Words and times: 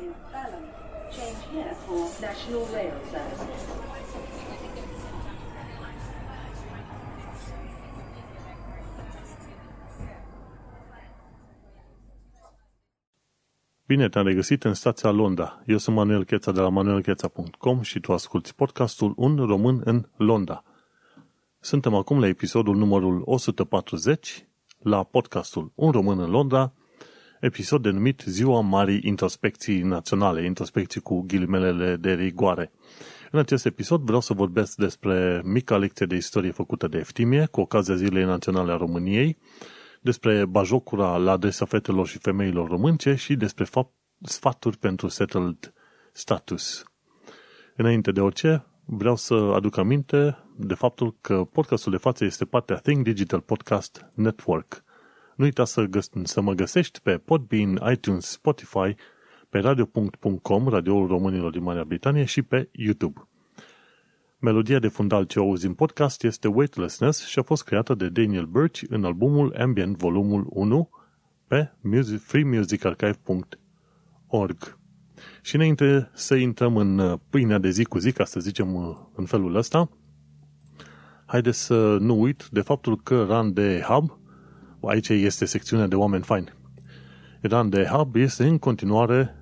in 0.00 0.12
Balham. 0.32 0.64
Change 1.10 1.40
here 1.52 1.74
for 1.86 2.00
National 2.20 2.64
Rail 2.74 2.96
Services. 3.10 3.62
Bine 13.86 14.08
te-am 14.08 14.26
regăsit 14.26 14.64
în 14.64 14.74
stația 14.74 15.10
Londra. 15.10 15.62
Eu 15.66 15.76
sunt 15.76 15.96
Manuel 15.96 16.24
Cheța 16.24 16.52
de 16.52 16.60
la 16.60 16.68
manuelcheța.com 16.68 17.80
și 17.80 18.00
tu 18.00 18.12
asculti 18.12 18.54
podcastul 18.54 19.12
Un 19.16 19.36
român 19.36 19.80
în 19.84 20.08
Londra. 20.16 20.64
Suntem 21.60 21.94
acum 21.94 22.20
la 22.20 22.26
episodul 22.26 22.76
numărul 22.76 23.22
140 23.24 24.46
la 24.78 25.02
podcastul 25.02 25.72
Un 25.74 25.90
român 25.90 26.18
în 26.18 26.30
Londra, 26.30 26.72
episod 27.40 27.82
denumit 27.82 28.22
Ziua 28.26 28.60
Marii 28.60 29.00
Introspecții 29.02 29.82
Naționale, 29.82 30.44
introspecții 30.44 31.00
cu 31.00 31.20
ghilimelele 31.20 31.96
de 31.96 32.12
rigoare. 32.14 32.72
În 33.30 33.38
acest 33.38 33.66
episod 33.66 34.00
vreau 34.00 34.20
să 34.20 34.32
vorbesc 34.32 34.76
despre 34.76 35.42
mica 35.44 35.76
lecție 35.76 36.06
de 36.06 36.14
istorie 36.16 36.50
făcută 36.50 36.88
de 36.88 36.98
Eftimie 36.98 37.46
cu 37.46 37.60
ocazia 37.60 37.94
Zilei 37.94 38.24
Naționale 38.24 38.72
a 38.72 38.76
României, 38.76 39.38
despre 40.00 40.44
bajocura 40.44 41.16
la 41.16 41.32
adresa 41.32 41.64
fetelor 41.64 42.06
și 42.06 42.18
femeilor 42.18 42.68
românce 42.68 43.14
și 43.14 43.34
despre 43.34 43.64
fapt, 43.64 43.92
sfaturi 44.22 44.76
pentru 44.78 45.08
settled 45.08 45.72
status. 46.12 46.84
Înainte 47.76 48.12
de 48.12 48.20
orice, 48.20 48.66
vreau 48.84 49.16
să 49.16 49.34
aduc 49.34 49.76
aminte 49.76 50.38
de 50.56 50.74
faptul 50.74 51.16
că 51.20 51.44
podcastul 51.44 51.92
de 51.92 51.98
față 51.98 52.24
este 52.24 52.44
partea 52.44 52.76
Think 52.76 53.02
Digital 53.02 53.40
Podcast 53.40 54.06
Network. 54.14 54.84
Nu 55.36 55.44
uita 55.44 55.64
să, 55.64 55.84
găs- 55.84 56.10
să 56.22 56.40
mă 56.40 56.52
găsești 56.52 57.00
pe 57.00 57.18
Podbean, 57.18 57.80
iTunes, 57.92 58.26
Spotify, 58.26 58.94
pe 59.48 59.58
radio.com, 59.58 60.68
radioul 60.68 61.06
românilor 61.06 61.50
din 61.50 61.62
Marea 61.62 61.84
Britanie 61.84 62.24
și 62.24 62.42
pe 62.42 62.68
YouTube. 62.72 63.28
Melodia 64.38 64.78
de 64.78 64.88
fundal 64.88 65.24
ce 65.24 65.38
auzi 65.38 65.66
în 65.66 65.74
podcast 65.74 66.24
este 66.24 66.48
Weightlessness 66.48 67.26
și 67.26 67.38
a 67.38 67.42
fost 67.42 67.64
creată 67.64 67.94
de 67.94 68.08
Daniel 68.08 68.44
Birch 68.44 68.82
în 68.88 69.04
albumul 69.04 69.54
Ambient 69.58 69.96
volumul 69.96 70.46
1 70.48 70.90
pe 71.46 71.72
freemusicarchive.org. 72.18 74.78
Și 75.42 75.54
înainte 75.54 76.10
să 76.14 76.34
intrăm 76.34 76.76
în 76.76 77.20
pâinea 77.30 77.58
de 77.58 77.70
zi 77.70 77.84
cu 77.84 77.98
zi, 77.98 78.12
ca 78.12 78.24
să 78.24 78.40
zicem 78.40 78.98
în 79.14 79.24
felul 79.24 79.54
ăsta, 79.54 79.90
haideți 81.26 81.64
să 81.64 81.96
nu 82.00 82.20
uit 82.20 82.48
de 82.50 82.60
faptul 82.60 83.00
că 83.02 83.22
Run 83.22 83.52
de 83.52 83.84
Hub, 83.88 84.18
aici 84.82 85.08
este 85.08 85.44
secțiunea 85.44 85.86
de 85.86 85.94
oameni 85.94 86.22
faini, 86.22 86.52
Run 87.42 87.68
de 87.68 87.84
Hub 87.84 88.16
este 88.16 88.46
în 88.46 88.58
continuare 88.58 89.34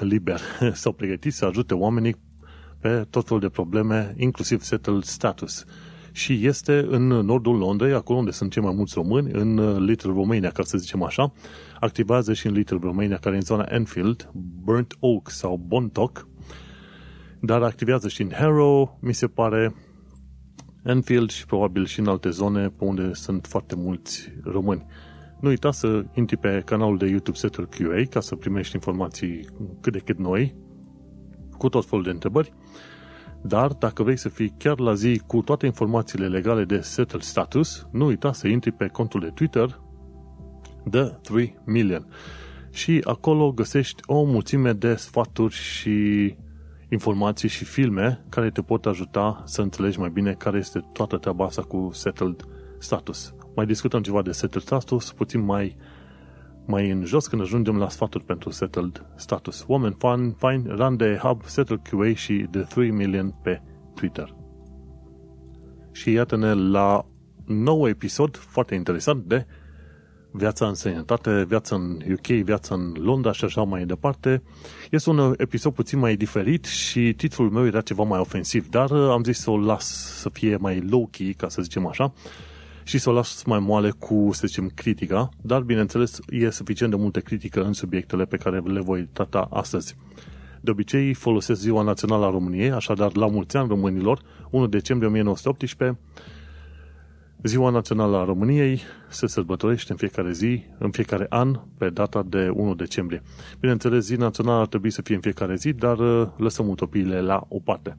liber 0.00 0.40
sau 0.72 0.92
pregătit 0.92 1.32
să 1.32 1.44
ajute 1.44 1.74
oamenii 1.74 2.16
pe 2.80 3.06
tot 3.10 3.26
felul 3.26 3.40
de 3.40 3.48
probleme, 3.48 4.14
inclusiv 4.16 4.62
settled 4.62 5.02
status. 5.02 5.64
Și 6.12 6.46
este 6.46 6.86
în 6.88 7.06
nordul 7.06 7.56
Londrei, 7.56 7.92
acolo 7.92 8.18
unde 8.18 8.30
sunt 8.30 8.50
cei 8.50 8.62
mai 8.62 8.74
mulți 8.74 8.94
români, 8.94 9.30
în 9.32 9.84
Little 9.84 10.12
Romania, 10.12 10.50
ca 10.50 10.62
să 10.62 10.78
zicem 10.78 11.02
așa. 11.02 11.32
Activează 11.80 12.32
și 12.32 12.46
în 12.46 12.52
Little 12.52 12.78
Romania, 12.82 13.16
care 13.16 13.34
e 13.34 13.38
în 13.38 13.44
zona 13.44 13.66
Enfield, 13.68 14.30
Burnt 14.62 14.96
Oak 15.00 15.30
sau 15.30 15.60
Bontoc, 15.66 16.28
dar 17.40 17.62
activează 17.62 18.08
și 18.08 18.22
în 18.22 18.30
Harrow, 18.32 18.98
mi 19.00 19.14
se 19.14 19.26
pare, 19.26 19.74
Enfield 20.84 21.30
și 21.30 21.46
probabil 21.46 21.86
și 21.86 22.00
în 22.00 22.06
alte 22.06 22.30
zone 22.30 22.68
pe 22.68 22.84
unde 22.84 23.12
sunt 23.12 23.46
foarte 23.46 23.74
mulți 23.74 24.32
români. 24.42 24.86
Nu 25.40 25.48
uita 25.48 25.70
să 25.70 26.04
intri 26.14 26.36
pe 26.36 26.62
canalul 26.64 26.98
de 26.98 27.06
YouTube 27.06 27.36
Settle 27.36 27.64
QA 27.64 28.02
ca 28.10 28.20
să 28.20 28.36
primești 28.36 28.74
informații 28.74 29.46
cât 29.80 29.92
de 29.92 29.98
cât 29.98 30.18
noi, 30.18 30.54
cu 31.58 31.68
tot 31.68 31.84
felul 31.86 32.04
de 32.04 32.10
întrebări, 32.10 32.52
dar 33.42 33.72
dacă 33.72 34.02
vrei 34.02 34.16
să 34.16 34.28
fii 34.28 34.54
chiar 34.58 34.78
la 34.78 34.94
zi 34.94 35.22
cu 35.26 35.40
toate 35.40 35.66
informațiile 35.66 36.28
legale 36.28 36.64
de 36.64 36.80
Settle 36.80 37.20
Status, 37.20 37.86
nu 37.92 38.06
uita 38.06 38.32
să 38.32 38.48
intri 38.48 38.72
pe 38.72 38.86
contul 38.86 39.20
de 39.20 39.30
Twitter 39.34 39.80
The 40.90 41.02
3 41.02 41.54
Million. 41.64 42.06
Și 42.70 43.00
acolo 43.04 43.52
găsești 43.52 44.02
o 44.06 44.24
mulțime 44.24 44.72
de 44.72 44.94
sfaturi 44.94 45.54
și 45.54 46.34
informații 46.94 47.48
și 47.48 47.64
filme 47.64 48.24
care 48.28 48.50
te 48.50 48.62
pot 48.62 48.86
ajuta 48.86 49.42
să 49.46 49.62
înțelegi 49.62 49.98
mai 49.98 50.10
bine 50.10 50.32
care 50.32 50.58
este 50.58 50.84
toată 50.92 51.16
treaba 51.16 51.44
asta 51.44 51.62
cu 51.62 51.90
Settled 51.92 52.44
Status. 52.78 53.34
Mai 53.54 53.66
discutăm 53.66 54.02
ceva 54.02 54.22
de 54.22 54.32
Settled 54.32 54.62
Status 54.62 55.12
puțin 55.12 55.44
mai 55.44 55.76
mai 56.66 56.90
în 56.90 57.04
jos 57.04 57.26
când 57.26 57.42
ajungem 57.42 57.76
la 57.76 57.88
sfaturi 57.88 58.24
pentru 58.24 58.50
Settled 58.50 59.06
Status. 59.16 59.64
Oameni 59.66 59.96
fan, 59.98 60.32
fine, 60.32 60.74
run 60.74 60.96
de 60.96 61.18
Hub, 61.22 61.44
Settled 61.44 61.80
QA 61.90 62.14
și 62.14 62.46
The 62.50 62.60
3 62.60 62.90
Million 62.90 63.34
pe 63.42 63.62
Twitter. 63.94 64.34
Și 65.92 66.12
iată-ne 66.12 66.52
la 66.52 67.06
nou 67.46 67.88
episod 67.88 68.36
foarte 68.36 68.74
interesant 68.74 69.24
de 69.24 69.46
viața 70.36 70.66
în 70.66 70.74
sănătate, 70.74 71.44
viața 71.44 71.74
în 71.74 72.00
UK, 72.12 72.26
viața 72.26 72.74
în 72.74 72.94
Londra 72.98 73.32
și 73.32 73.44
așa 73.44 73.62
mai 73.62 73.84
departe. 73.84 74.42
Este 74.90 75.10
un 75.10 75.34
episod 75.36 75.72
puțin 75.72 75.98
mai 75.98 76.16
diferit 76.16 76.64
și 76.64 77.12
titlul 77.12 77.50
meu 77.50 77.66
era 77.66 77.80
ceva 77.80 78.02
mai 78.02 78.18
ofensiv, 78.18 78.68
dar 78.68 78.92
am 78.92 79.24
zis 79.24 79.38
să 79.38 79.50
o 79.50 79.58
las 79.58 79.86
să 80.20 80.28
fie 80.28 80.56
mai 80.56 80.80
low-key, 80.80 81.34
ca 81.36 81.48
să 81.48 81.62
zicem 81.62 81.86
așa, 81.86 82.12
și 82.82 82.98
să 82.98 83.10
o 83.10 83.12
las 83.12 83.42
mai 83.42 83.58
moale 83.58 83.90
cu, 83.90 84.28
să 84.32 84.46
zicem, 84.46 84.70
critica, 84.74 85.28
dar, 85.40 85.60
bineînțeles, 85.60 86.18
e 86.28 86.50
suficient 86.50 86.92
de 86.92 86.98
multe 86.98 87.20
critică 87.20 87.62
în 87.64 87.72
subiectele 87.72 88.24
pe 88.24 88.36
care 88.36 88.58
le 88.58 88.80
voi 88.80 89.08
trata 89.12 89.48
astăzi. 89.50 89.96
De 90.60 90.70
obicei 90.70 91.14
folosesc 91.14 91.60
Ziua 91.60 91.82
Națională 91.82 92.24
a 92.24 92.30
României, 92.30 92.70
așadar 92.70 93.16
la 93.16 93.26
mulți 93.26 93.56
ani 93.56 93.68
românilor, 93.68 94.20
1 94.50 94.66
decembrie 94.66 95.08
1918, 95.08 95.98
Ziua 97.46 97.70
Națională 97.70 98.16
a 98.16 98.24
României 98.24 98.80
se 99.08 99.26
sărbătorește 99.26 99.92
în 99.92 99.98
fiecare 99.98 100.32
zi, 100.32 100.64
în 100.78 100.90
fiecare 100.90 101.26
an, 101.28 101.60
pe 101.78 101.90
data 101.90 102.22
de 102.22 102.48
1 102.48 102.74
decembrie. 102.74 103.22
Bineînțeles, 103.60 104.04
zi 104.04 104.14
națională 104.14 104.60
ar 104.60 104.66
trebui 104.66 104.90
să 104.90 105.02
fie 105.02 105.14
în 105.14 105.20
fiecare 105.20 105.54
zi, 105.54 105.72
dar 105.72 105.98
uh, 105.98 106.28
lăsăm 106.36 106.68
utopiile 106.68 107.20
la 107.20 107.46
o 107.48 107.58
parte. 107.58 107.96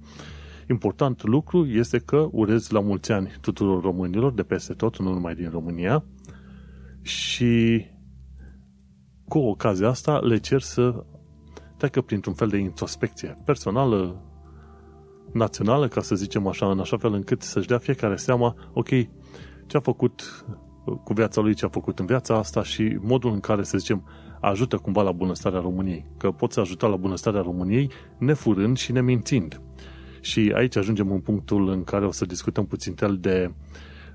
Important 0.70 1.24
lucru 1.24 1.66
este 1.66 1.98
că 1.98 2.28
urez 2.32 2.70
la 2.70 2.80
mulți 2.80 3.12
ani 3.12 3.32
tuturor 3.42 3.82
românilor 3.82 4.34
de 4.34 4.44
peste 4.44 4.74
tot, 4.74 5.00
nu 5.00 5.14
numai 5.14 5.36
din 5.36 5.50
România, 5.50 6.04
și 7.02 7.86
cu 9.28 9.38
ocazia 9.38 9.88
asta 9.88 10.20
le 10.20 10.38
cer 10.38 10.62
să 10.62 11.06
treacă 11.78 12.02
printr-un 12.02 12.34
fel 12.34 12.48
de 12.48 12.58
introspecție 12.58 13.42
personală, 13.46 14.22
națională, 15.34 15.88
ca 15.88 16.02
să 16.02 16.16
zicem 16.16 16.48
așa, 16.48 16.72
în 16.72 16.80
așa 16.80 16.98
fel 16.98 17.14
încât 17.14 17.42
să-și 17.42 17.68
dea 17.68 17.78
fiecare 17.78 18.16
seama, 18.16 18.56
ok, 18.74 18.90
ce 19.68 19.78
a 19.78 19.80
făcut 19.80 20.46
cu 21.04 21.14
viața 21.14 21.42
lui, 21.42 21.54
ce 21.54 21.66
a 21.66 21.70
făcut 21.70 22.00
în 22.00 22.06
viața 22.06 22.38
asta 22.38 22.64
și 22.64 22.98
modul 23.02 23.32
în 23.32 23.40
care, 23.40 23.64
să 23.64 23.78
zicem, 23.78 24.04
ajută 24.40 24.78
cumva 24.78 25.02
la 25.02 25.12
bunăstarea 25.12 25.60
României. 25.60 26.06
Că 26.18 26.32
poți 26.32 26.60
ajuta 26.60 26.88
la 26.88 26.96
bunăstarea 26.96 27.42
României 27.42 27.90
nefurând 28.18 28.78
și 28.78 28.92
nemințind. 28.92 29.62
Și 30.22 30.52
aici 30.56 30.76
ajungem 30.76 31.12
în 31.12 31.20
punctul 31.20 31.70
în 31.70 31.84
care 31.84 32.06
o 32.06 32.12
să 32.12 32.26
discutăm 32.26 32.66
puțin 32.66 32.96
de 33.20 33.54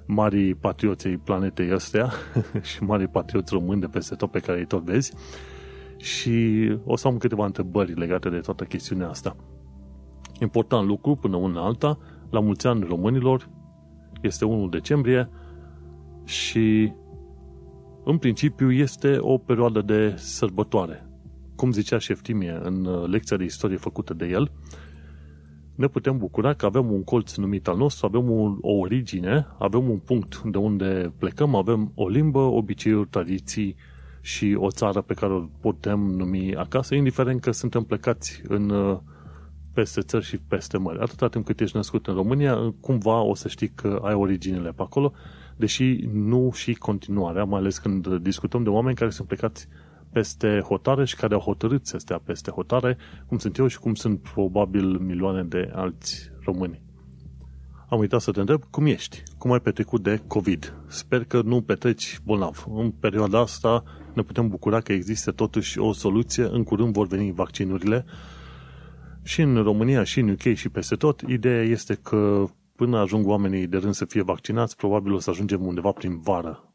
mari 0.07 0.55
patrioții 0.55 1.17
planetei 1.17 1.71
astea 1.71 2.11
și 2.71 2.83
mari 2.83 3.09
patrioți 3.09 3.53
români 3.53 3.81
de 3.81 3.87
peste 3.87 4.15
tot 4.15 4.31
pe 4.31 4.39
care 4.39 4.59
îi 4.59 4.67
tot 4.67 4.83
vezi 4.83 5.13
și 5.97 6.69
o 6.85 6.97
să 6.97 7.09
am 7.09 7.17
câteva 7.17 7.45
întrebări 7.45 7.95
legate 7.95 8.29
de 8.29 8.39
toată 8.39 8.65
chestiunea 8.65 9.09
asta. 9.09 9.37
Important 10.41 10.87
lucru, 10.87 11.17
până 11.17 11.37
una 11.37 11.65
alta, 11.65 11.99
la 12.31 12.41
mulți 12.41 12.67
ani 12.67 12.85
românilor, 12.85 13.49
este 14.23 14.45
1 14.45 14.69
decembrie 14.69 15.29
și 16.31 16.93
în 18.05 18.19
principiu 18.19 18.73
este 18.73 19.17
o 19.21 19.39
perioadă 19.39 19.81
de 19.81 20.15
sărbătoare. 20.17 21.07
Cum 21.57 21.73
zicea 21.73 21.99
Șeftimie 21.99 22.61
în 22.63 23.05
lecția 23.11 23.37
de 23.37 23.45
istorie 23.45 23.77
făcută 23.77 24.15
de 24.15 24.27
el, 24.27 24.53
ne 25.75 25.87
putem 25.87 26.19
bucura 26.19 26.55
că 26.55 26.67
avem 26.67 26.93
un 26.93 27.05
colț 27.05 27.35
numit 27.35 27.69
al 27.69 27.77
nostru, 27.77 28.07
avem 28.07 28.31
o, 28.31 28.57
o 28.61 28.73
origine, 28.73 29.47
avem 29.59 29.91
un 29.91 29.99
punct 29.99 30.43
de 30.43 30.59
unde 30.59 31.13
plecăm, 31.19 31.55
avem 31.55 31.93
o 31.95 32.09
limbă, 32.09 32.39
obiceiuri, 32.39 33.09
tradiții 33.09 33.77
și 34.21 34.57
o 34.59 34.71
țară 34.71 35.01
pe 35.01 35.15
care 35.15 35.33
o 35.33 35.45
putem 35.61 36.01
numi 36.01 36.57
acasă, 36.57 36.95
indiferent 36.95 37.41
că 37.41 37.51
suntem 37.51 37.83
plecați 37.83 38.43
în 38.49 38.73
peste 39.73 40.01
țări 40.01 40.25
și 40.25 40.39
peste 40.39 40.79
mări. 40.79 41.01
Atâta 41.01 41.29
timp 41.29 41.45
cât 41.45 41.61
ești 41.61 41.77
născut 41.77 42.07
în 42.07 42.15
România, 42.15 42.75
cumva 42.81 43.21
o 43.21 43.35
să 43.35 43.49
știi 43.49 43.69
că 43.69 44.01
ai 44.05 44.15
originele 44.15 44.71
pe 44.71 44.83
acolo, 44.83 45.13
deși 45.61 46.09
nu 46.13 46.51
și 46.55 46.75
continuarea, 46.75 47.45
mai 47.45 47.61
ales 47.61 47.79
când 47.79 48.17
discutăm 48.17 48.63
de 48.63 48.69
oameni 48.69 48.97
care 48.97 49.11
sunt 49.11 49.27
plecați 49.27 49.69
peste 50.13 50.61
hotare 50.67 51.05
și 51.05 51.17
care 51.17 51.35
au 51.35 51.41
hotărât 51.41 51.87
să 51.87 51.99
stea 51.99 52.21
peste 52.25 52.51
hotare, 52.51 52.97
cum 53.27 53.39
sunt 53.39 53.57
eu 53.57 53.67
și 53.67 53.79
cum 53.79 53.95
sunt 53.95 54.21
probabil 54.21 54.85
milioane 54.99 55.43
de 55.43 55.71
alți 55.75 56.31
români. 56.45 56.83
am 57.89 57.99
uitat 57.99 58.21
să 58.21 58.31
te 58.31 58.41
întreb 58.41 58.63
cum 58.71 58.87
ești, 58.87 59.23
cum 59.39 59.53
ai 59.53 59.61
petrecut 59.61 60.03
de 60.03 60.23
COVID. 60.27 60.75
Sper 60.87 61.25
că 61.25 61.43
nu 61.43 61.63
petreci 61.63 62.21
bolnav. 62.25 62.67
În 62.75 62.91
perioada 62.91 63.39
asta 63.39 63.83
ne 64.15 64.23
putem 64.23 64.49
bucura 64.49 64.81
că 64.81 64.93
există 64.93 65.31
totuși 65.31 65.79
o 65.79 65.93
soluție. 65.93 66.45
În 66.51 66.65
curând 66.65 66.93
vor 66.93 67.07
veni 67.07 67.33
vaccinurile 67.33 68.05
și 69.23 69.41
în 69.41 69.63
România, 69.63 70.05
și 70.05 70.21
în 70.21 70.29
UK, 70.29 70.55
și 70.55 70.69
peste 70.69 70.95
tot. 70.95 71.21
Ideea 71.21 71.63
este 71.63 71.95
că 71.95 72.47
până 72.81 72.99
ajung 72.99 73.27
oamenii 73.27 73.67
de 73.67 73.77
rând 73.77 73.95
să 73.95 74.05
fie 74.05 74.23
vaccinați, 74.23 74.77
probabil 74.77 75.13
o 75.13 75.19
să 75.19 75.31
ajungem 75.31 75.67
undeva 75.67 75.93
prin 75.93 76.21
vară. 76.21 76.75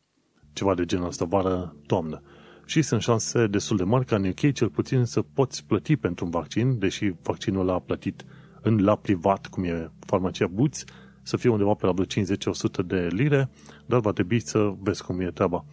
Ceva 0.54 0.76
de 0.76 0.86
genul 0.86 1.08
ăsta, 1.08 1.26
vară-toamnă. 1.26 2.22
Și 2.66 2.82
sunt 2.82 3.02
șanse 3.02 3.48
destul 3.48 3.78
de 3.78 3.84
mari 3.84 4.06
ca 4.06 4.16
în 4.16 4.26
UK 4.26 4.54
cel 4.54 4.70
puțin 4.70 5.06
să 5.06 5.22
poți 5.22 5.66
plăti 5.66 5.96
pentru 5.96 6.26
un 6.26 6.32
vaccin, 6.32 6.80
deși 6.80 7.14
vaccinul 7.24 7.66
l-a 7.66 7.80
plătit 7.80 8.26
în 8.62 8.84
la 8.84 8.96
privat, 8.96 9.48
cum 9.48 9.64
e 9.64 9.92
farmacia 10.00 10.48
Boots, 10.48 10.84
să 11.24 11.38
fie 11.38 11.50
undeva 11.50 11.74
pe 11.74 11.86
la 11.86 11.92
vreo 11.92 12.06
50-100 12.06 12.86
de 12.86 13.08
lire, 13.12 13.50
dar 13.86 14.00
va 14.00 14.12
trebui 14.12 14.40
să 14.40 14.74
vezi 14.80 15.04
cum 15.04 15.20
e 15.20 15.32
treaba. 15.32 15.66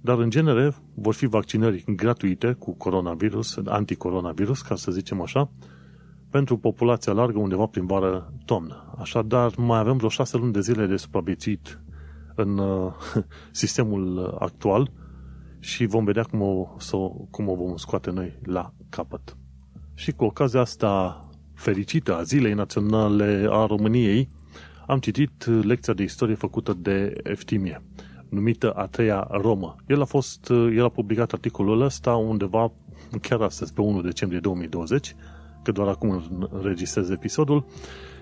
Dar, 0.00 0.18
în 0.18 0.30
genere, 0.30 0.74
vor 0.94 1.14
fi 1.14 1.26
vaccinări 1.26 1.84
gratuite 1.86 2.52
cu 2.52 2.74
coronavirus, 2.74 3.58
anticoronavirus, 3.64 4.62
ca 4.62 4.74
să 4.74 4.90
zicem 4.90 5.20
așa, 5.20 5.50
pentru 6.30 6.56
populația 6.56 7.12
largă 7.12 7.38
undeva 7.38 7.66
prin 7.66 7.86
vară-toamnă. 7.86 8.94
Așadar, 8.98 9.52
mai 9.56 9.78
avem 9.78 9.96
vreo 9.96 10.08
șase 10.08 10.36
luni 10.36 10.52
de 10.52 10.60
zile 10.60 10.86
de 10.86 10.96
supraviețuit 10.96 11.80
în 12.34 12.58
uh, 12.58 12.92
sistemul 13.50 14.36
actual 14.38 14.90
și 15.58 15.86
vom 15.86 16.04
vedea 16.04 16.22
cum 16.22 16.40
o, 16.40 16.76
cum 17.30 17.48
o 17.48 17.54
vom 17.54 17.76
scoate 17.76 18.10
noi 18.10 18.38
la 18.42 18.72
capăt. 18.88 19.36
Și 19.94 20.12
cu 20.12 20.24
ocazia 20.24 20.60
asta 20.60 21.22
fericită 21.54 22.16
a 22.16 22.22
Zilei 22.22 22.52
Naționale 22.52 23.46
a 23.50 23.66
României, 23.66 24.30
am 24.86 24.98
citit 24.98 25.46
lecția 25.46 25.92
de 25.92 26.02
istorie 26.02 26.34
făcută 26.34 26.72
de 26.72 27.20
Eftimie, 27.22 27.82
numită 28.28 28.70
A 28.70 28.86
treia 28.86 29.28
Romă. 29.30 29.76
El 29.86 30.00
a 30.00 30.04
fost, 30.04 30.50
el 30.50 30.84
a 30.84 30.88
publicat 30.88 31.32
articolul 31.32 31.80
ăsta 31.80 32.14
undeva 32.14 32.72
chiar 33.20 33.40
astăzi, 33.40 33.72
pe 33.72 33.80
1 33.80 34.00
decembrie 34.00 34.40
2020, 34.40 35.16
că 35.68 35.74
doar 35.74 35.88
acum 35.88 36.22
înregistrez 36.50 37.10
episodul. 37.10 37.64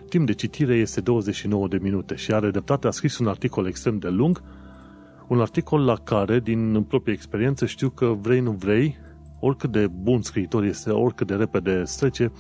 Timp 0.09 0.27
de 0.27 0.33
citire 0.33 0.75
este 0.75 1.01
29 1.01 1.69
de 1.69 1.79
minute 1.83 2.15
și 2.15 2.33
are 2.33 2.51
dreptate, 2.51 2.87
a 2.87 2.91
scris 2.91 3.19
un 3.19 3.27
articol 3.27 3.67
extrem 3.67 3.99
de 3.99 4.09
lung, 4.09 4.43
un 5.29 5.41
articol 5.41 5.85
la 5.85 5.95
care, 5.95 6.41
din 6.41 6.83
proprie 6.83 7.15
experiență, 7.15 7.67
știu 7.67 7.89
că 7.89 8.07
vrei, 8.07 8.41
nu 8.41 8.51
vrei, 8.51 8.97
oricât 9.41 9.73
de 9.73 9.87
bun 9.87 10.23
scriitor 10.23 10.65
este, 10.65 10.91
oricât 10.91 11.27
de 11.27 11.35
repede 11.35 11.85
strece, 11.85 12.33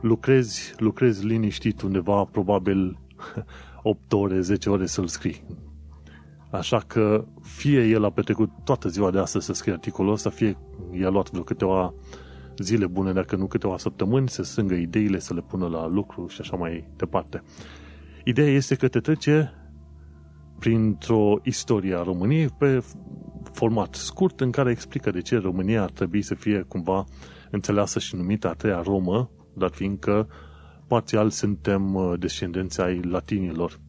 lucrezi, 0.00 0.74
lucrezi 0.76 1.26
liniștit 1.26 1.82
undeva, 1.82 2.24
probabil 2.24 2.98
8 3.82 4.12
ore, 4.12 4.40
10 4.40 4.70
ore 4.70 4.86
să-l 4.86 5.06
scrii. 5.06 5.44
Așa 6.50 6.78
că 6.86 7.24
fie 7.42 7.86
el 7.86 8.04
a 8.04 8.10
petrecut 8.10 8.50
toată 8.64 8.88
ziua 8.88 9.10
de 9.10 9.18
astăzi 9.18 9.44
să 9.44 9.52
scrie 9.52 9.72
articolul 9.72 10.12
ăsta, 10.12 10.30
fie 10.30 10.56
i-a 11.00 11.08
luat 11.08 11.30
vreo 11.30 11.42
câteva 11.42 11.94
zile 12.58 12.86
bune, 12.86 13.12
dacă 13.12 13.36
nu 13.36 13.46
câteva 13.46 13.78
săptămâni, 13.78 14.28
să 14.28 14.42
strângă 14.42 14.74
ideile, 14.74 15.18
să 15.18 15.34
le 15.34 15.40
pună 15.40 15.66
la 15.66 15.86
lucru 15.86 16.26
și 16.26 16.40
așa 16.40 16.56
mai 16.56 16.88
departe. 16.96 17.42
Ideea 18.24 18.50
este 18.50 18.74
că 18.74 18.88
te 18.88 19.00
trece 19.00 19.52
printr-o 20.58 21.34
istorie 21.42 21.94
a 21.94 22.02
României 22.02 22.48
pe 22.58 22.84
format 23.52 23.94
scurt 23.94 24.40
în 24.40 24.50
care 24.50 24.70
explică 24.70 25.10
de 25.10 25.20
ce 25.20 25.36
România 25.36 25.82
ar 25.82 25.90
trebui 25.90 26.22
să 26.22 26.34
fie 26.34 26.60
cumva 26.60 27.04
înțeleasă 27.50 27.98
și 27.98 28.16
numită 28.16 28.48
a 28.48 28.52
treia 28.54 28.82
Romă, 28.82 29.30
dar 29.54 29.70
fiindcă 29.70 30.28
parțial 30.86 31.30
suntem 31.30 31.94
uh, 31.94 32.12
descendenți 32.18 32.80
ai 32.80 33.00
latinilor. 33.00 33.80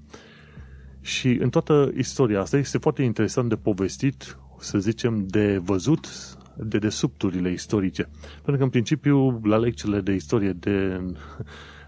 Și 1.01 1.37
în 1.41 1.49
toată 1.49 1.91
istoria 1.97 2.41
asta 2.41 2.57
este 2.57 2.77
foarte 2.77 3.01
interesant 3.01 3.49
de 3.49 3.55
povestit, 3.55 4.37
să 4.59 4.77
zicem, 4.77 5.27
de 5.27 5.57
văzut 5.57 6.07
de 6.57 6.77
desubturile 6.77 7.51
istorice. 7.51 8.09
Pentru 8.33 8.55
că, 8.57 8.63
în 8.63 8.69
principiu, 8.69 9.39
la 9.43 9.57
lecțiile 9.57 10.01
de 10.01 10.13
istorie 10.13 10.51
de, 10.51 11.05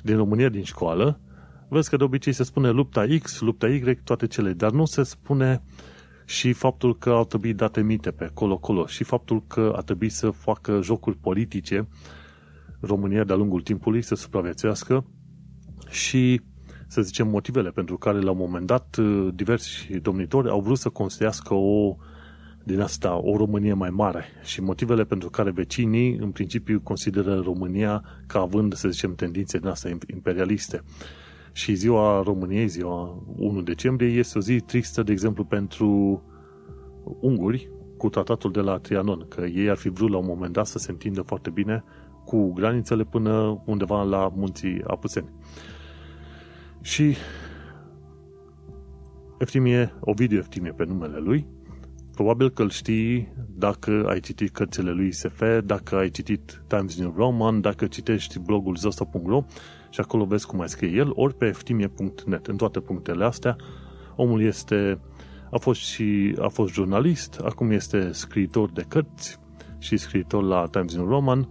din 0.04 0.16
România, 0.16 0.50
din 0.50 0.64
școală, 0.64 1.20
vezi 1.68 1.90
că 1.90 1.98
de 1.98 2.04
obicei 2.04 2.34
se 2.34 2.44
spune 2.44 2.70
lupta 2.70 3.06
X, 3.22 3.40
lupta 3.40 3.68
Y, 3.68 3.96
toate 4.04 4.28
cele, 4.28 4.54
dar 4.54 4.72
nu 4.72 4.86
se 4.86 5.04
spune 5.04 5.62
și 6.26 6.54
faptul 6.54 6.98
că 6.98 7.10
au 7.10 7.26
trebuit 7.26 7.56
date 7.56 7.82
mite 7.82 8.12
pe 8.12 8.24
acolo-acolo 8.24 8.86
și 8.86 9.04
faptul 9.04 9.44
că 9.48 9.74
a 9.76 9.82
trebuit 9.82 10.12
să 10.12 10.30
facă 10.30 10.80
jocuri 10.82 11.18
politice 11.18 11.88
România 12.80 13.24
de-a 13.24 13.36
lungul 13.36 13.62
timpului 13.62 14.02
să 14.02 14.16
supraviețuiască 14.16 15.06
și, 15.90 16.42
să 16.88 17.02
zicem, 17.02 17.28
motivele 17.28 17.72
pentru 17.72 17.98
care 17.98 18.20
la 18.20 18.32
un 18.32 18.38
moment 18.38 18.66
dat 18.66 18.98
diversi 19.34 20.00
domnitori 20.00 20.50
au 20.50 20.62
vrut 20.62 20.78
să 20.78 20.90
construiască 20.90 21.54
o 21.54 21.96
din 22.64 22.80
asta 22.80 23.22
o 23.24 23.38
Românie 23.38 23.74
mai 23.74 23.90
mare 23.90 24.26
și 24.44 24.62
motivele 24.62 25.04
pentru 25.04 25.30
care 25.30 25.52
vecinii 25.52 26.16
în 26.16 26.32
principiu 26.32 26.80
consideră 26.84 27.36
România 27.36 28.04
ca 28.28 28.40
având, 28.40 28.74
să 28.74 28.90
zicem, 28.90 29.16
tendințe 29.16 29.58
din 29.58 29.68
asta 29.68 29.90
imperialiste. 30.14 30.82
Și 31.52 31.74
ziua 31.74 32.22
României, 32.24 32.68
ziua 32.68 33.24
1 33.36 33.62
decembrie, 33.62 34.08
este 34.08 34.38
o 34.38 34.42
zi 34.42 34.60
tristă, 34.60 35.04
de 35.04 35.12
exemplu, 35.12 35.44
pentru 35.44 36.22
unguri 37.20 37.70
cu 37.98 38.10
tratatul 38.10 38.52
de 38.52 38.60
la 38.60 38.78
Trianon, 38.78 39.26
că 39.28 39.42
ei 39.42 39.70
ar 39.70 39.78
fi 39.78 39.90
vrut 39.90 40.10
la 40.10 40.18
un 40.18 40.26
moment 40.26 40.54
dat 40.54 40.66
să 40.66 40.78
se 40.78 40.92
întindă 40.92 41.22
foarte 41.22 41.50
bine 41.50 41.84
cu 42.26 42.54
granițele 42.54 43.04
până 43.04 43.62
undeva 43.66 44.04
la 44.04 44.32
munții 44.36 44.82
Apuseni. 44.88 45.30
Și 46.82 47.16
Eftimie, 49.38 49.94
Ovidiu 50.00 50.38
Eftimie 50.38 50.72
pe 50.72 50.86
numele 50.86 51.18
lui, 51.18 51.48
probabil 52.22 52.50
că 52.50 52.62
îl 52.62 52.70
știi 52.70 53.34
dacă 53.56 54.06
ai 54.08 54.20
citit 54.20 54.50
cărțile 54.50 54.92
lui 54.92 55.12
SF, 55.12 55.44
dacă 55.64 55.96
ai 55.96 56.10
citit 56.10 56.64
Times 56.68 56.98
New 56.98 57.14
Roman, 57.18 57.62
dacă 57.62 57.86
citești 57.86 58.40
blogul 58.40 58.76
zosta.ro 58.76 59.44
și 59.90 60.00
acolo 60.00 60.26
vezi 60.26 60.46
cum 60.46 60.58
mai 60.58 60.70
scrie 60.70 60.90
el, 60.90 61.12
ori 61.14 61.36
pe 61.36 61.46
eftimie.net. 61.46 62.48
În 62.48 62.58
toate 62.58 62.80
punctele 62.80 63.26
astea, 63.26 63.56
omul 64.16 64.42
este, 64.42 65.00
a 65.52 65.58
fost 65.58 65.80
și 65.82 66.36
a 66.42 66.48
fost 66.48 66.74
jurnalist, 66.74 67.40
acum 67.44 67.72
este 67.72 68.12
scriitor 68.12 68.72
de 68.72 68.86
cărți 68.88 69.40
și 69.78 69.98
scriitor 69.98 70.44
la 70.44 70.68
Times 70.72 70.96
New 70.96 71.08
Roman 71.08 71.48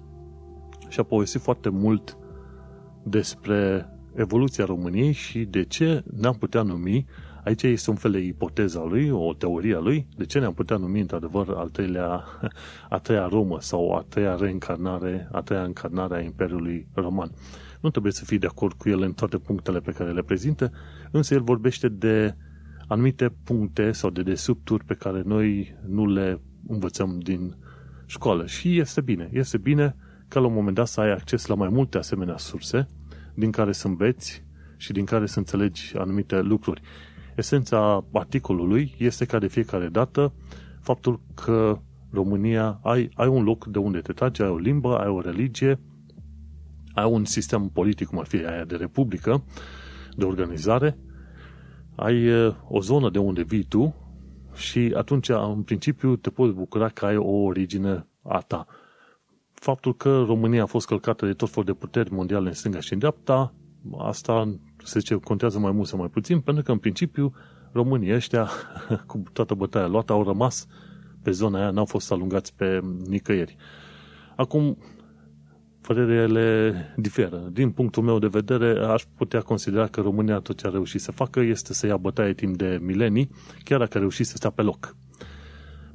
și 0.88 1.00
a 1.00 1.02
povestit 1.02 1.40
foarte 1.40 1.68
mult 1.68 2.16
despre 3.04 3.88
evoluția 4.14 4.64
României 4.64 5.12
și 5.12 5.44
de 5.44 5.64
ce 5.64 6.04
ne-am 6.16 6.34
putea 6.34 6.62
numi, 6.62 7.06
aici 7.44 7.62
este 7.62 7.90
un 7.90 7.96
fel 7.96 8.10
de 8.10 8.18
ipoteza 8.18 8.84
lui, 8.84 9.10
o 9.10 9.34
teorie 9.34 9.74
a 9.74 9.78
lui, 9.78 10.06
de 10.16 10.24
ce 10.24 10.38
ne-am 10.38 10.54
putea 10.54 10.76
numi 10.76 11.00
într-adevăr 11.00 11.48
al 11.56 11.68
treilea, 11.68 12.24
a 12.88 12.98
treia 12.98 13.26
Romă 13.26 13.60
sau 13.60 13.92
a 13.92 14.04
treia 14.08 14.34
reîncarnare, 14.34 15.28
a 15.32 15.40
treia 15.40 15.62
încarnare 15.62 16.16
a 16.16 16.20
Imperiului 16.20 16.86
Roman. 16.94 17.30
Nu 17.80 17.90
trebuie 17.90 18.12
să 18.12 18.24
fii 18.24 18.38
de 18.38 18.46
acord 18.46 18.72
cu 18.72 18.88
el 18.88 19.02
în 19.02 19.12
toate 19.12 19.38
punctele 19.38 19.80
pe 19.80 19.92
care 19.92 20.12
le 20.12 20.22
prezintă, 20.22 20.72
însă 21.10 21.34
el 21.34 21.42
vorbește 21.42 21.88
de 21.88 22.34
anumite 22.88 23.34
puncte 23.44 23.92
sau 23.92 24.10
de 24.10 24.22
desubturi 24.22 24.84
pe 24.84 24.94
care 24.94 25.22
noi 25.24 25.76
nu 25.86 26.06
le 26.06 26.40
învățăm 26.66 27.18
din 27.18 27.56
școală. 28.06 28.46
Și 28.46 28.78
este 28.78 29.00
bine. 29.00 29.28
Este 29.32 29.58
bine 29.58 29.96
ca 30.28 30.40
la 30.40 30.46
un 30.46 30.52
moment 30.52 30.76
dat 30.76 30.86
să 30.86 31.00
ai 31.00 31.10
acces 31.10 31.46
la 31.46 31.54
mai 31.54 31.68
multe 31.68 31.98
asemenea 31.98 32.36
surse 32.36 32.86
din 33.34 33.50
care 33.50 33.72
să 33.72 33.86
înveți 33.86 34.44
și 34.76 34.92
din 34.92 35.04
care 35.04 35.26
să 35.26 35.38
înțelegi 35.38 35.96
anumite 35.96 36.40
lucruri. 36.40 36.80
Esența 37.40 38.04
articolului 38.12 38.94
este 38.98 39.24
ca 39.24 39.38
de 39.38 39.46
fiecare 39.46 39.88
dată 39.88 40.32
faptul 40.80 41.20
că 41.34 41.78
România 42.10 42.80
ai, 42.82 43.10
ai 43.14 43.28
un 43.28 43.44
loc 43.44 43.66
de 43.66 43.78
unde 43.78 43.98
te 44.00 44.12
tragi, 44.12 44.42
ai 44.42 44.48
o 44.48 44.56
limbă, 44.56 44.98
ai 44.98 45.08
o 45.08 45.20
religie, 45.20 45.80
ai 46.94 47.10
un 47.10 47.24
sistem 47.24 47.68
politic, 47.68 48.06
cum 48.06 48.18
ar 48.18 48.26
fi 48.26 48.36
aia 48.36 48.64
de 48.64 48.76
republică, 48.76 49.42
de 50.16 50.24
organizare, 50.24 50.98
ai 51.94 52.46
o 52.68 52.80
zonă 52.80 53.10
de 53.10 53.18
unde 53.18 53.42
vii 53.42 53.64
tu 53.64 53.94
și 54.54 54.92
atunci, 54.96 55.28
în 55.28 55.62
principiu, 55.62 56.16
te 56.16 56.30
poți 56.30 56.54
bucura 56.54 56.88
că 56.88 57.06
ai 57.06 57.16
o 57.16 57.30
origine 57.30 58.06
a 58.22 58.38
ta. 58.38 58.66
Faptul 59.52 59.96
că 59.96 60.22
România 60.26 60.62
a 60.62 60.66
fost 60.66 60.86
călcată 60.86 61.26
de 61.26 61.32
tot 61.32 61.50
fel 61.50 61.64
de 61.64 61.72
puteri 61.72 62.12
mondiale 62.12 62.48
în 62.48 62.54
stânga 62.54 62.80
și 62.80 62.92
în 62.92 62.98
dreapta, 62.98 63.54
asta 63.98 64.54
se 64.84 64.98
zice 64.98 65.14
contează 65.14 65.58
mai 65.58 65.72
mult 65.72 65.88
sau 65.88 65.98
mai 65.98 66.08
puțin, 66.08 66.40
pentru 66.40 66.62
că 66.62 66.72
în 66.72 66.78
principiu 66.78 67.34
românii 67.72 68.14
ăștia, 68.14 68.48
cu 69.06 69.22
toată 69.32 69.54
bătaia 69.54 69.86
luată, 69.86 70.12
au 70.12 70.24
rămas 70.24 70.66
pe 71.22 71.30
zona 71.30 71.58
aia, 71.58 71.70
n-au 71.70 71.84
fost 71.84 72.12
alungați 72.12 72.54
pe 72.54 72.80
nicăieri. 73.06 73.56
Acum, 74.36 74.78
părerele 75.80 76.74
diferă. 76.96 77.48
Din 77.52 77.70
punctul 77.70 78.02
meu 78.02 78.18
de 78.18 78.26
vedere, 78.26 78.84
aș 78.84 79.02
putea 79.16 79.40
considera 79.40 79.86
că 79.86 80.00
România 80.00 80.38
tot 80.38 80.56
ce 80.58 80.66
a 80.66 80.70
reușit 80.70 81.00
să 81.00 81.12
facă 81.12 81.40
este 81.40 81.74
să 81.74 81.86
ia 81.86 81.96
bătaie 81.96 82.32
timp 82.32 82.56
de 82.56 82.78
milenii, 82.82 83.30
chiar 83.64 83.78
dacă 83.78 83.96
a 83.96 84.00
reușit 84.00 84.26
să 84.26 84.36
stea 84.36 84.50
pe 84.50 84.62
loc. 84.62 84.96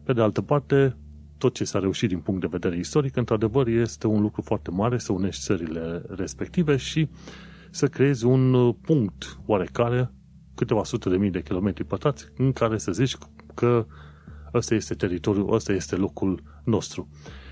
Pe 0.04 0.14
de 0.14 0.22
altă 0.22 0.42
parte, 0.42 0.98
tot 1.38 1.54
ce 1.54 1.64
s-a 1.64 1.80
reușit 1.80 2.10
din 2.10 2.20
punct 2.20 2.42
de 2.42 2.48
vedere 2.50 2.78
istoric, 2.78 3.16
într-adevăr, 3.16 3.68
este 3.68 4.08
un 4.08 4.22
lucru 4.22 4.42
foarte 4.42 4.72
mare 4.72 4.98
să 4.98 5.14
unești 5.14 5.42
țările 5.42 6.02
respective 6.10 6.76
și 6.76 7.10
să 7.72 7.88
creezi 7.88 8.26
un 8.26 8.54
uh, 8.54 8.76
punct 8.82 9.40
oarecare, 9.46 10.12
câteva 10.56 10.84
sute 10.84 11.10
de 11.10 11.18
mii 11.18 11.30
de 11.30 11.42
kilometri 11.42 11.84
pătrați, 11.84 12.28
în 12.38 12.52
care 12.52 12.78
să 12.78 12.92
zici 12.92 13.18
că 13.54 13.86
ăsta 14.54 14.76
este 14.76 14.94
teritoriul, 14.94 15.54
ăsta 15.54 15.74
este 15.74 15.96
locul 15.96 16.44
nostru. 16.64 17.10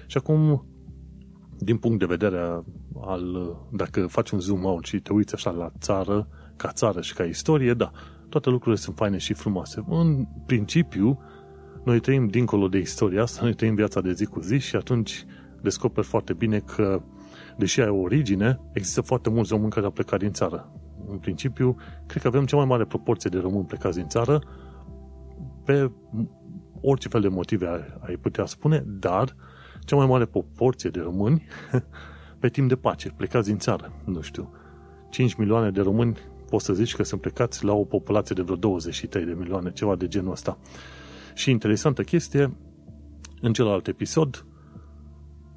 Și 0.07 0.17
acum, 0.17 0.65
din 1.57 1.77
punct 1.77 1.99
de 1.99 2.05
vedere 2.05 2.63
al, 3.01 3.55
dacă 3.71 4.07
faci 4.07 4.29
un 4.29 4.39
zoom 4.39 4.63
out 4.63 4.85
și 4.85 4.99
te 4.99 5.13
uiți 5.13 5.33
așa 5.33 5.49
la 5.49 5.71
țară, 5.79 6.27
ca 6.55 6.71
țară 6.71 7.01
și 7.01 7.13
ca 7.13 7.23
istorie, 7.23 7.73
da, 7.73 7.91
toate 8.29 8.49
lucrurile 8.49 8.81
sunt 8.81 8.95
faine 8.95 9.17
și 9.17 9.33
frumoase. 9.33 9.83
În 9.87 10.25
principiu, 10.45 11.19
noi 11.83 11.99
trăim 11.99 12.27
dincolo 12.27 12.67
de 12.67 12.77
istoria 12.77 13.21
asta, 13.21 13.43
noi 13.43 13.53
trăim 13.53 13.75
viața 13.75 14.01
de 14.01 14.13
zi 14.13 14.25
cu 14.25 14.39
zi 14.39 14.59
și 14.59 14.75
atunci 14.75 15.25
descoperi 15.61 16.07
foarte 16.07 16.33
bine 16.33 16.59
că, 16.59 17.01
deși 17.57 17.81
ai 17.81 17.89
o 17.89 17.95
origine, 17.95 18.59
există 18.73 19.01
foarte 19.01 19.29
mulți 19.29 19.51
români 19.51 19.71
care 19.71 19.85
au 19.85 19.91
plecat 19.91 20.19
din 20.19 20.31
țară. 20.31 20.71
În 21.09 21.17
principiu, 21.17 21.75
cred 22.05 22.21
că 22.21 22.27
avem 22.27 22.45
cea 22.45 22.57
mai 22.57 22.65
mare 22.65 22.85
proporție 22.85 23.29
de 23.29 23.37
români 23.37 23.65
plecați 23.65 23.97
din 23.97 24.07
țară 24.07 24.41
pe 25.65 25.91
orice 26.81 27.07
fel 27.07 27.21
de 27.21 27.27
motive 27.27 27.97
ai 27.99 28.15
putea 28.15 28.45
spune, 28.45 28.83
dar 28.87 29.35
cea 29.79 29.95
mai 29.95 30.05
mare 30.05 30.25
proporție 30.25 30.89
de 30.89 30.99
români 30.99 31.45
pe 32.39 32.49
timp 32.49 32.69
de 32.69 32.75
pace, 32.75 33.09
plecați 33.09 33.47
din 33.47 33.57
țară, 33.57 33.93
nu 34.05 34.21
știu. 34.21 34.53
5 35.09 35.33
milioane 35.33 35.71
de 35.71 35.81
români 35.81 36.17
poți 36.49 36.65
să 36.65 36.73
zici 36.73 36.95
că 36.95 37.03
sunt 37.03 37.21
plecați 37.21 37.65
la 37.65 37.73
o 37.73 37.83
populație 37.83 38.35
de 38.35 38.41
vreo 38.41 38.55
23 38.55 39.25
de 39.25 39.33
milioane, 39.33 39.71
ceva 39.71 39.95
de 39.95 40.07
genul 40.07 40.31
ăsta. 40.31 40.57
Și 41.33 41.49
interesantă 41.49 42.03
chestie, 42.03 42.57
în 43.41 43.53
celălalt 43.53 43.87
episod, 43.87 44.45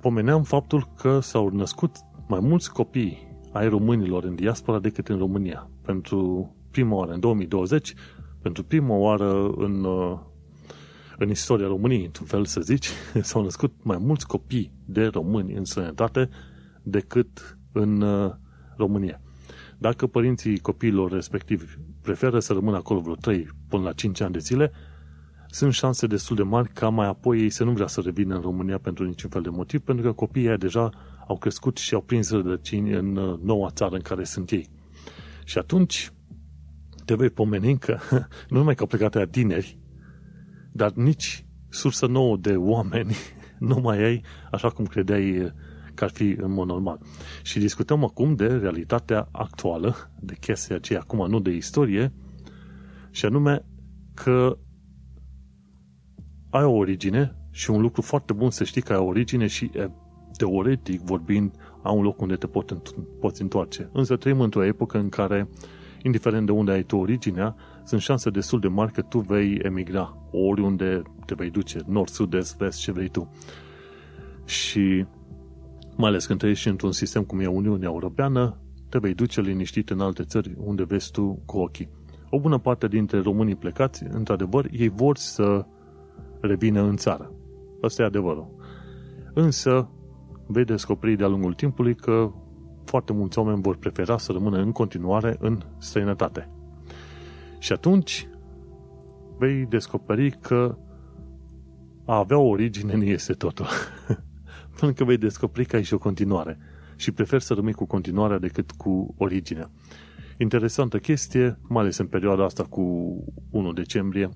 pomeneam 0.06 0.42
faptul 0.42 0.88
că 0.96 1.20
s-au 1.20 1.48
născut 1.48 1.96
mai 2.28 2.40
mulți 2.40 2.72
copii 2.72 3.38
ai 3.52 3.68
românilor 3.68 4.25
în 4.25 4.34
diaspora 4.34 4.78
decât 4.78 5.08
în 5.08 5.18
România. 5.18 5.70
Pentru 5.82 6.50
prima 6.70 6.96
oară, 6.96 7.12
în 7.12 7.20
2020, 7.20 7.94
pentru 8.42 8.64
prima 8.64 8.94
oară 8.94 9.50
în, 9.56 9.84
uh, 9.84 10.18
în 11.18 11.30
istoria 11.30 11.66
României, 11.66 12.04
într-un 12.04 12.26
fel 12.26 12.44
să 12.44 12.60
zici, 12.60 12.88
s-au 13.22 13.42
născut 13.42 13.72
mai 13.82 13.98
mulți 14.00 14.26
copii 14.26 14.72
de 14.84 15.06
români 15.06 15.54
în 15.54 15.64
sănătate 15.64 16.28
decât 16.82 17.58
în 17.72 18.00
uh, 18.00 18.32
România. 18.76 19.20
Dacă 19.78 20.06
părinții 20.06 20.58
copiilor 20.58 21.10
respectivi 21.10 21.78
preferă 22.02 22.38
să 22.38 22.52
rămână 22.52 22.76
acolo 22.76 23.00
vreo 23.00 23.14
3 23.14 23.48
până 23.68 23.82
la 23.82 23.92
5 23.92 24.20
ani 24.20 24.32
de 24.32 24.38
zile, 24.38 24.72
sunt 25.50 25.72
șanse 25.72 26.06
destul 26.06 26.36
de 26.36 26.42
mari 26.42 26.68
ca 26.68 26.88
mai 26.88 27.06
apoi 27.06 27.40
ei 27.40 27.50
să 27.50 27.64
nu 27.64 27.72
vrea 27.72 27.86
să 27.86 28.00
revină 28.00 28.34
în 28.34 28.40
România 28.40 28.78
pentru 28.78 29.04
niciun 29.04 29.30
fel 29.30 29.42
de 29.42 29.48
motiv, 29.48 29.80
pentru 29.80 30.04
că 30.04 30.12
copiii 30.12 30.56
deja 30.58 30.90
au 31.26 31.38
crescut 31.38 31.76
și 31.76 31.94
au 31.94 32.00
prins 32.00 32.30
rădăcini 32.30 32.92
în 32.92 33.16
uh, 33.16 33.38
noua 33.42 33.70
țară 33.70 33.94
în 33.94 34.00
care 34.00 34.24
sunt 34.24 34.50
ei. 34.50 34.68
Și 35.44 35.58
atunci 35.58 36.12
te 37.04 37.14
vei 37.14 37.30
pomeni 37.30 37.78
că 37.78 37.98
nu 38.48 38.56
numai 38.56 38.74
că 38.74 38.80
au 38.80 38.86
plecat 38.86 39.14
aia 39.14 39.26
tineri, 39.26 39.78
dar 40.72 40.92
nici 40.92 41.46
sursă 41.68 42.06
nouă 42.06 42.36
de 42.36 42.56
oameni 42.56 43.14
nu 43.58 43.80
mai 43.80 44.02
ai 44.02 44.22
așa 44.50 44.70
cum 44.70 44.84
credeai 44.86 45.38
uh, 45.38 45.50
că 45.96 46.04
ar 46.04 46.10
fi 46.10 46.36
în 46.38 46.52
mod 46.52 46.66
normal. 46.66 47.00
Și 47.42 47.58
discutăm 47.58 48.04
acum 48.04 48.34
de 48.34 48.46
realitatea 48.46 49.28
actuală, 49.32 50.10
de 50.20 50.34
chestia 50.40 50.76
aceea, 50.76 51.00
acum 51.00 51.30
nu 51.30 51.40
de 51.40 51.50
istorie, 51.50 52.12
și 53.10 53.24
anume 53.24 53.64
că 54.14 54.58
ai 56.56 56.64
o 56.64 56.70
origine 56.70 57.36
și 57.50 57.70
un 57.70 57.80
lucru 57.80 58.02
foarte 58.02 58.32
bun 58.32 58.50
să 58.50 58.64
știi 58.64 58.82
că 58.82 58.92
ai 58.92 58.98
o 58.98 59.04
origine 59.04 59.46
și 59.46 59.70
teoretic 60.36 61.00
vorbind 61.00 61.52
ai 61.82 61.96
un 61.96 62.02
loc 62.02 62.20
unde 62.20 62.34
te 62.34 62.46
pot, 62.46 62.94
poți 63.20 63.42
întoarce. 63.42 63.90
Însă 63.92 64.16
trăim 64.16 64.40
într-o 64.40 64.64
epocă 64.64 64.98
în 64.98 65.08
care, 65.08 65.48
indiferent 66.02 66.46
de 66.46 66.52
unde 66.52 66.70
ai 66.70 66.82
tu 66.82 66.96
originea, 66.96 67.56
sunt 67.84 68.00
șanse 68.00 68.30
destul 68.30 68.60
de 68.60 68.68
mari 68.68 68.92
că 68.92 69.02
tu 69.02 69.18
vei 69.18 69.54
emigra 69.62 70.16
oriunde 70.30 71.02
te 71.26 71.34
vei 71.34 71.50
duce, 71.50 71.80
nord, 71.86 72.08
sud, 72.08 72.34
est, 72.34 72.56
vest, 72.56 72.78
ce 72.78 72.92
vrei 72.92 73.08
tu. 73.08 73.30
Și 74.44 75.06
mai 75.96 76.08
ales 76.08 76.26
când 76.26 76.38
trăiești 76.38 76.68
într-un 76.68 76.92
sistem 76.92 77.22
cum 77.22 77.40
e 77.40 77.46
Uniunea 77.46 77.88
Europeană, 77.88 78.60
te 78.88 78.98
vei 78.98 79.14
duce 79.14 79.40
liniștit 79.40 79.90
în 79.90 80.00
alte 80.00 80.22
țări 80.22 80.54
unde 80.58 80.84
vezi 80.84 81.10
tu 81.10 81.42
cu 81.46 81.58
ochii. 81.58 81.88
O 82.30 82.40
bună 82.40 82.58
parte 82.58 82.88
dintre 82.88 83.20
românii 83.20 83.56
plecați, 83.56 84.04
într-adevăr, 84.10 84.68
ei 84.70 84.88
vor 84.88 85.16
să 85.16 85.66
revină 86.40 86.83
în 86.83 86.97
țară. 86.97 87.33
Asta 87.83 88.02
e 88.02 88.05
adevărul. 88.05 88.55
Însă, 89.35 89.90
vei 90.47 90.64
descoperi 90.64 91.16
de-a 91.16 91.26
lungul 91.26 91.55
timpului 91.55 91.95
că 91.95 92.33
foarte 92.85 93.12
mulți 93.12 93.38
oameni 93.38 93.62
vor 93.62 93.76
prefera 93.76 94.19
să 94.19 94.33
rămână 94.33 94.59
în 94.59 94.73
continuare 94.73 95.37
în 95.40 95.62
străinătate. 95.78 96.50
Și 97.59 97.73
atunci 97.73 98.28
vei 99.38 99.66
descoperi 99.66 100.31
că 100.31 100.78
a 102.05 102.16
avea 102.16 102.38
o 102.38 102.49
origine 102.49 102.95
nu 102.95 103.05
este 103.05 103.33
totul. 103.33 103.66
Pentru 104.81 104.93
că 104.97 105.05
vei 105.05 105.16
descoperi 105.16 105.66
că 105.66 105.76
ai 105.76 105.83
și 105.83 105.95
o 105.95 105.99
continuare 105.99 106.59
și 106.97 107.12
prefer 107.12 107.40
să 107.40 107.55
rămâi 107.55 107.73
cu 107.73 107.85
continuarea 107.85 108.38
decât 108.38 108.71
cu 108.71 109.14
originea. 109.19 109.71
Interesantă 110.38 110.99
chestie, 110.99 111.59
mai 111.69 111.83
ales 111.83 111.97
în 111.97 112.07
perioada 112.07 112.45
asta 112.45 112.62
cu 112.62 112.83
1 113.50 113.73
decembrie, 113.73 114.28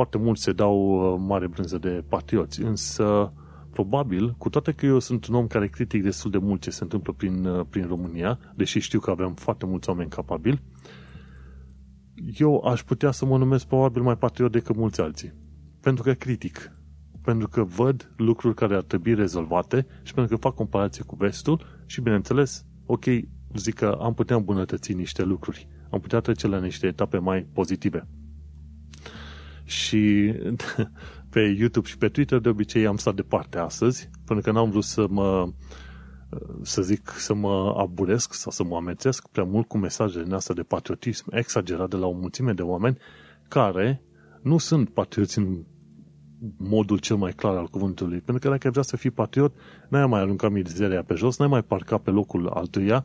foarte 0.00 0.18
mulți 0.18 0.42
se 0.42 0.52
dau 0.52 1.12
uh, 1.12 1.20
mare 1.26 1.46
brânză 1.46 1.78
de 1.78 2.04
patrioți, 2.08 2.62
însă 2.62 3.32
probabil, 3.70 4.34
cu 4.38 4.48
toate 4.48 4.72
că 4.72 4.86
eu 4.86 4.98
sunt 4.98 5.26
un 5.26 5.34
om 5.34 5.46
care 5.46 5.66
critic 5.66 6.02
destul 6.02 6.30
de 6.30 6.38
mult 6.38 6.60
ce 6.60 6.70
se 6.70 6.82
întâmplă 6.82 7.12
prin, 7.12 7.44
uh, 7.44 7.66
prin 7.70 7.86
România, 7.86 8.38
deși 8.54 8.78
știu 8.78 9.00
că 9.00 9.10
avem 9.10 9.34
foarte 9.34 9.66
mulți 9.66 9.88
oameni 9.88 10.10
capabili, 10.10 10.62
eu 12.38 12.60
aș 12.60 12.82
putea 12.82 13.10
să 13.10 13.24
mă 13.24 13.38
numesc 13.38 13.66
probabil 13.66 14.02
mai 14.02 14.16
patriot 14.16 14.52
decât 14.52 14.76
mulți 14.76 15.00
alții. 15.00 15.32
Pentru 15.80 16.02
că 16.02 16.12
critic. 16.12 16.72
Pentru 17.22 17.48
că 17.48 17.62
văd 17.62 18.12
lucruri 18.16 18.54
care 18.54 18.74
ar 18.74 18.82
trebui 18.82 19.14
rezolvate 19.14 19.86
și 20.02 20.14
pentru 20.14 20.36
că 20.36 20.42
fac 20.42 20.54
comparație 20.54 21.04
cu 21.04 21.16
vestul 21.16 21.82
și, 21.86 22.00
bineînțeles, 22.00 22.66
ok, 22.86 23.04
zic 23.54 23.74
că 23.74 23.98
am 24.00 24.14
putea 24.14 24.36
îmbunătăți 24.36 24.92
niște 24.92 25.22
lucruri. 25.22 25.68
Am 25.90 26.00
putea 26.00 26.20
trece 26.20 26.46
la 26.46 26.58
niște 26.58 26.86
etape 26.86 27.18
mai 27.18 27.46
pozitive. 27.52 28.06
Și 29.70 30.34
pe 31.32 31.40
YouTube 31.40 31.88
și 31.88 31.98
pe 31.98 32.08
Twitter 32.08 32.38
de 32.38 32.48
obicei 32.48 32.86
am 32.86 32.96
stat 32.96 33.14
departe 33.14 33.58
astăzi, 33.58 34.10
pentru 34.24 34.44
că 34.44 34.58
n-am 34.58 34.70
vrut 34.70 34.84
să 34.84 35.06
mă 35.08 35.52
să 36.62 36.82
zic, 36.82 37.10
să 37.16 37.34
mă 37.34 37.74
aburesc 37.76 38.34
sau 38.34 38.50
să 38.50 38.64
mă 38.64 38.76
amețesc 38.76 39.28
prea 39.28 39.44
mult 39.44 39.68
cu 39.68 39.78
mesajele 39.78 40.24
noastre 40.24 40.54
de 40.54 40.62
patriotism 40.62 41.24
exagerat 41.30 41.88
de 41.90 41.96
la 41.96 42.06
o 42.06 42.12
mulțime 42.12 42.52
de 42.52 42.62
oameni 42.62 42.98
care 43.48 44.02
nu 44.42 44.58
sunt 44.58 44.88
patrioți 44.88 45.38
în 45.38 45.64
modul 46.56 46.98
cel 46.98 47.16
mai 47.16 47.32
clar 47.32 47.56
al 47.56 47.66
cuvântului. 47.66 48.20
Pentru 48.20 48.38
că 48.38 48.48
dacă 48.48 48.66
ai 48.66 48.70
vrea 48.70 48.82
să 48.82 48.96
fii 48.96 49.10
patriot, 49.10 49.54
n-ai 49.88 50.06
mai 50.06 50.20
arunca 50.20 50.48
mizeria 50.48 51.02
pe 51.02 51.14
jos, 51.14 51.38
n-ai 51.38 51.48
mai 51.48 51.62
parca 51.62 51.98
pe 51.98 52.10
locul 52.10 52.48
altuia, 52.48 53.04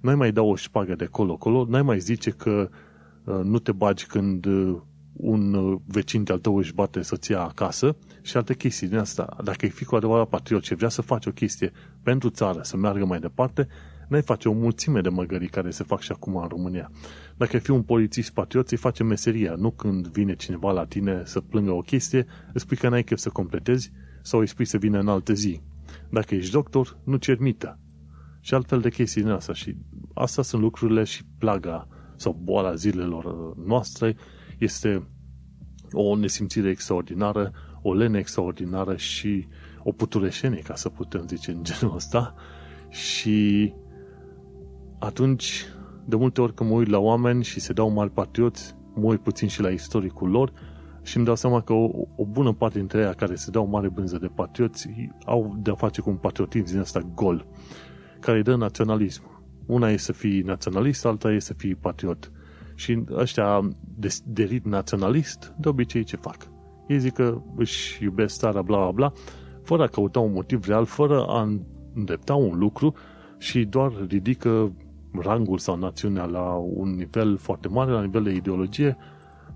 n-ai 0.00 0.14
mai 0.14 0.32
da 0.32 0.42
o 0.42 0.56
șpagă 0.56 0.94
de 0.94 1.04
colo-colo, 1.04 1.66
n-ai 1.68 1.82
mai 1.82 1.98
zice 1.98 2.30
că 2.30 2.68
uh, 3.24 3.40
nu 3.42 3.58
te 3.58 3.72
bagi 3.72 4.06
când 4.06 4.44
uh, 4.44 4.80
un 5.12 5.54
uh, 5.54 5.80
vecin 5.86 6.24
de-al 6.24 6.38
tău 6.38 6.56
își 6.56 6.74
bate 6.74 7.02
soția 7.02 7.42
acasă 7.42 7.96
și 8.22 8.36
alte 8.36 8.54
chestii 8.54 8.88
din 8.88 8.98
asta. 8.98 9.36
Dacă 9.44 9.58
ai 9.62 9.70
fi 9.70 9.84
cu 9.84 9.94
adevărat 9.94 10.28
patriot 10.28 10.64
și 10.64 10.74
vrea 10.74 10.88
să 10.88 11.02
faci 11.02 11.26
o 11.26 11.30
chestie 11.30 11.72
pentru 12.02 12.28
țară, 12.28 12.60
să 12.62 12.76
meargă 12.76 13.04
mai 13.04 13.18
departe, 13.18 13.68
n-ai 14.08 14.22
face 14.22 14.48
o 14.48 14.52
mulțime 14.52 15.00
de 15.00 15.08
măgării 15.08 15.48
care 15.48 15.70
se 15.70 15.84
fac 15.84 16.00
și 16.00 16.12
acum 16.12 16.36
în 16.36 16.48
România. 16.48 16.90
Dacă 17.36 17.50
ai 17.54 17.60
fi 17.60 17.70
un 17.70 17.82
polițist 17.82 18.30
patriot, 18.32 18.70
îți 18.70 18.80
face 18.80 19.02
meseria, 19.02 19.54
nu 19.54 19.70
când 19.70 20.06
vine 20.06 20.34
cineva 20.34 20.72
la 20.72 20.84
tine 20.84 21.22
să 21.24 21.40
plângă 21.40 21.70
o 21.70 21.80
chestie, 21.80 22.26
îți 22.52 22.62
spui 22.62 22.76
că 22.76 22.88
n-ai 22.88 23.02
chef 23.02 23.18
să 23.18 23.28
completezi 23.28 23.92
sau 24.22 24.40
îi 24.40 24.46
spui 24.46 24.64
să 24.64 24.76
vină 24.76 24.98
în 24.98 25.08
altă 25.08 25.32
zi. 25.32 25.60
Dacă 26.10 26.34
ești 26.34 26.52
doctor, 26.52 26.98
nu 27.04 27.16
cer 27.16 27.38
mită. 27.38 27.78
Și 28.40 28.54
altfel 28.54 28.80
de 28.80 28.90
chestii 28.90 29.22
din 29.22 29.30
asta. 29.30 29.52
Și 29.52 29.76
astea 30.14 30.42
sunt 30.42 30.62
lucrurile 30.62 31.04
și 31.04 31.22
plaga 31.38 31.88
sau 32.16 32.40
boala 32.42 32.74
zilelor 32.74 33.56
noastre 33.56 34.16
este 34.62 35.08
o 35.92 36.16
nesimțire 36.16 36.68
extraordinară, 36.68 37.52
o 37.82 37.94
lene 37.94 38.18
extraordinară 38.18 38.96
și 38.96 39.48
o 39.82 39.92
putureșenie, 39.92 40.60
ca 40.60 40.74
să 40.74 40.88
putem 40.88 41.26
zice 41.26 41.50
în 41.50 41.64
genul 41.64 41.94
ăsta. 41.94 42.34
Și 42.88 43.72
atunci, 44.98 45.64
de 46.04 46.16
multe 46.16 46.40
ori 46.40 46.54
când 46.54 46.70
mă 46.70 46.76
uit 46.76 46.88
la 46.88 46.98
oameni 46.98 47.44
și 47.44 47.60
se 47.60 47.72
dau 47.72 47.90
mari 47.90 48.10
patrioți, 48.10 48.74
mă 48.94 49.06
uit 49.06 49.20
puțin 49.20 49.48
și 49.48 49.60
la 49.60 49.68
istoricul 49.68 50.30
lor 50.30 50.52
și 51.02 51.16
îmi 51.16 51.26
dau 51.26 51.34
seama 51.34 51.60
că 51.60 51.72
o, 51.72 51.90
o 52.16 52.24
bună 52.24 52.52
parte 52.52 52.78
dintre 52.78 53.00
ei 53.00 53.14
care 53.14 53.34
se 53.34 53.50
dau 53.50 53.66
mare 53.66 53.88
bânză 53.88 54.18
de 54.18 54.26
patrioți 54.26 54.88
au 55.24 55.56
de-a 55.62 55.74
face 55.74 56.00
cu 56.00 56.10
un 56.10 56.16
patriotism 56.16 56.64
din 56.64 56.78
ăsta 56.78 57.00
gol, 57.14 57.46
care 58.20 58.36
îi 58.36 58.42
dă 58.42 58.56
naționalism. 58.56 59.22
Una 59.66 59.90
e 59.90 59.96
să 59.96 60.12
fii 60.12 60.40
naționalist, 60.40 61.06
alta 61.06 61.32
e 61.32 61.38
să 61.38 61.54
fii 61.54 61.74
patriot. 61.74 62.32
Și 62.82 63.04
ăștia 63.10 63.68
de, 63.96 64.08
de 64.24 64.42
rit 64.42 64.64
naționalist, 64.64 65.54
de 65.58 65.68
obicei 65.68 66.04
ce 66.04 66.16
fac? 66.16 66.36
Ei 66.86 66.98
zic 66.98 67.12
că 67.12 67.42
își 67.56 68.02
iubesc 68.02 68.38
țara, 68.38 68.62
bla, 68.62 68.78
bla, 68.78 68.90
bla, 68.90 69.12
fără 69.62 69.82
a 69.82 69.86
căuta 69.86 70.20
un 70.20 70.32
motiv 70.32 70.66
real, 70.66 70.84
fără 70.84 71.24
a 71.24 71.48
îndrepta 71.94 72.34
un 72.34 72.58
lucru 72.58 72.94
și 73.38 73.64
doar 73.64 73.92
ridică 74.08 74.72
rangul 75.12 75.58
sau 75.58 75.76
națiunea 75.76 76.24
la 76.24 76.52
un 76.54 76.94
nivel 76.94 77.36
foarte 77.36 77.68
mare, 77.68 77.90
la 77.90 78.00
nivel 78.00 78.22
de 78.22 78.32
ideologie, 78.34 78.96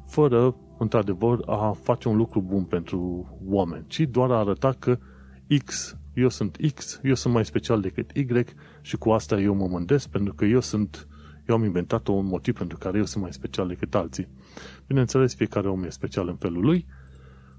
fără, 0.05 0.57
într-adevăr, 0.79 1.43
a 1.47 1.77
face 1.83 2.09
un 2.09 2.17
lucru 2.17 2.41
bun 2.41 2.63
pentru 2.63 3.29
oameni, 3.45 3.85
ci 3.87 4.01
doar 4.01 4.31
a 4.31 4.39
arăta 4.39 4.75
că 4.79 4.99
X, 5.65 5.97
eu 6.15 6.29
sunt 6.29 6.57
X, 6.75 7.01
eu 7.03 7.15
sunt 7.15 7.35
mai 7.35 7.45
special 7.45 7.81
decât 7.81 8.11
Y 8.11 8.27
și 8.81 8.97
cu 8.97 9.11
asta 9.11 9.41
eu 9.41 9.55
mă 9.55 9.67
mândesc 9.67 10.09
pentru 10.09 10.35
că 10.35 10.45
eu 10.45 10.61
sunt, 10.61 11.09
eu 11.49 11.55
am 11.55 11.65
inventat 11.65 12.07
un 12.07 12.27
motiv 12.27 12.57
pentru 12.57 12.79
care 12.79 12.99
eu 12.99 13.05
sunt 13.05 13.23
mai 13.23 13.33
special 13.33 13.69
decât 13.69 13.95
alții. 13.95 14.29
Bineînțeles, 14.87 15.35
fiecare 15.35 15.69
om 15.69 15.85
e 15.85 15.89
special 15.89 16.29
în 16.29 16.37
felul 16.37 16.65
lui, 16.65 16.87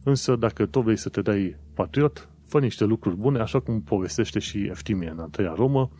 însă 0.03 0.35
dacă 0.35 0.65
tu 0.65 0.81
vrei 0.81 0.97
să 0.97 1.09
te 1.09 1.21
dai 1.21 1.57
patriot, 1.73 2.29
fă 2.47 2.59
niște 2.59 2.85
lucruri 2.85 3.15
bune, 3.15 3.39
așa 3.39 3.59
cum 3.59 3.81
povestește 3.81 4.39
și 4.39 4.65
Eftimie 4.65 5.09
în 5.09 5.19
a 5.19 5.27
treia 5.27 5.53
Romă, 5.53 5.91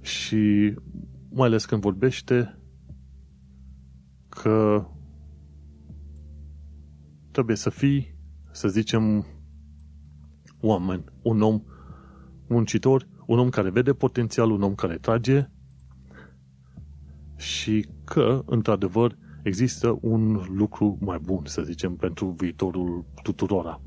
și 0.00 0.74
mai 1.30 1.46
ales 1.46 1.64
când 1.64 1.80
vorbește 1.80 2.58
că 4.28 4.86
trebuie 7.30 7.56
să 7.56 7.70
fii, 7.70 8.18
să 8.50 8.68
zicem, 8.68 9.26
oameni, 10.60 11.04
un 11.22 11.42
om 11.42 11.62
muncitor, 12.48 13.08
un 13.26 13.38
om 13.38 13.48
care 13.48 13.70
vede 13.70 13.92
potențial, 13.92 14.50
un 14.50 14.62
om 14.62 14.74
care 14.74 14.96
trage 14.96 15.50
și 17.40 17.86
că, 18.04 18.42
într-adevăr, 18.46 19.16
există 19.42 19.98
un 20.00 20.40
lucru 20.56 20.98
mai 21.00 21.18
bun, 21.22 21.40
să 21.44 21.62
zicem, 21.62 21.94
pentru 21.94 22.34
viitorul 22.38 23.04
tuturora. 23.22 23.80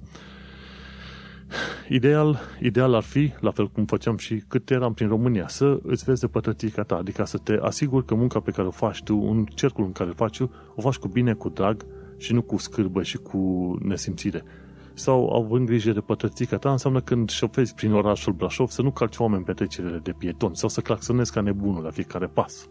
Ideal, 1.89 2.39
ideal 2.61 2.93
ar 2.93 3.01
fi, 3.01 3.33
la 3.39 3.51
fel 3.51 3.69
cum 3.69 3.85
făceam 3.85 4.17
și 4.17 4.43
cât 4.47 4.69
eram 4.69 4.93
prin 4.93 5.07
România, 5.07 5.47
să 5.47 5.79
îți 5.83 6.03
vezi 6.03 6.19
de 6.19 6.27
pătrățica 6.27 6.83
ta, 6.83 6.95
adică 6.95 7.25
să 7.25 7.37
te 7.37 7.57
asiguri 7.61 8.05
că 8.05 8.15
munca 8.15 8.39
pe 8.39 8.51
care 8.51 8.67
o 8.67 8.71
faci 8.71 9.03
tu, 9.03 9.15
în 9.15 9.45
cercul 9.45 9.85
în 9.85 9.91
care 9.91 10.09
o 10.09 10.13
faci 10.13 10.37
tu, 10.37 10.51
o 10.75 10.81
faci 10.81 10.95
cu 10.95 11.07
bine, 11.07 11.33
cu 11.33 11.49
drag 11.49 11.85
și 12.17 12.33
nu 12.33 12.41
cu 12.41 12.57
scârbă 12.57 13.03
și 13.03 13.17
cu 13.17 13.73
nesimțire. 13.81 14.43
Sau 14.93 15.29
având 15.29 15.65
grijă 15.65 15.91
de 15.91 15.99
pătrățica 15.99 16.57
ta, 16.57 16.71
înseamnă 16.71 17.01
când 17.01 17.29
șofezi 17.29 17.73
prin 17.73 17.93
orașul 17.93 18.33
Brașov 18.33 18.69
să 18.69 18.81
nu 18.81 18.91
calci 18.91 19.17
oameni 19.17 19.43
pe 19.43 19.53
trecerile 19.53 19.97
de 19.97 20.11
pietoni 20.11 20.55
sau 20.55 20.69
să 20.69 20.81
claxonezi 20.81 21.31
ca 21.31 21.41
nebunul 21.41 21.83
la 21.83 21.89
fiecare 21.89 22.27
pas. 22.27 22.69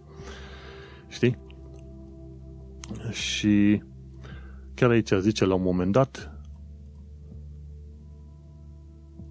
Știi? 1.13 1.39
Și 3.11 3.83
chiar 4.75 4.91
aici 4.91 5.13
zice 5.21 5.45
la 5.45 5.55
un 5.55 5.63
moment 5.63 5.93
dat, 5.93 6.37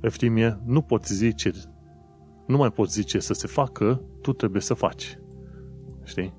Eftimie, 0.01 0.59
nu 0.65 0.81
poți 0.81 1.13
zice, 1.13 1.51
nu 2.47 2.57
mai 2.57 2.71
poți 2.71 2.93
zice 2.93 3.19
să 3.19 3.33
se 3.33 3.47
facă, 3.47 4.01
tu 4.21 4.33
trebuie 4.33 4.61
să 4.61 4.73
faci. 4.73 5.19
Știi? 6.03 6.33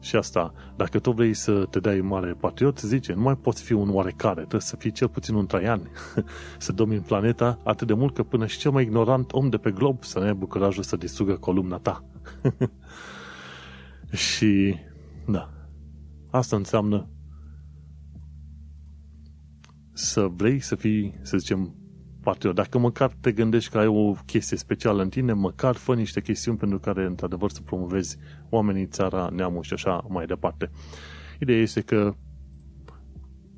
Și 0.00 0.16
asta, 0.16 0.52
dacă 0.76 0.98
tu 0.98 1.10
vrei 1.10 1.34
să 1.34 1.66
te 1.70 1.80
dai 1.80 2.00
mare 2.00 2.32
patriot, 2.32 2.78
zice, 2.78 3.12
nu 3.12 3.20
mai 3.20 3.36
poți 3.36 3.62
fi 3.62 3.72
un 3.72 3.94
oarecare, 3.94 4.40
trebuie 4.40 4.60
să 4.60 4.76
fii 4.76 4.90
cel 4.90 5.08
puțin 5.08 5.34
un 5.34 5.46
traian, 5.46 5.90
să 6.58 6.72
domini 6.72 7.00
planeta 7.00 7.60
atât 7.64 7.86
de 7.86 7.94
mult 7.94 8.14
că 8.14 8.22
până 8.22 8.46
și 8.46 8.58
cel 8.58 8.70
mai 8.70 8.82
ignorant 8.82 9.32
om 9.32 9.48
de 9.48 9.56
pe 9.56 9.70
glob 9.70 10.04
să 10.04 10.18
ne 10.18 10.26
aibă 10.26 10.46
curajul 10.46 10.82
să 10.82 10.96
distrugă 10.96 11.34
columna 11.34 11.78
ta. 11.78 12.04
și, 14.26 14.76
da, 15.26 15.50
asta 16.30 16.56
înseamnă 16.56 17.08
să 19.92 20.20
vrei 20.20 20.60
să 20.60 20.74
fii, 20.74 21.18
să 21.22 21.36
zicem, 21.36 21.74
patriot. 22.22 22.54
Dacă 22.54 22.78
măcar 22.78 23.12
te 23.20 23.32
gândești 23.32 23.70
că 23.70 23.78
ai 23.78 23.86
o 23.86 24.12
chestie 24.26 24.56
specială 24.56 25.02
în 25.02 25.08
tine, 25.08 25.32
măcar 25.32 25.74
fă 25.74 25.94
niște 25.94 26.20
chestiuni 26.20 26.58
pentru 26.58 26.78
care, 26.78 27.04
într-adevăr, 27.04 27.50
să 27.50 27.60
promovezi 27.62 28.16
oamenii, 28.48 28.86
țara, 28.86 29.28
neamul 29.32 29.62
și 29.62 29.72
așa 29.72 30.04
mai 30.08 30.26
departe. 30.26 30.70
Ideea 31.40 31.60
este 31.60 31.80
că 31.80 32.14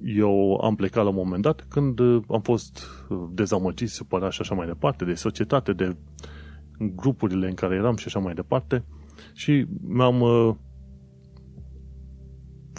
eu 0.04 0.60
am 0.62 0.75
plecat 0.75 1.02
la 1.02 1.08
un 1.10 1.14
moment 1.14 1.42
dat 1.42 1.66
când 1.68 2.00
am 2.28 2.40
fost 2.42 2.87
dezamăgit, 3.30 3.88
supărat 3.88 4.32
și 4.32 4.40
așa 4.40 4.54
mai 4.54 4.66
departe, 4.66 5.04
de 5.04 5.14
societate, 5.14 5.72
de 5.72 5.96
grupurile 6.78 7.48
în 7.48 7.54
care 7.54 7.75
eram 7.75 7.96
și 7.96 8.07
așa 8.07 8.18
mai 8.18 8.35
departe 8.35 8.85
și 9.33 9.66
mi-am 9.87 10.20
uh, 10.20 10.54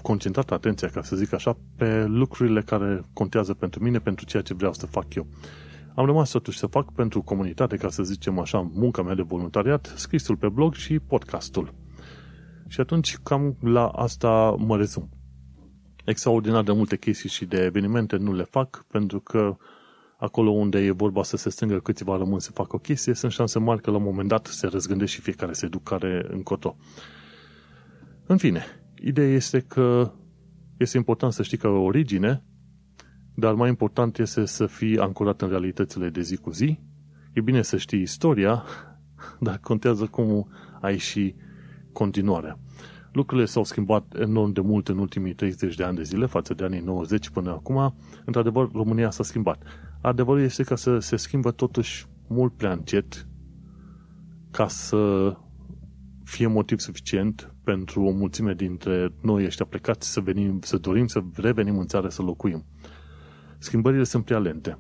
concentrat 0.02 0.52
atenția, 0.52 0.88
ca 0.88 1.02
să 1.02 1.16
zic 1.16 1.34
așa, 1.34 1.58
pe 1.76 2.06
lucrurile 2.06 2.62
care 2.62 3.02
contează 3.14 3.54
pentru 3.54 3.84
mine, 3.84 4.00
pentru 4.00 4.26
ceea 4.26 4.42
ce 4.42 4.54
vreau 4.54 4.74
să 4.74 4.86
fac 4.86 5.14
eu. 5.16 5.28
Am 5.96 6.06
rămas 6.06 6.30
totuși 6.30 6.58
să 6.58 6.68
fac 6.68 6.94
pentru 6.94 7.22
comunitate, 7.22 7.78
ca 7.78 7.90
să 7.90 8.04
zicem 8.04 8.40
așa, 8.40 8.70
munca 8.74 9.02
mea 9.02 9.16
de 9.16 9.22
voluntariat, 9.22 9.94
scrisul 9.96 10.36
pe 10.36 10.50
blog 10.50 10.74
și 10.74 11.00
podcastul. 11.00 11.74
Și 12.68 12.80
atunci 12.80 13.18
cam 13.18 13.58
la 13.62 13.88
asta 13.88 14.56
mă 14.58 14.78
rezum. 14.78 15.10
Extraordinar 16.06 16.64
de 16.64 16.72
multe 16.72 16.98
chestii 16.98 17.30
și 17.30 17.46
de 17.46 17.64
evenimente 17.64 18.16
nu 18.16 18.34
le 18.34 18.44
fac 18.44 18.86
pentru 18.88 19.20
că 19.20 19.58
acolo 20.18 20.50
unde 20.50 20.80
e 20.80 20.92
vorba 20.92 21.24
să 21.24 21.38
se 21.38 21.50
strângă 21.50 21.80
câțiva 21.80 22.18
rămân 22.18 22.40
să 22.40 22.52
facă 22.52 22.76
o 22.76 22.80
chestie, 22.80 23.14
sunt 23.14 23.32
șanse 23.32 23.60
mari 23.60 23.82
că 23.82 23.92
la 23.92 23.98
un 23.98 24.04
moment 24.04 24.28
dat 24.28 24.46
se 24.46 24.68
răzgândește 24.68 25.16
și 25.16 25.22
fiecare 25.22 25.54
se 25.54 25.68
duc 25.68 25.84
care 25.84 26.26
încotro. 26.30 26.76
În 28.26 28.38
fine, 28.38 28.64
ideea 29.04 29.28
este 29.34 29.60
că 29.60 30.14
este 30.78 30.98
important 30.98 31.34
să 31.34 31.44
știi 31.44 31.58
că 31.58 31.68
origine 31.68 32.44
dar 33.40 33.54
mai 33.54 33.70
important 33.70 34.18
este 34.18 34.46
să 34.46 34.66
fii 34.66 35.00
ancorat 35.00 35.42
în 35.42 35.50
realitățile 35.50 36.10
de 36.10 36.22
zi 36.22 36.36
cu 36.36 36.52
zi. 36.52 36.80
E 37.34 37.42
bine 37.42 37.62
să 37.62 37.78
știi 37.78 38.02
istoria, 38.02 38.64
dar 39.40 39.58
contează 39.58 40.06
cum 40.06 40.50
ai 40.82 40.98
și 40.98 41.36
continuarea. 41.94 42.60
Lucrurile 43.12 43.46
s-au 43.46 43.64
schimbat 43.64 44.16
enorm 44.20 44.52
de 44.52 44.62
mult 44.62 44.88
în 44.88 44.98
ultimii 44.98 45.34
30 45.34 45.76
de 45.76 45.84
ani 45.84 45.96
de 45.96 46.04
zile 46.04 46.26
față 46.26 46.54
de 46.54 46.64
anii 46.64 46.80
90 46.80 47.30
până 47.30 47.50
acum. 47.50 47.96
Într-adevăr, 48.26 48.72
România 48.72 49.10
s-a 49.10 49.24
schimbat. 49.24 49.64
Adevărul 50.02 50.42
este 50.42 50.64
că 50.64 50.76
să 50.76 51.00
se 51.00 51.16
schimbă 51.16 51.52
totuși 51.52 52.08
mult 52.28 52.54
prea 52.54 52.72
încet 52.72 53.28
ca 54.52 54.68
să 54.68 55.34
fie 56.24 56.48
motiv 56.48 56.80
suficient 56.80 57.54
pentru 57.72 58.04
o 58.04 58.12
mulțime 58.12 58.54
dintre 58.54 59.14
noi 59.22 59.46
ăștia 59.46 59.66
plecați 59.66 60.12
să, 60.12 60.20
venim, 60.20 60.60
să 60.62 60.78
dorim 60.78 61.08
să 61.08 61.22
revenim 61.36 61.78
în 61.78 61.88
țară 61.88 62.10
să 62.10 62.22
locuim 62.22 62.66
schimbările 63.60 64.04
sunt 64.04 64.26
prea 64.26 64.40
lente. 64.40 64.80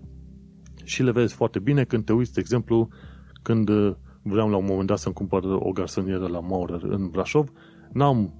Și 0.83 1.03
le 1.03 1.11
vezi 1.11 1.33
foarte 1.33 1.59
bine 1.59 1.83
când 1.83 2.05
te 2.05 2.13
uiți, 2.13 2.33
de 2.33 2.39
exemplu, 2.39 2.87
când 3.41 3.69
uh, 3.69 3.95
vreau 4.21 4.49
la 4.49 4.57
un 4.57 4.65
moment 4.65 4.87
dat 4.87 4.97
să-mi 4.97 5.13
cumpăr 5.13 5.43
o 5.43 5.71
garsonieră 5.71 6.27
la 6.27 6.39
Maurer 6.39 6.81
în 6.83 7.09
Brașov, 7.09 7.51
n-am 7.91 8.33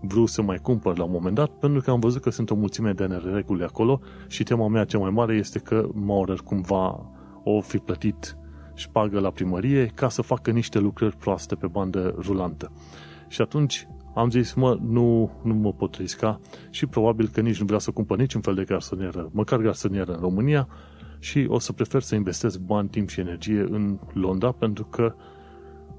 vrut 0.00 0.28
să 0.28 0.42
mai 0.42 0.56
cumpăr 0.56 0.98
la 0.98 1.04
un 1.04 1.10
moment 1.10 1.34
dat, 1.34 1.50
pentru 1.50 1.80
că 1.80 1.90
am 1.90 2.00
văzut 2.00 2.22
că 2.22 2.30
sunt 2.30 2.50
o 2.50 2.54
mulțime 2.54 2.92
de 2.92 3.06
nereguli 3.06 3.62
acolo 3.62 4.00
și 4.26 4.42
tema 4.42 4.68
mea 4.68 4.84
cea 4.84 4.98
mai 4.98 5.10
mare 5.10 5.34
este 5.34 5.58
că 5.58 5.88
Maurer 5.92 6.38
cumva 6.38 7.10
o 7.44 7.60
fi 7.60 7.78
plătit 7.78 8.36
șpagă 8.74 9.20
la 9.20 9.30
primărie 9.30 9.86
ca 9.86 10.08
să 10.08 10.22
facă 10.22 10.50
niște 10.50 10.78
lucrări 10.78 11.16
proaste 11.16 11.54
pe 11.54 11.66
bandă 11.66 12.14
rulantă. 12.18 12.72
Și 13.28 13.40
atunci 13.40 13.88
am 14.14 14.30
zis, 14.30 14.52
mă, 14.52 14.78
nu, 14.82 15.30
nu 15.42 15.54
mă 15.54 15.72
pot 15.72 15.94
risca 15.94 16.40
și 16.70 16.86
probabil 16.86 17.28
că 17.28 17.40
nici 17.40 17.58
nu 17.58 17.64
vreau 17.64 17.80
să 17.80 17.90
cumpăr 17.90 18.18
niciun 18.18 18.40
fel 18.40 18.54
de 18.54 18.64
garsonieră, 18.64 19.28
măcar 19.32 19.58
garsonieră 19.58 20.12
în 20.12 20.20
România 20.20 20.68
și 21.18 21.46
o 21.48 21.58
să 21.58 21.72
prefer 21.72 22.02
să 22.02 22.14
investesc 22.14 22.58
bani, 22.58 22.88
timp 22.88 23.08
și 23.08 23.20
energie 23.20 23.60
în 23.60 23.98
Londra 24.12 24.52
pentru 24.52 24.84
că 24.84 25.14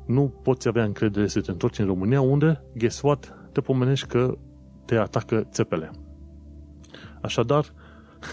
nu 0.06 0.34
poți 0.44 0.68
avea 0.68 0.84
încredere 0.84 1.28
să 1.28 1.42
te 1.42 1.52
întorci 1.52 1.80
în 1.80 1.86
România 1.86 2.22
unde, 2.22 2.63
guess 2.78 3.02
what, 3.02 3.34
te 3.52 3.62
pomenești 3.62 4.08
că 4.08 4.38
te 4.86 4.96
atacă 4.96 5.48
țepele. 5.52 5.92
Așadar, 7.22 7.65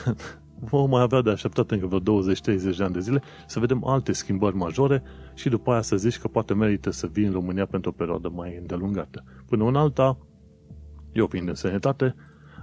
vom 0.70 0.90
mai 0.90 1.02
avea 1.02 1.20
de 1.20 1.30
așteptat 1.30 1.70
încă 1.70 1.86
vreo 1.86 2.22
20-30 2.22 2.76
de 2.76 2.82
ani 2.82 2.92
de 2.92 3.00
zile 3.00 3.22
să 3.46 3.60
vedem 3.60 3.86
alte 3.86 4.12
schimbări 4.12 4.56
majore 4.56 5.02
și 5.36 5.48
după 5.48 5.72
aia 5.72 5.82
să 5.82 5.96
zici 5.96 6.18
că 6.18 6.28
poate 6.28 6.54
merită 6.54 6.90
să 6.90 7.06
vii 7.06 7.24
în 7.24 7.32
România 7.32 7.66
pentru 7.66 7.90
o 7.90 7.92
perioadă 7.92 8.28
mai 8.28 8.56
îndelungată. 8.60 9.24
Până 9.46 9.64
în 9.64 9.76
alta, 9.76 10.18
eu 11.12 11.26
fiind 11.26 11.48
în 11.48 11.54
sănătate, 11.54 12.14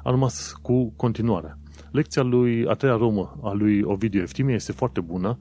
am 0.04 0.12
rămas 0.12 0.52
cu 0.62 0.92
continuarea. 0.96 1.58
Lecția 1.92 2.22
lui 2.22 2.68
a 2.68 2.74
treia 2.74 2.96
romă 2.96 3.40
a 3.44 3.52
lui 3.52 3.82
Ovidiu 3.82 4.22
Eftimie 4.22 4.56
este 4.56 4.72
foarte 4.72 5.02
bună, 5.02 5.38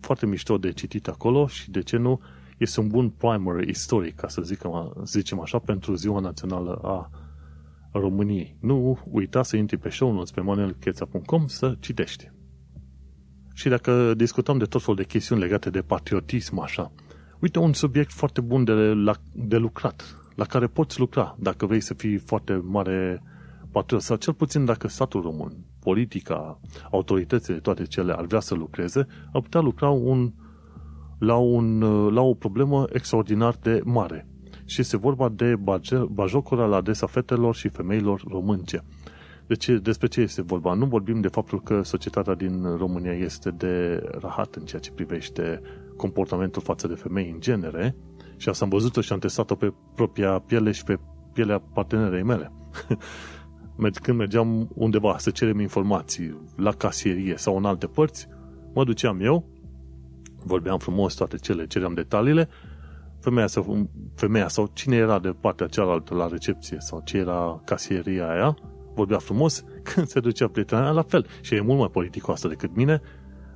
foarte 0.00 0.26
mișto 0.26 0.58
de 0.58 0.72
citit 0.72 1.08
acolo 1.08 1.46
și 1.46 1.70
de 1.70 1.80
ce 1.82 1.96
nu, 1.96 2.20
este 2.58 2.80
un 2.80 2.88
bun 2.88 3.10
primer 3.10 3.68
istoric, 3.68 4.14
ca 4.14 4.28
să 4.28 4.42
zicem, 4.42 4.92
zicem 5.04 5.40
așa, 5.40 5.58
pentru 5.58 5.94
Ziua 5.94 6.20
Națională 6.20 6.80
a 6.82 7.10
României. 7.92 8.56
Nu 8.60 8.98
uita 9.10 9.42
să 9.42 9.56
intri 9.56 9.76
pe 9.76 9.88
show 9.88 10.12
notes 10.12 10.30
pe 10.30 10.40
manuelcheța.com 10.40 11.46
să 11.46 11.76
citești. 11.80 12.31
Și 13.54 13.68
dacă 13.68 14.14
discutăm 14.14 14.58
de 14.58 14.64
tot 14.64 14.80
felul 14.80 14.96
de 14.96 15.04
chestiuni 15.04 15.40
legate 15.40 15.70
de 15.70 15.80
patriotism, 15.80 16.58
așa, 16.58 16.92
uite 17.38 17.58
un 17.58 17.72
subiect 17.72 18.12
foarte 18.12 18.40
bun 18.40 18.64
de, 18.64 18.72
la, 18.72 19.14
de 19.32 19.56
lucrat, 19.56 20.16
la 20.34 20.44
care 20.44 20.66
poți 20.66 20.98
lucra 20.98 21.36
dacă 21.38 21.66
vrei 21.66 21.80
să 21.80 21.94
fii 21.94 22.16
foarte 22.16 22.62
mare 22.64 23.22
patriot, 23.70 24.02
sau 24.02 24.16
cel 24.16 24.32
puțin 24.32 24.64
dacă 24.64 24.88
statul 24.88 25.22
român, 25.22 25.52
politica, 25.80 26.60
autoritățile, 26.90 27.56
toate 27.56 27.84
cele 27.84 28.12
ar 28.12 28.24
vrea 28.24 28.40
să 28.40 28.54
lucreze, 28.54 29.06
ar 29.32 29.40
putea 29.40 29.60
lucra 29.60 29.88
un 29.88 30.32
la, 31.18 31.36
un, 31.36 31.80
la 32.14 32.20
o 32.20 32.34
problemă 32.34 32.84
extraordinar 32.92 33.54
de 33.62 33.80
mare. 33.84 34.26
Și 34.64 34.80
este 34.80 34.96
vorba 34.96 35.28
de 35.28 35.56
bajocura 36.08 36.66
la 36.66 36.76
adresa 36.76 37.06
fetelor 37.06 37.54
și 37.54 37.68
femeilor 37.68 38.22
românce. 38.28 38.84
De 39.52 39.58
ce, 39.58 39.78
despre 39.78 40.06
ce 40.06 40.20
este 40.20 40.42
vorba? 40.42 40.74
Nu 40.74 40.86
vorbim 40.86 41.20
de 41.20 41.28
faptul 41.28 41.62
că 41.62 41.82
societatea 41.82 42.34
din 42.34 42.76
România 42.76 43.12
este 43.12 43.50
de 43.50 44.02
rahat 44.20 44.54
în 44.54 44.64
ceea 44.64 44.80
ce 44.80 44.92
privește 44.92 45.60
comportamentul 45.96 46.62
față 46.62 46.88
de 46.88 46.94
femei 46.94 47.30
în 47.30 47.40
genere, 47.40 47.96
și 48.36 48.48
asta 48.48 48.64
am 48.64 48.70
văzut-o 48.70 49.00
și 49.00 49.12
am 49.12 49.18
testat-o 49.18 49.54
pe 49.54 49.72
propria 49.94 50.38
piele 50.38 50.70
și 50.70 50.84
pe 50.84 50.98
pielea 51.32 51.58
partenerei 51.58 52.22
mele. 52.22 52.52
Când 54.02 54.18
mergeam 54.18 54.70
undeva 54.74 55.18
să 55.18 55.30
cerem 55.30 55.60
informații 55.60 56.40
la 56.56 56.70
casierie 56.70 57.36
sau 57.36 57.56
în 57.56 57.64
alte 57.64 57.86
părți, 57.86 58.28
mă 58.74 58.84
duceam 58.84 59.20
eu, 59.20 59.48
vorbeam 60.44 60.78
frumos 60.78 61.14
toate 61.14 61.36
cele, 61.36 61.66
ceream 61.66 61.94
detaliile, 61.94 62.48
femeia 63.20 63.46
sau, 63.46 63.90
femeia 64.14 64.48
sau 64.48 64.70
cine 64.72 64.96
era 64.96 65.18
de 65.18 65.34
partea 65.40 65.66
cealaltă 65.66 66.14
la 66.14 66.26
recepție 66.26 66.76
sau 66.80 67.00
ce 67.04 67.16
era 67.16 67.62
casieria 67.64 68.30
aia, 68.30 68.56
vorbea 68.94 69.18
frumos, 69.18 69.64
când 69.82 70.06
se 70.06 70.20
ducea 70.20 70.48
prietena 70.48 70.90
la 70.90 71.02
fel. 71.02 71.26
Și 71.40 71.54
e 71.54 71.60
mult 71.60 71.78
mai 71.78 71.88
politicoasă 71.88 72.48
decât 72.48 72.76
mine, 72.76 73.00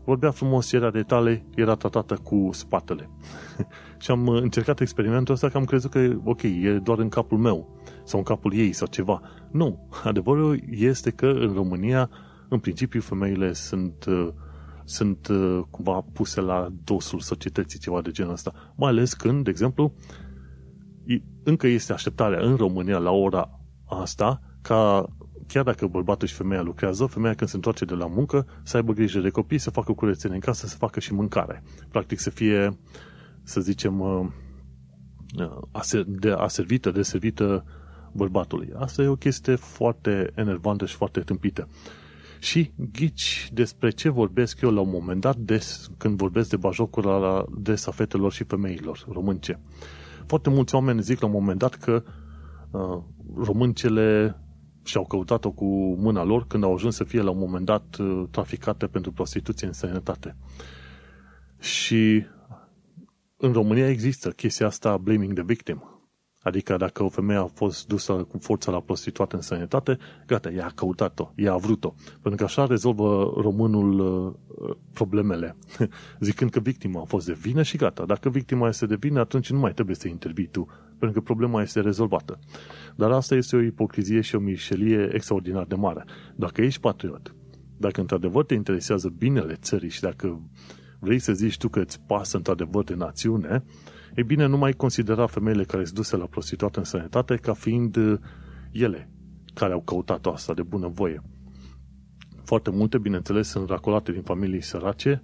vorbea 0.05 0.31
frumos, 0.31 0.73
era 0.73 0.91
de 0.91 1.03
tale, 1.03 1.47
era 1.55 1.75
tratată 1.75 2.15
cu 2.15 2.49
spatele. 2.53 3.11
și 4.03 4.11
am 4.11 4.29
încercat 4.29 4.81
experimentul 4.81 5.35
ăsta 5.35 5.49
că 5.49 5.57
am 5.57 5.65
crezut 5.65 5.91
că, 5.91 6.17
ok, 6.25 6.43
e 6.43 6.81
doar 6.83 6.99
în 6.99 7.09
capul 7.09 7.39
meu 7.39 7.81
sau 8.05 8.19
în 8.19 8.25
capul 8.25 8.55
ei 8.55 8.73
sau 8.73 8.87
ceva. 8.87 9.21
Nu, 9.51 9.89
adevărul 10.05 10.61
este 10.71 11.11
că 11.11 11.27
în 11.27 11.53
România, 11.53 12.11
în 12.49 12.59
principiu, 12.59 13.01
femeile 13.01 13.53
sunt, 13.53 14.05
uh, 14.05 14.29
sunt 14.85 15.29
uh, 15.29 15.61
cumva 15.71 16.05
puse 16.13 16.41
la 16.41 16.69
dosul 16.85 17.21
societății, 17.21 17.79
ceva 17.79 18.01
de 18.01 18.11
genul 18.11 18.33
ăsta. 18.33 18.53
Mai 18.77 18.91
ales 18.91 19.15
când, 19.15 19.45
de 19.45 19.51
exemplu, 19.51 19.93
încă 21.43 21.67
este 21.67 21.93
așteptarea 21.93 22.41
în 22.41 22.57
România 22.57 22.99
la 22.99 23.11
ora 23.11 23.61
asta 23.85 24.41
ca 24.63 25.07
chiar 25.47 25.65
dacă 25.65 25.87
bărbatul 25.87 26.29
și 26.29 26.35
femeia 26.35 26.63
lucrează, 26.63 27.07
femeia 27.07 27.35
când 27.35 27.51
se 27.51 27.57
întoarce 27.57 27.85
de 27.85 27.95
la 27.95 28.07
muncă, 28.07 28.47
să 28.63 28.77
aibă 28.77 28.93
grijă 28.93 29.21
de 29.21 29.31
copii, 29.31 29.59
să 29.59 29.71
facă 29.71 29.93
curățenie 29.93 30.35
în 30.35 30.41
casă, 30.41 30.67
să 30.67 30.77
facă 30.77 31.01
și 31.01 31.13
mâncare. 31.13 31.63
Practic 31.91 32.19
să 32.19 32.31
fie, 32.31 32.79
să 33.43 33.61
zicem, 33.61 34.01
uh, 34.01 34.27
de 36.07 36.31
aservită, 36.31 36.91
de 36.91 37.03
servită 37.03 37.65
bărbatului. 38.13 38.73
Asta 38.77 39.03
e 39.03 39.07
o 39.07 39.17
chestie 39.17 39.55
foarte 39.55 40.31
enervantă 40.35 40.87
și 40.87 40.95
foarte 40.95 41.21
tâmpită. 41.21 41.69
Și 42.39 42.73
ghici 42.93 43.51
despre 43.53 43.91
ce 43.91 44.09
vorbesc 44.09 44.61
eu 44.61 44.71
la 44.71 44.81
un 44.81 44.91
moment 44.91 45.21
dat 45.21 45.37
des, 45.37 45.91
când 45.99 46.17
vorbesc 46.17 46.51
de 46.51 46.57
bajocura 46.57 47.45
de 47.59 47.75
safetelor 47.75 48.33
și 48.33 48.45
femeilor 48.45 49.07
românce. 49.13 49.61
Foarte 50.27 50.51
mulți 50.51 50.75
oameni 50.75 51.03
zic 51.03 51.21
la 51.21 51.27
un 51.27 51.33
moment 51.33 51.59
dat 51.59 51.75
că 51.75 52.03
uh, 52.71 53.03
româncele 53.37 54.41
și-au 54.87 55.05
căutat-o 55.07 55.51
cu 55.51 55.95
mâna 55.95 56.25
lor 56.25 56.47
când 56.47 56.65
au 56.65 56.75
ajuns 56.75 56.95
să 56.95 57.05
fie 57.05 57.21
la 57.21 57.31
un 57.31 57.39
moment 57.39 57.65
dat 57.65 57.97
uh, 57.97 58.25
traficate 58.31 58.87
pentru 58.87 59.13
prostituție 59.13 59.67
în 59.67 59.73
sănătate. 59.73 60.37
Și 61.59 62.27
în 63.37 63.53
România 63.53 63.89
există 63.89 64.31
chestia 64.31 64.67
asta 64.67 64.97
blaming 64.97 65.33
the 65.33 65.43
victim. 65.43 65.97
Adică 66.47 66.77
dacă 66.77 67.03
o 67.03 67.09
femeie 67.09 67.39
a 67.39 67.47
fost 67.47 67.87
dusă 67.87 68.13
cu 68.13 68.39
forța 68.39 68.71
la 68.71 68.81
prostituată 68.81 69.37
în 69.37 69.43
sănătate, 69.43 69.99
gata, 70.27 70.51
ea 70.51 70.67
a 70.67 70.73
căutat-o, 70.75 71.33
ea 71.35 71.53
a 71.53 71.57
vrut-o. 71.57 71.95
Pentru 72.23 72.35
că 72.37 72.45
așa 72.45 72.67
rezolvă 72.67 73.33
românul 73.37 73.99
uh, 73.99 74.77
problemele, 74.93 75.57
zicând 76.21 76.51
că 76.51 76.61
victima 76.61 77.01
a 77.01 77.05
fost 77.05 77.27
de 77.27 77.33
vină 77.33 77.63
și 77.63 77.77
gata. 77.77 78.05
Dacă 78.05 78.29
victima 78.29 78.69
este 78.69 78.87
de 78.87 78.97
vină, 78.97 79.21
atunci 79.21 79.51
nu 79.51 79.59
mai 79.59 79.73
trebuie 79.73 79.97
să 79.97 80.09
intervii 80.09 80.47
tu, 80.47 80.67
pentru 80.99 81.19
că 81.19 81.25
problema 81.25 81.63
este 81.63 81.81
rezolvată. 81.81 82.39
Dar 82.97 83.11
asta 83.11 83.35
este 83.35 83.57
o 83.57 83.61
ipocrizie 83.61 84.21
și 84.21 84.35
o 84.35 84.39
mișelie 84.39 85.11
extraordinar 85.13 85.65
de 85.65 85.75
mare. 85.75 86.05
Dacă 86.37 86.63
ești 86.63 86.81
patriot, 86.81 87.35
dacă 87.77 88.01
într-adevăr 88.01 88.45
te 88.45 88.55
interesează 88.55 89.15
binele 89.19 89.55
țării 89.55 89.91
și 89.91 90.01
dacă 90.01 90.51
vrei 90.99 91.19
să 91.19 91.33
zici 91.33 91.57
tu 91.57 91.69
că 91.69 91.81
îți 91.81 92.01
pasă 92.07 92.37
într-adevăr 92.37 92.85
de 92.85 92.95
națiune, 92.95 93.65
ei 94.15 94.25
bine, 94.25 94.47
nu 94.47 94.57
mai 94.57 94.73
considera 94.73 95.27
femeile 95.27 95.65
care 95.65 95.85
sunt 95.85 95.97
duse 95.97 96.17
la 96.17 96.25
prostituată 96.25 96.79
în 96.79 96.85
sănătate 96.85 97.37
ca 97.37 97.53
fiind 97.53 97.97
uh, 97.97 98.19
ele 98.73 99.11
care 99.55 99.73
au 99.73 99.81
căutat 99.81 100.27
asta 100.27 100.55
de 100.55 100.63
bună 100.63 100.89
voie. 100.89 101.23
Foarte 102.45 102.71
multe, 102.71 102.99
bineînțeles, 102.99 103.49
sunt 103.49 103.69
racolate 103.69 104.13
din 104.13 104.23
familii 104.23 104.63
sărace, 104.63 105.23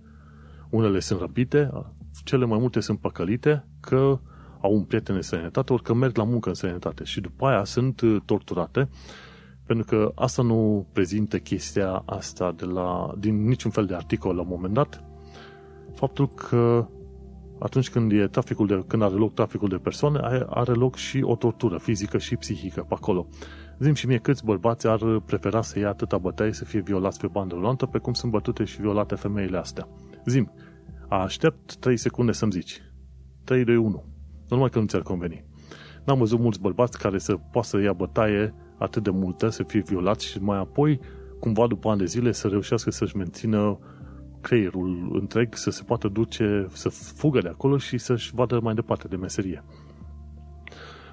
unele 0.71 0.99
sunt 0.99 1.21
răpite, 1.21 1.71
cele 2.25 2.45
mai 2.45 2.59
multe 2.59 2.81
sunt 2.81 2.99
păcălite 2.99 3.69
că 3.81 4.21
au 4.63 4.75
un 4.75 4.83
prieten 4.83 5.15
în 5.15 5.23
sănătate, 5.23 5.73
ori 5.73 5.83
că 5.83 5.95
merg 5.95 6.17
la 6.17 6.25
muncă 6.25 6.49
în 6.49 6.55
sănătate 6.55 7.05
și 7.05 7.21
după 7.21 7.47
aia 7.47 7.65
sunt 7.65 8.01
uh, 8.01 8.17
torturate 8.25 8.89
pentru 9.67 9.97
că 9.97 10.13
asta 10.15 10.43
nu 10.43 10.87
prezintă 10.93 11.39
chestia 11.39 12.03
asta 12.07 12.53
de 12.57 12.65
la, 12.65 13.15
din 13.19 13.47
niciun 13.47 13.71
fel 13.71 13.87
de 13.87 13.95
articol 13.95 14.35
la 14.35 14.41
un 14.41 14.49
moment 14.51 14.75
dat, 14.75 15.05
faptul 15.95 16.29
că 16.29 16.87
atunci 17.59 17.91
când, 17.91 18.13
e 18.13 18.27
traficul 18.27 18.67
de, 18.67 18.85
când 18.87 19.03
are 19.03 19.15
loc 19.15 19.35
traficul 19.35 19.69
de 19.69 19.77
persoane, 19.77 20.45
are 20.49 20.73
loc 20.73 20.97
și 20.97 21.23
o 21.23 21.37
tortură 21.37 21.79
fizică 21.79 22.19
și 22.19 22.37
psihică 22.37 22.85
pe 22.89 22.95
acolo. 22.95 23.27
Zim 23.79 23.95
și 23.95 24.07
mie 24.07 24.19
câți 24.19 24.45
bărbați 24.45 24.87
ar 24.87 25.21
prefera 25.27 25.63
să 25.63 25.79
ia 25.79 25.89
atâta 25.89 26.19
bătaie 26.19 26.53
să 26.53 26.65
fie 26.65 26.81
violați 26.81 27.21
pe 27.21 27.27
bandă 27.27 27.55
rulantă, 27.55 27.87
pe 27.87 27.99
cum 27.99 28.13
sunt 28.13 28.33
bătute 28.33 28.65
și 28.65 28.81
violate 28.81 29.15
femeile 29.15 29.59
astea. 29.59 29.89
Zim, 30.27 30.53
aștept 31.09 31.77
3 31.77 31.97
secunde 31.97 32.33
să-mi 32.33 32.53
zici. 32.53 32.83
3, 33.45 33.65
2, 33.65 33.77
1. 33.77 34.05
Nu 34.49 34.57
numai 34.57 34.69
că 34.69 34.79
nu 34.79 34.87
ți-ar 34.87 35.03
conveni. 35.03 35.45
N-am 36.05 36.19
văzut 36.19 36.39
mulți 36.39 36.61
bărbați 36.61 36.99
care 36.99 37.19
să 37.19 37.37
poată 37.53 37.69
să 37.69 37.81
ia 37.81 37.93
bătaie 37.93 38.55
atât 38.79 39.03
de 39.03 39.11
multă, 39.11 39.49
să 39.49 39.63
fie 39.63 39.81
violați 39.81 40.27
și 40.27 40.39
mai 40.39 40.59
apoi, 40.59 41.01
cumva 41.41 41.67
după 41.67 41.89
ani 41.89 41.99
de 41.99 42.05
zile, 42.05 42.33
să 42.33 42.49
reușească 42.49 42.91
să-și 42.91 43.17
mențină 43.17 43.79
creierul 44.41 45.11
întreg 45.21 45.55
să 45.55 45.71
se 45.71 45.83
poată 45.83 46.09
duce, 46.09 46.67
să 46.73 46.89
fugă 46.89 47.41
de 47.41 47.49
acolo 47.49 47.79
și 47.79 47.99
să-și 47.99 48.35
vadă 48.35 48.61
mai 48.63 48.75
departe 48.75 49.09
de 49.09 49.17
meserie. 49.17 49.65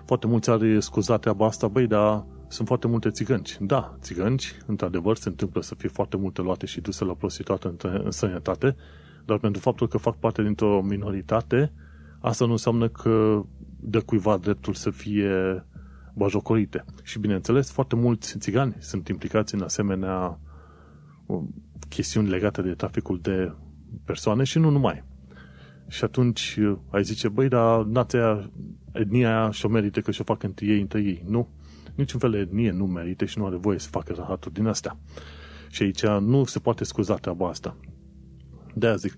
Foarte 0.05 0.27
mulți 0.27 0.49
are 0.49 0.79
scuzat 0.79 1.19
treaba 1.19 1.45
asta, 1.45 1.67
băi, 1.67 1.87
dar 1.87 2.25
sunt 2.47 2.67
foarte 2.67 2.87
multe 2.87 3.09
țigănci. 3.09 3.57
Da, 3.59 3.97
țigănci, 4.01 4.55
într-adevăr, 4.65 5.17
se 5.17 5.29
întâmplă 5.29 5.61
să 5.61 5.75
fie 5.75 5.89
foarte 5.89 6.17
multe 6.17 6.41
luate 6.41 6.65
și 6.65 6.81
duse 6.81 7.05
la 7.05 7.13
prostituată 7.13 7.67
în, 7.67 8.01
în 8.03 8.11
sănătate, 8.11 8.75
dar 9.25 9.37
pentru 9.37 9.61
faptul 9.61 9.87
că 9.87 9.97
fac 9.97 10.17
parte 10.17 10.43
dintr-o 10.43 10.81
minoritate, 10.81 11.71
asta 12.19 12.45
nu 12.45 12.51
înseamnă 12.51 12.89
că 12.89 13.41
dă 13.79 14.01
cuiva 14.01 14.37
dreptul 14.37 14.73
să 14.73 14.89
fie 14.89 15.65
bajocorite. 16.13 16.85
Și 17.03 17.19
bineînțeles, 17.19 17.71
foarte 17.71 17.95
mulți 17.95 18.37
țigani 18.37 18.75
sunt 18.79 19.07
implicați 19.07 19.55
în 19.55 19.61
asemenea 19.61 20.39
chestiuni 21.89 22.29
legate 22.29 22.61
de 22.61 22.73
traficul 22.73 23.19
de 23.21 23.53
persoane 24.05 24.43
și 24.43 24.59
nu 24.59 24.69
numai. 24.69 25.03
Și 25.87 26.03
atunci 26.03 26.57
uh, 26.61 26.77
ai 26.89 27.03
zice, 27.03 27.27
băi, 27.27 27.47
dar 27.47 27.83
nația, 27.83 28.51
etnia 28.91 29.39
aia 29.39 29.51
și-o 29.51 29.69
merită 29.69 30.01
că 30.01 30.11
și-o 30.11 30.23
fac 30.23 30.43
între 30.43 30.65
ei, 30.65 30.81
între 30.81 31.01
ei. 31.01 31.23
Nu. 31.27 31.47
Niciun 31.95 32.19
fel 32.19 32.31
de 32.31 32.37
etnie 32.37 32.71
nu 32.71 32.85
merită 32.85 33.25
și 33.25 33.37
nu 33.37 33.45
are 33.45 33.55
voie 33.55 33.79
să 33.79 33.87
facă 33.89 34.13
rahaturi 34.13 34.53
din 34.53 34.65
astea. 34.65 34.97
Și 35.69 35.83
aici 35.83 36.05
nu 36.05 36.43
se 36.43 36.59
poate 36.59 36.83
scuza 36.83 37.15
treaba 37.15 37.47
asta. 37.47 37.77
De-aia 38.73 38.95
zic, 38.95 39.15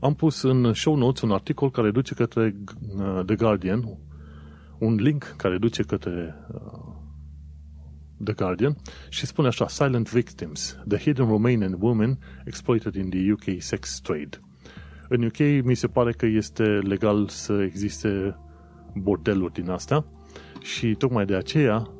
am 0.00 0.14
pus 0.14 0.42
în 0.42 0.72
show 0.72 0.96
notes 0.96 1.22
un 1.22 1.30
articol 1.30 1.70
care 1.70 1.90
duce 1.90 2.14
către 2.14 2.56
uh, 2.96 3.20
The 3.26 3.34
Guardian, 3.34 3.98
un 4.78 4.94
link 4.94 5.34
care 5.36 5.58
duce 5.58 5.82
către 5.82 6.34
uh, 6.54 6.94
The 8.24 8.32
Guardian, 8.32 8.76
și 9.08 9.26
spune 9.26 9.48
așa, 9.48 9.68
Silent 9.68 10.12
Victims, 10.12 10.78
the 10.88 10.98
hidden 10.98 11.26
Romanian 11.26 11.76
women 11.78 12.18
exploited 12.44 12.94
in 12.94 13.10
the 13.10 13.32
UK 13.32 13.62
sex 13.62 14.00
trade. 14.00 14.40
În 15.08 15.22
UK 15.22 15.64
mi 15.64 15.74
se 15.74 15.86
pare 15.86 16.12
că 16.12 16.26
este 16.26 16.62
legal 16.62 17.28
să 17.28 17.62
existe 17.62 18.36
bordeluri 18.94 19.52
din 19.52 19.70
astea 19.70 20.04
și 20.60 20.94
tocmai 20.94 21.24
de 21.24 21.34
aceea 21.34 21.90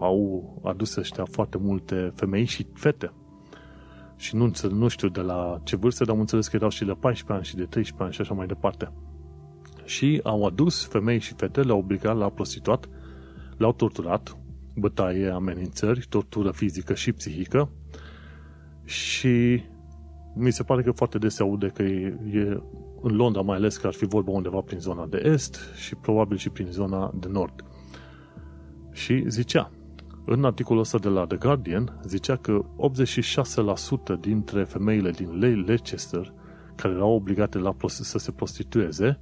au 0.00 0.60
adus 0.64 0.96
ăștia 0.96 1.24
foarte 1.24 1.58
multe 1.58 2.12
femei 2.14 2.44
și 2.44 2.66
fete. 2.74 3.12
Și 4.20 4.36
nu, 4.36 4.50
nu 4.70 4.88
știu 4.88 5.08
de 5.08 5.20
la 5.20 5.60
ce 5.64 5.76
vârstă, 5.76 6.04
dar 6.04 6.14
am 6.14 6.20
înțeles 6.20 6.48
că 6.48 6.56
erau 6.56 6.68
și 6.68 6.84
de 6.84 6.92
14 6.92 7.32
ani 7.32 7.44
și 7.44 7.56
de 7.56 7.64
13 7.64 8.02
ani 8.02 8.12
și 8.12 8.20
așa 8.20 8.34
mai 8.34 8.46
departe. 8.46 8.92
Și 9.84 10.20
au 10.22 10.44
adus 10.44 10.86
femei 10.86 11.18
și 11.18 11.34
fete, 11.34 11.62
le-au 11.62 11.78
obligat 11.78 12.16
la 12.16 12.28
prostituat, 12.30 12.88
le-au 13.56 13.72
torturat, 13.72 14.36
bătaie, 14.76 15.28
amenințări, 15.28 16.06
tortură 16.08 16.50
fizică 16.50 16.94
și 16.94 17.12
psihică 17.12 17.70
și 18.84 19.62
mi 20.34 20.50
se 20.50 20.62
pare 20.62 20.82
că 20.82 20.90
foarte 20.90 21.18
des 21.18 21.34
se 21.34 21.42
aude 21.42 21.66
că 21.66 21.82
e, 21.82 22.18
e 22.32 22.60
în 23.02 23.16
Londra 23.16 23.40
mai 23.40 23.56
ales 23.56 23.76
că 23.76 23.86
ar 23.86 23.92
fi 23.92 24.04
vorba 24.04 24.30
undeva 24.30 24.60
prin 24.60 24.78
zona 24.78 25.06
de 25.06 25.22
est 25.24 25.58
și 25.76 25.94
probabil 25.94 26.36
și 26.36 26.50
prin 26.50 26.66
zona 26.66 27.12
de 27.14 27.28
nord. 27.28 27.64
Și 28.92 29.24
zicea, 29.28 29.70
în 30.32 30.44
articolul 30.44 30.80
ăsta 30.80 30.98
de 30.98 31.08
la 31.08 31.26
The 31.26 31.36
Guardian, 31.36 32.00
zicea 32.06 32.36
că 32.36 32.64
86% 34.16 34.20
dintre 34.20 34.64
femeile 34.64 35.10
din 35.10 35.38
Leicester 35.38 36.34
care 36.74 36.94
erau 36.94 37.10
obligate 37.12 37.58
la 37.58 37.76
să 37.86 38.18
se 38.18 38.32
prostitueze 38.32 39.20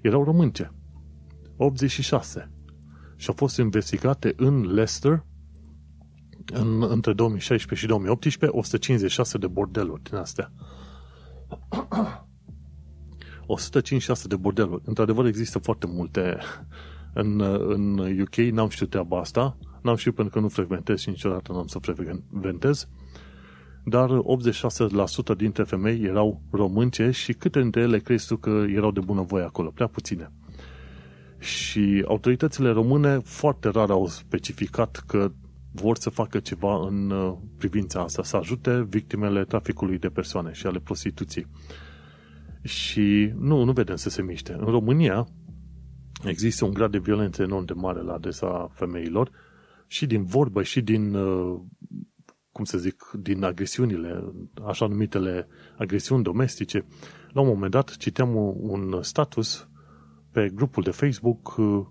erau 0.00 0.24
românce. 0.24 0.74
86. 1.56 2.50
Și 3.16 3.28
au 3.28 3.34
fost 3.34 3.56
investigate 3.56 4.32
în 4.36 4.72
Leicester 4.72 5.24
în, 6.52 6.82
între 6.82 7.12
2016 7.12 7.80
și 7.80 7.86
2018 7.86 8.58
156 8.58 9.38
de 9.38 9.46
bordeluri 9.46 10.02
din 10.02 10.16
astea. 10.16 10.52
156 13.46 14.28
de 14.28 14.36
bordeluri. 14.36 14.82
Într-adevăr 14.84 15.26
există 15.26 15.58
foarte 15.58 15.86
multe 15.86 16.38
în, 17.14 17.40
în 17.68 17.98
UK, 18.20 18.36
n-am 18.36 18.68
știut 18.68 18.90
treaba 18.90 19.18
asta, 19.18 19.56
n-am 19.82 19.96
știut 19.96 20.14
pentru 20.14 20.34
că 20.34 20.40
nu 20.40 20.48
frecventez 20.48 21.00
și 21.00 21.08
niciodată 21.08 21.52
n-am 21.52 21.66
să 21.66 21.78
frecventez, 21.78 22.88
dar 23.84 24.10
86% 25.34 25.36
dintre 25.36 25.62
femei 25.62 26.02
erau 26.02 26.42
românce 26.50 27.10
și 27.10 27.32
câte 27.32 27.60
dintre 27.60 27.80
ele 27.80 27.98
crezi 27.98 28.26
tu 28.26 28.36
că 28.36 28.64
erau 28.68 28.90
de 28.90 29.00
bunăvoie 29.00 29.44
acolo? 29.44 29.70
Prea 29.70 29.86
puține. 29.86 30.32
Și 31.38 32.04
autoritățile 32.08 32.70
române 32.70 33.18
foarte 33.18 33.68
rar 33.68 33.90
au 33.90 34.06
specificat 34.06 35.02
că 35.06 35.32
vor 35.72 35.96
să 35.96 36.10
facă 36.10 36.38
ceva 36.38 36.86
în 36.86 37.10
uh, 37.10 37.36
privința 37.58 38.00
asta, 38.00 38.22
să 38.22 38.36
ajute 38.36 38.86
victimele 38.88 39.44
traficului 39.44 39.98
de 39.98 40.08
persoane 40.08 40.52
și 40.52 40.66
ale 40.66 40.78
prostituției. 40.78 41.46
Și 42.62 43.32
nu, 43.38 43.64
nu 43.64 43.72
vedem 43.72 43.96
să 43.96 44.08
se 44.08 44.22
miște. 44.22 44.56
În 44.58 44.64
România 44.64 45.28
există 46.24 46.64
un 46.64 46.72
grad 46.72 46.90
de 46.90 46.98
violență 46.98 47.42
enorm 47.42 47.64
de 47.64 47.72
mare 47.72 48.00
la 48.00 48.12
adresa 48.12 48.70
femeilor 48.72 49.30
și 49.92 50.06
din 50.06 50.24
vorbă 50.24 50.62
și 50.62 50.80
din, 50.80 51.14
uh, 51.14 51.60
cum 52.52 52.64
să 52.64 52.78
zic, 52.78 53.10
din 53.20 53.44
agresiunile, 53.44 54.32
așa 54.66 54.86
numitele 54.86 55.46
agresiuni 55.78 56.22
domestice. 56.22 56.84
La 57.32 57.40
un 57.40 57.46
moment 57.46 57.70
dat 57.70 57.96
citeam 57.96 58.34
un 58.56 58.98
status 59.02 59.68
pe 60.30 60.50
grupul 60.54 60.82
de 60.82 60.90
Facebook 60.90 61.56
uh, 61.56 61.86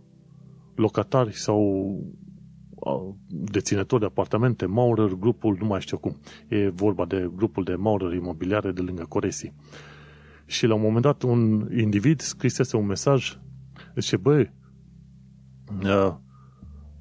locatari 0.76 1.34
sau 1.34 1.60
deținători 3.28 4.02
de 4.02 4.08
apartamente, 4.08 4.66
Maurer, 4.66 5.14
grupul, 5.14 5.58
nu 5.60 5.66
mai 5.66 5.82
știu 5.82 5.98
cum. 5.98 6.20
E 6.48 6.70
vorba 6.70 7.06
de 7.06 7.32
grupul 7.36 7.64
de 7.64 7.76
Maurer 7.76 8.14
imobiliare 8.14 8.72
de 8.72 8.82
lângă 8.82 9.06
Coresi. 9.10 9.54
Și 10.46 10.66
la 10.66 10.74
un 10.74 10.82
moment 10.82 11.04
dat 11.04 11.22
un 11.22 11.70
individ 11.78 12.20
scrisese 12.20 12.78
un 12.78 12.86
mesaj, 12.86 13.40
zice, 13.96 14.18
băi, 14.18 14.54
uh, 15.84 16.16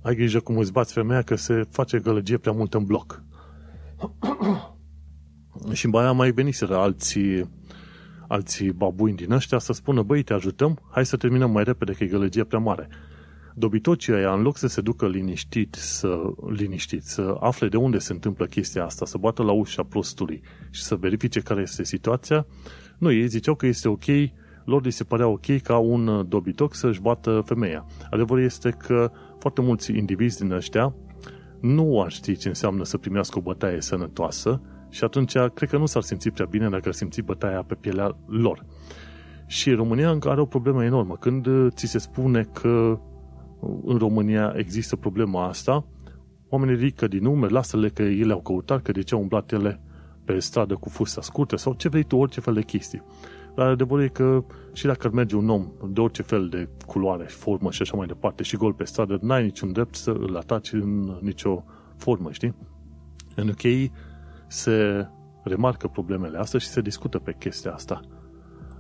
ai 0.02 0.14
grijă 0.14 0.40
cum 0.40 0.58
îți 0.58 0.72
bați 0.72 0.92
femeia 0.92 1.22
că 1.22 1.34
se 1.34 1.62
face 1.70 1.98
gălăgie 1.98 2.38
prea 2.38 2.52
mult 2.52 2.74
în 2.74 2.84
bloc. 2.84 3.22
și 5.72 5.84
în 5.84 5.90
baia 5.90 6.12
mai 6.12 6.30
veniseră 6.30 6.76
alții, 6.76 7.50
alții 8.28 8.72
babuini 8.72 9.16
din 9.16 9.32
ăștia 9.32 9.58
să 9.58 9.72
spună, 9.72 10.02
băi, 10.02 10.22
te 10.22 10.32
ajutăm, 10.32 10.78
hai 10.90 11.06
să 11.06 11.16
terminăm 11.16 11.50
mai 11.50 11.64
repede 11.64 11.92
că 11.92 12.04
e 12.04 12.06
gălăgie 12.06 12.44
prea 12.44 12.60
mare 12.60 12.88
dobitocii 13.54 14.12
ăia, 14.12 14.32
în 14.32 14.42
loc 14.42 14.56
să 14.56 14.66
se 14.66 14.80
ducă 14.80 15.08
liniștit, 15.08 15.74
să, 15.74 16.18
liniștit, 16.50 17.02
să 17.02 17.36
afle 17.40 17.68
de 17.68 17.76
unde 17.76 17.98
se 17.98 18.12
întâmplă 18.12 18.46
chestia 18.46 18.84
asta, 18.84 19.04
să 19.04 19.18
bată 19.18 19.42
la 19.42 19.52
ușa 19.52 19.82
prostului 19.82 20.42
și 20.70 20.82
să 20.82 20.94
verifice 20.94 21.40
care 21.40 21.60
este 21.60 21.84
situația, 21.84 22.46
nu, 22.98 23.12
ei 23.12 23.28
ziceau 23.28 23.54
că 23.54 23.66
este 23.66 23.88
ok, 23.88 24.04
lor 24.64 24.84
li 24.84 24.90
se 24.90 25.04
părea 25.04 25.26
ok 25.26 25.60
ca 25.62 25.78
un 25.78 26.28
dobitoc 26.28 26.74
să-și 26.74 27.00
bată 27.00 27.42
femeia. 27.44 27.86
Adevărul 28.10 28.44
este 28.44 28.70
că 28.70 29.10
foarte 29.40 29.61
mulți 29.61 29.96
indivizi 29.96 30.38
din 30.38 30.53
ăștia 30.53 30.94
nu 31.61 32.03
ar 32.03 32.11
ști 32.11 32.37
ce 32.37 32.48
înseamnă 32.48 32.85
să 32.85 32.98
primească 32.98 33.38
o 33.38 33.42
bătaie 33.42 33.81
sănătoasă 33.81 34.61
și 34.88 35.05
atunci 35.05 35.33
cred 35.55 35.68
că 35.68 35.76
nu 35.76 35.87
s-ar 35.87 36.03
simți 36.03 36.31
prea 36.31 36.46
bine 36.46 36.68
dacă 36.68 36.88
ar 36.88 36.94
simți 36.94 37.20
bătaia 37.20 37.62
pe 37.62 37.74
pielea 37.74 38.16
lor. 38.26 38.66
Și 39.46 39.72
România 39.72 40.11
încă 40.11 40.31
are 40.31 40.40
o 40.40 40.44
problemă 40.44 40.85
enormă. 40.85 41.16
Când 41.16 41.46
ți 41.68 41.87
se 41.87 41.98
spune 41.98 42.42
că 42.53 43.00
în 43.85 43.98
România 43.98 44.53
există 44.57 44.96
problema 44.96 45.46
asta, 45.46 45.87
oamenii 46.48 46.74
ridică 46.74 47.07
din 47.07 47.22
nume, 47.22 47.46
lasă-le 47.46 47.88
că 47.88 48.03
ele 48.03 48.33
au 48.33 48.40
căutat, 48.40 48.83
că 48.83 48.92
de 48.92 49.03
ce 49.03 49.14
au 49.14 49.20
umblat 49.20 49.53
ele 49.53 49.81
pe 50.24 50.38
stradă 50.38 50.74
cu 50.74 50.88
fusta 50.88 51.20
scurtă 51.20 51.57
sau 51.57 51.74
ce 51.74 51.88
vrei 51.88 52.03
tu, 52.03 52.16
orice 52.16 52.40
fel 52.40 52.55
de 52.55 52.62
chestii. 52.62 53.03
Dar 53.54 53.68
adevărul 53.68 54.04
e 54.04 54.08
că 54.08 54.44
și 54.72 54.86
dacă 54.86 55.06
ar 55.06 55.12
merge 55.12 55.36
un 55.36 55.48
om 55.48 55.68
de 55.88 56.00
orice 56.00 56.22
fel 56.22 56.48
de 56.48 56.68
culoare, 56.86 57.24
formă 57.24 57.70
și 57.70 57.82
așa 57.82 57.96
mai 57.96 58.06
departe 58.06 58.42
și 58.42 58.56
gol 58.56 58.72
pe 58.72 58.84
stradă, 58.84 59.18
n-ai 59.22 59.42
niciun 59.42 59.72
drept 59.72 59.94
să 59.94 60.10
îl 60.10 60.36
ataci 60.36 60.72
în 60.72 61.18
nicio 61.20 61.64
formă, 61.96 62.32
știi? 62.32 62.54
În 63.34 63.48
UK 63.48 63.92
se 64.48 65.06
remarcă 65.42 65.88
problemele 65.88 66.38
astea 66.38 66.58
și 66.58 66.68
se 66.68 66.80
discută 66.80 67.18
pe 67.18 67.36
chestia 67.38 67.72
asta. 67.72 68.00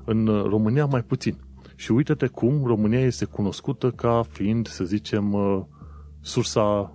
În 0.04 0.26
România 0.26 0.86
mai 0.86 1.02
puțin. 1.02 1.36
Și 1.74 1.92
uite-te 1.92 2.26
cum 2.26 2.64
România 2.64 3.00
este 3.00 3.24
cunoscută 3.24 3.90
ca 3.90 4.22
fiind, 4.28 4.66
să 4.66 4.84
zicem, 4.84 5.32
uh, 5.32 5.62
sursa 6.20 6.94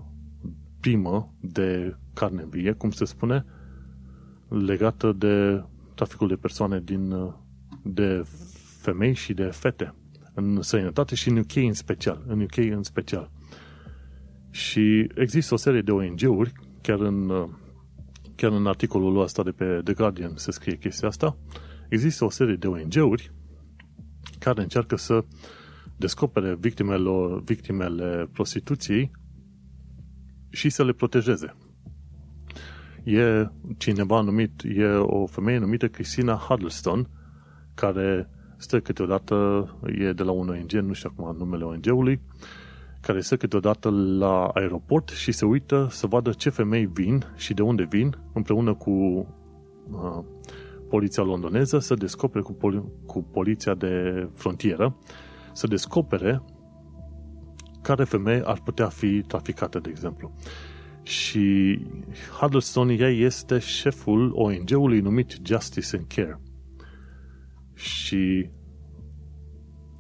primă 0.79 1.33
de 1.39 1.97
carne 2.13 2.45
vie, 2.49 2.71
cum 2.71 2.91
se 2.91 3.05
spune, 3.05 3.45
legată 4.47 5.11
de 5.11 5.63
traficul 5.95 6.27
de 6.27 6.35
persoane 6.35 6.79
din, 6.79 7.11
uh, 7.11 7.33
de 7.88 8.24
femei 8.82 9.13
și 9.13 9.34
de 9.34 9.43
fete 9.43 9.93
în 10.34 10.62
sănătate 10.62 11.15
și 11.15 11.30
în 11.30 11.38
UK 11.38 11.56
în 11.56 11.74
special. 11.74 12.24
În 12.28 12.41
UK 12.41 12.58
în 12.58 12.84
special. 12.84 13.32
Și 14.52 15.10
există 15.15 15.54
o 15.54 15.58
serie 15.58 15.82
de 15.82 15.91
ONG-uri, 15.91 16.54
chiar 16.82 17.00
în, 17.00 17.30
uh, 17.30 17.50
chiar 18.36 18.52
în 18.52 18.67
articolul 18.67 19.21
ăsta 19.21 19.43
de 19.43 19.52
pe 19.52 19.82
The 19.84 19.93
Guardian 19.93 20.32
se 20.36 20.52
scrie 20.52 20.78
chestia 20.78 21.08
asta, 21.08 21.38
există 21.89 22.26
o 22.26 22.30
serie 22.30 22.56
de 22.56 22.67
ONG-uri 22.67 23.32
care 24.39 24.62
încearcă 24.62 24.95
să 24.95 25.26
descopere 25.98 26.56
victimele, 26.60 27.41
victimele 27.43 28.30
prostituției 28.32 29.12
și 30.50 30.69
să 30.69 30.84
le 30.84 30.91
protejeze. 30.91 31.56
E 33.04 33.50
cineva 33.78 34.21
numit, 34.21 34.62
e 34.63 34.86
o 34.86 35.26
femeie 35.26 35.58
numită 35.58 35.88
Christina 35.88 36.36
Huddleston, 36.36 37.10
care 37.75 38.29
stă 38.57 38.79
câteodată, 38.79 39.67
e 39.99 40.13
de 40.13 40.23
la 40.23 40.31
un 40.31 40.49
ONG, 40.49 40.71
nu 40.71 40.93
știu 40.93 41.13
acum 41.17 41.38
numele 41.38 41.63
ONG-ului, 41.63 42.21
care 43.01 43.21
stă 43.21 43.38
câteodată 43.38 43.89
la 44.17 44.47
aeroport 44.47 45.09
și 45.09 45.31
se 45.31 45.45
uită 45.45 45.88
să 45.91 46.07
vadă 46.07 46.31
ce 46.31 46.49
femei 46.49 46.85
vin 46.85 47.25
și 47.35 47.53
de 47.53 47.61
unde 47.61 47.88
vin, 47.89 48.17
împreună 48.33 48.73
cu 48.73 48.91
uh, 48.91 50.23
poliția 50.89 51.23
londoneză 51.23 51.79
să 51.79 51.93
descopere 51.93 52.43
cu, 52.43 52.53
poli- 52.53 53.05
cu 53.05 53.23
poliția 53.23 53.73
de 53.73 54.27
frontieră, 54.33 54.97
să 55.53 55.67
descopere 55.67 56.43
care 57.81 58.03
femei 58.03 58.41
ar 58.43 58.61
putea 58.63 58.88
fi 58.88 59.21
traficate, 59.21 59.79
de 59.79 59.89
exemplu. 59.89 60.35
Și 61.03 61.79
Huddleston, 62.39 62.89
ea 62.89 63.09
este 63.09 63.59
șeful 63.59 64.31
ONG-ului 64.35 64.99
numit 64.99 65.38
Justice 65.43 65.95
and 65.95 66.05
Care. 66.07 66.39
Și 67.86 68.50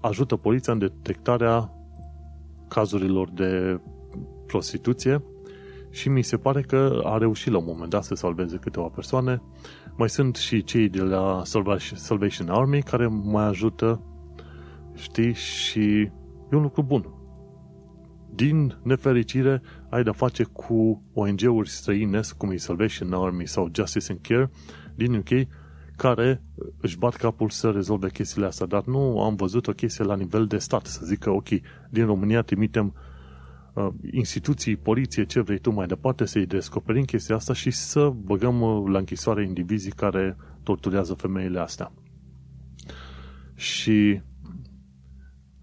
ajută 0.01 0.35
poliția 0.35 0.73
în 0.73 0.79
detectarea 0.79 1.73
cazurilor 2.67 3.29
de 3.29 3.81
prostituție 4.45 5.23
și 5.89 6.09
mi 6.09 6.21
se 6.21 6.37
pare 6.37 6.61
că 6.61 7.01
a 7.03 7.17
reușit 7.17 7.51
la 7.51 7.57
un 7.57 7.65
moment 7.67 7.89
dat 7.89 8.03
să 8.03 8.15
salveze 8.15 8.57
câteva 8.57 8.87
persoane 8.87 9.41
mai 9.97 10.09
sunt 10.09 10.35
și 10.35 10.63
cei 10.63 10.89
de 10.89 11.01
la 11.01 11.41
Salvation 11.95 12.49
Army 12.49 12.81
care 12.81 13.07
mai 13.07 13.45
ajută, 13.45 14.01
știi, 14.93 15.33
și 15.33 15.99
e 16.51 16.55
un 16.55 16.61
lucru 16.61 16.83
bun. 16.83 17.09
Din 18.33 18.77
nefericire, 18.83 19.61
ai 19.89 20.03
de-a 20.03 20.11
face 20.11 20.43
cu 20.43 21.03
ONG-uri 21.13 21.69
străine, 21.69 22.19
cum 22.37 22.51
e 22.51 22.55
Salvation 22.55 23.13
Army 23.13 23.47
sau 23.47 23.69
Justice 23.73 24.11
and 24.11 24.21
Care 24.21 24.51
din 24.95 25.13
UK, 25.13 25.47
care 25.95 26.41
își 26.81 26.97
bat 26.97 27.15
capul 27.15 27.49
să 27.49 27.69
rezolve 27.69 28.09
chestiile 28.09 28.47
astea, 28.47 28.65
dar 28.65 28.85
nu 28.85 29.21
am 29.21 29.35
văzut 29.35 29.67
o 29.67 29.71
chestie 29.71 30.03
la 30.03 30.15
nivel 30.15 30.45
de 30.47 30.57
stat, 30.57 30.85
să 30.85 31.05
zică, 31.05 31.29
ok, 31.29 31.47
din 31.89 32.05
România 32.05 32.41
trimitem 32.41 32.93
uh, 33.73 33.87
instituții, 34.11 34.75
poliție, 34.75 35.25
ce 35.25 35.41
vrei 35.41 35.59
tu 35.59 35.71
mai 35.71 35.87
departe, 35.87 36.25
să-i 36.25 36.45
descoperim 36.45 37.03
chestia 37.03 37.35
asta 37.35 37.53
și 37.53 37.71
să 37.71 38.09
băgăm 38.09 38.61
uh, 38.61 38.91
la 38.91 38.97
închisoare 38.97 39.43
indivizii 39.43 39.91
care 39.91 40.37
torturează 40.63 41.13
femeile 41.13 41.59
astea. 41.59 41.91
Și 43.55 44.21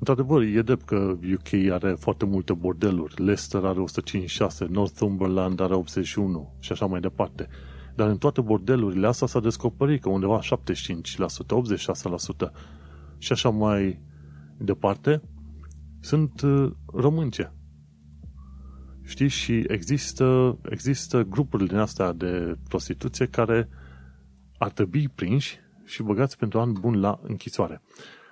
Într-adevăr, 0.04 0.42
e 0.42 0.62
drept 0.62 0.84
că 0.84 1.16
UK 1.32 1.70
are 1.70 1.92
foarte 1.98 2.24
multe 2.24 2.52
bordeluri. 2.52 3.14
Leicester 3.16 3.64
are 3.64 3.80
156, 3.80 4.66
Northumberland 4.70 5.60
are 5.60 5.74
81 5.74 6.54
și 6.58 6.72
așa 6.72 6.86
mai 6.86 7.00
departe. 7.00 7.48
Dar 7.94 8.08
în 8.08 8.18
toate 8.18 8.40
bordelurile 8.40 9.06
astea 9.06 9.26
s-a 9.26 9.40
descoperit 9.40 10.02
că 10.02 10.08
undeva 10.08 10.40
75%, 10.40 10.44
86% 12.48 12.50
și 13.18 13.32
așa 13.32 13.48
mai 13.48 14.00
departe 14.58 15.22
sunt 16.00 16.40
uh, 16.40 16.72
românce. 16.86 17.52
Știți? 19.02 19.34
Și 19.34 19.64
există, 19.66 20.58
există 20.70 21.22
grupuri 21.22 21.66
din 21.66 21.76
astea 21.76 22.12
de 22.12 22.56
prostituție 22.68 23.26
care 23.26 23.68
ar 24.58 24.70
trebui 24.70 25.08
prinși 25.08 25.58
și 25.84 26.02
băgați 26.02 26.36
pentru 26.36 26.60
an 26.60 26.72
bun 26.72 27.00
la 27.00 27.20
închisoare. 27.22 27.82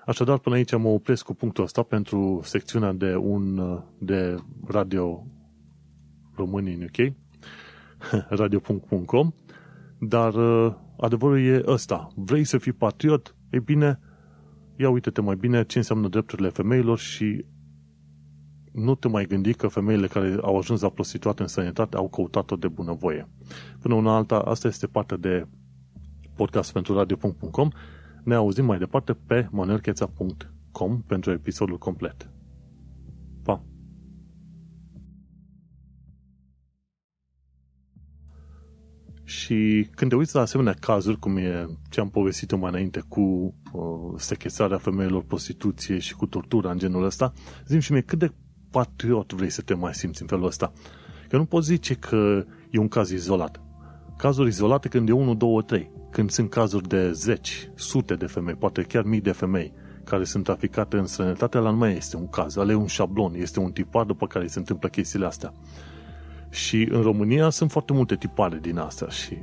Așadar, 0.06 0.38
până 0.38 0.54
aici 0.54 0.76
mă 0.76 0.88
opresc 0.88 1.24
cu 1.24 1.34
punctul 1.34 1.64
ăsta 1.64 1.82
pentru 1.82 2.40
secțiunea 2.44 2.92
de 2.92 3.16
un 3.16 3.60
de 3.98 4.36
radio 4.66 5.26
românii 6.34 6.74
în 6.74 6.82
UK, 6.82 7.14
radio.com, 8.40 9.32
dar 10.00 10.34
uh, 10.34 10.74
adevărul 10.96 11.40
e 11.40 11.62
ăsta. 11.66 12.08
Vrei 12.14 12.44
să 12.44 12.58
fii 12.58 12.72
patriot? 12.72 13.36
E 13.50 13.58
bine, 13.58 14.00
ia 14.76 14.90
uite-te 14.90 15.20
mai 15.20 15.36
bine 15.36 15.64
ce 15.64 15.78
înseamnă 15.78 16.08
drepturile 16.08 16.48
femeilor 16.48 16.98
și 16.98 17.44
nu 18.72 18.94
te 18.94 19.08
mai 19.08 19.26
gândi 19.26 19.54
că 19.54 19.68
femeile 19.68 20.06
care 20.06 20.36
au 20.42 20.58
ajuns 20.58 20.80
la 20.80 20.88
prostituate 20.88 21.42
în 21.42 21.48
sănătate 21.48 21.96
au 21.96 22.08
căutat-o 22.08 22.56
de 22.56 22.68
bunăvoie. 22.68 23.28
Până 23.80 23.94
una 23.94 24.16
alta, 24.16 24.38
asta 24.38 24.68
este 24.68 24.86
partea 24.86 25.16
de 25.16 25.46
podcast 26.34 26.72
pentru 26.72 26.94
radio.com. 26.94 27.68
Ne 28.24 28.34
auzim 28.34 28.64
mai 28.64 28.78
departe 28.78 29.12
pe 29.12 29.48
manuelcheța.com 29.50 31.02
pentru 31.06 31.30
episodul 31.30 31.78
complet. 31.78 32.30
Și 39.30 39.88
când 39.94 40.10
te 40.10 40.16
uiți 40.16 40.34
la 40.34 40.40
asemenea 40.40 40.74
cazuri, 40.80 41.18
cum 41.18 41.36
e 41.36 41.66
ce 41.88 42.00
am 42.00 42.10
povestit 42.10 42.56
mai 42.56 42.70
înainte 42.70 43.02
cu 43.08 43.20
uh, 43.20 43.82
sechestrarea 44.16 44.78
femeilor, 44.78 45.22
prostituție 45.22 45.98
și 45.98 46.14
cu 46.14 46.26
tortura 46.26 46.70
în 46.70 46.78
genul 46.78 47.04
ăsta, 47.04 47.32
zim 47.66 47.78
și 47.78 47.92
mie 47.92 48.00
cât 48.00 48.18
de 48.18 48.32
patriot 48.70 49.32
vrei 49.32 49.50
să 49.50 49.62
te 49.62 49.74
mai 49.74 49.94
simți 49.94 50.22
în 50.22 50.28
felul 50.28 50.46
ăsta. 50.46 50.72
Că 51.28 51.36
nu 51.36 51.44
poți 51.44 51.66
zice 51.66 51.94
că 51.94 52.44
e 52.70 52.78
un 52.78 52.88
caz 52.88 53.10
izolat. 53.10 53.60
Cazuri 54.16 54.48
izolate 54.48 54.88
când 54.88 55.08
e 55.08 55.12
1, 55.12 55.34
2, 55.34 55.62
3. 55.66 55.90
Când 56.10 56.30
sunt 56.30 56.50
cazuri 56.50 56.88
de 56.88 57.12
zeci, 57.12 57.70
sute 57.74 58.14
de 58.14 58.26
femei, 58.26 58.54
poate 58.54 58.82
chiar 58.82 59.04
mii 59.04 59.20
de 59.20 59.32
femei 59.32 59.72
care 60.04 60.24
sunt 60.24 60.44
traficate 60.44 60.96
în 60.96 61.06
străinătate, 61.06 61.58
la 61.58 61.70
nu 61.70 61.76
mai 61.76 61.96
este 61.96 62.16
un 62.16 62.28
caz, 62.28 62.56
ale 62.56 62.74
un 62.74 62.86
șablon, 62.86 63.34
este 63.34 63.60
un 63.60 63.72
tipar 63.72 64.04
după 64.04 64.26
care 64.26 64.46
se 64.46 64.58
întâmplă 64.58 64.88
chestiile 64.88 65.26
astea. 65.26 65.54
Și 66.50 66.88
în 66.90 67.02
România 67.02 67.50
sunt 67.50 67.70
foarte 67.70 67.92
multe 67.92 68.16
tipare 68.16 68.58
din 68.62 68.78
astea 68.78 69.08
și 69.08 69.38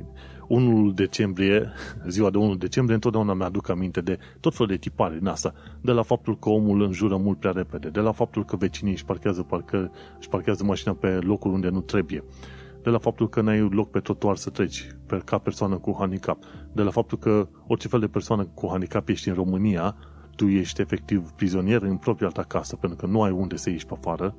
1 0.48 0.90
decembrie, 0.90 1.72
ziua 2.08 2.30
de 2.30 2.38
1 2.38 2.54
decembrie, 2.54 2.94
întotdeauna 2.94 3.34
mi-aduc 3.34 3.68
aminte 3.68 4.00
de 4.00 4.18
tot 4.40 4.52
felul 4.52 4.68
de 4.68 4.76
tipare 4.76 5.16
din 5.18 5.26
asta. 5.26 5.54
De 5.80 5.92
la 5.92 6.02
faptul 6.02 6.38
că 6.38 6.48
omul 6.48 6.82
înjură 6.82 7.16
mult 7.16 7.38
prea 7.38 7.50
repede, 7.50 7.88
de 7.88 8.00
la 8.00 8.12
faptul 8.12 8.44
că 8.44 8.56
vecinii 8.56 8.92
își 8.92 9.04
parchează, 9.04 9.42
parcă, 9.42 9.90
își 10.18 10.28
parchează 10.28 10.64
mașina 10.64 10.94
pe 10.94 11.08
locul 11.08 11.52
unde 11.52 11.68
nu 11.68 11.80
trebuie, 11.80 12.24
de 12.82 12.90
la 12.90 12.98
faptul 12.98 13.28
că 13.28 13.40
n-ai 13.40 13.68
loc 13.70 13.90
pe 13.90 14.00
trotuar 14.00 14.36
să 14.36 14.50
treci 14.50 14.86
pe, 15.06 15.20
ca 15.24 15.38
persoană 15.38 15.76
cu 15.76 15.96
handicap, 15.98 16.38
de 16.72 16.82
la 16.82 16.90
faptul 16.90 17.18
că 17.18 17.48
orice 17.66 17.88
fel 17.88 18.00
de 18.00 18.08
persoană 18.08 18.44
cu 18.54 18.68
handicap 18.70 19.08
ești 19.08 19.28
în 19.28 19.34
România, 19.34 19.96
tu 20.36 20.46
ești 20.46 20.80
efectiv 20.80 21.30
prizonier 21.30 21.82
în 21.82 21.96
propria 21.96 22.28
ta 22.28 22.42
casă, 22.42 22.76
pentru 22.76 22.98
că 22.98 23.06
nu 23.06 23.22
ai 23.22 23.30
unde 23.30 23.56
să 23.56 23.70
ieși 23.70 23.86
pe 23.86 23.94
afară, 23.96 24.34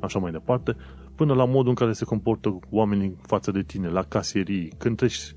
așa 0.00 0.18
mai 0.18 0.30
departe, 0.30 0.76
până 1.14 1.34
la 1.34 1.44
modul 1.44 1.68
în 1.68 1.74
care 1.74 1.92
se 1.92 2.04
comportă 2.04 2.58
oamenii 2.70 3.16
față 3.22 3.50
de 3.50 3.62
tine, 3.62 3.88
la 3.88 4.02
casierii, 4.02 4.72
când 4.78 4.96
treci, 4.96 5.34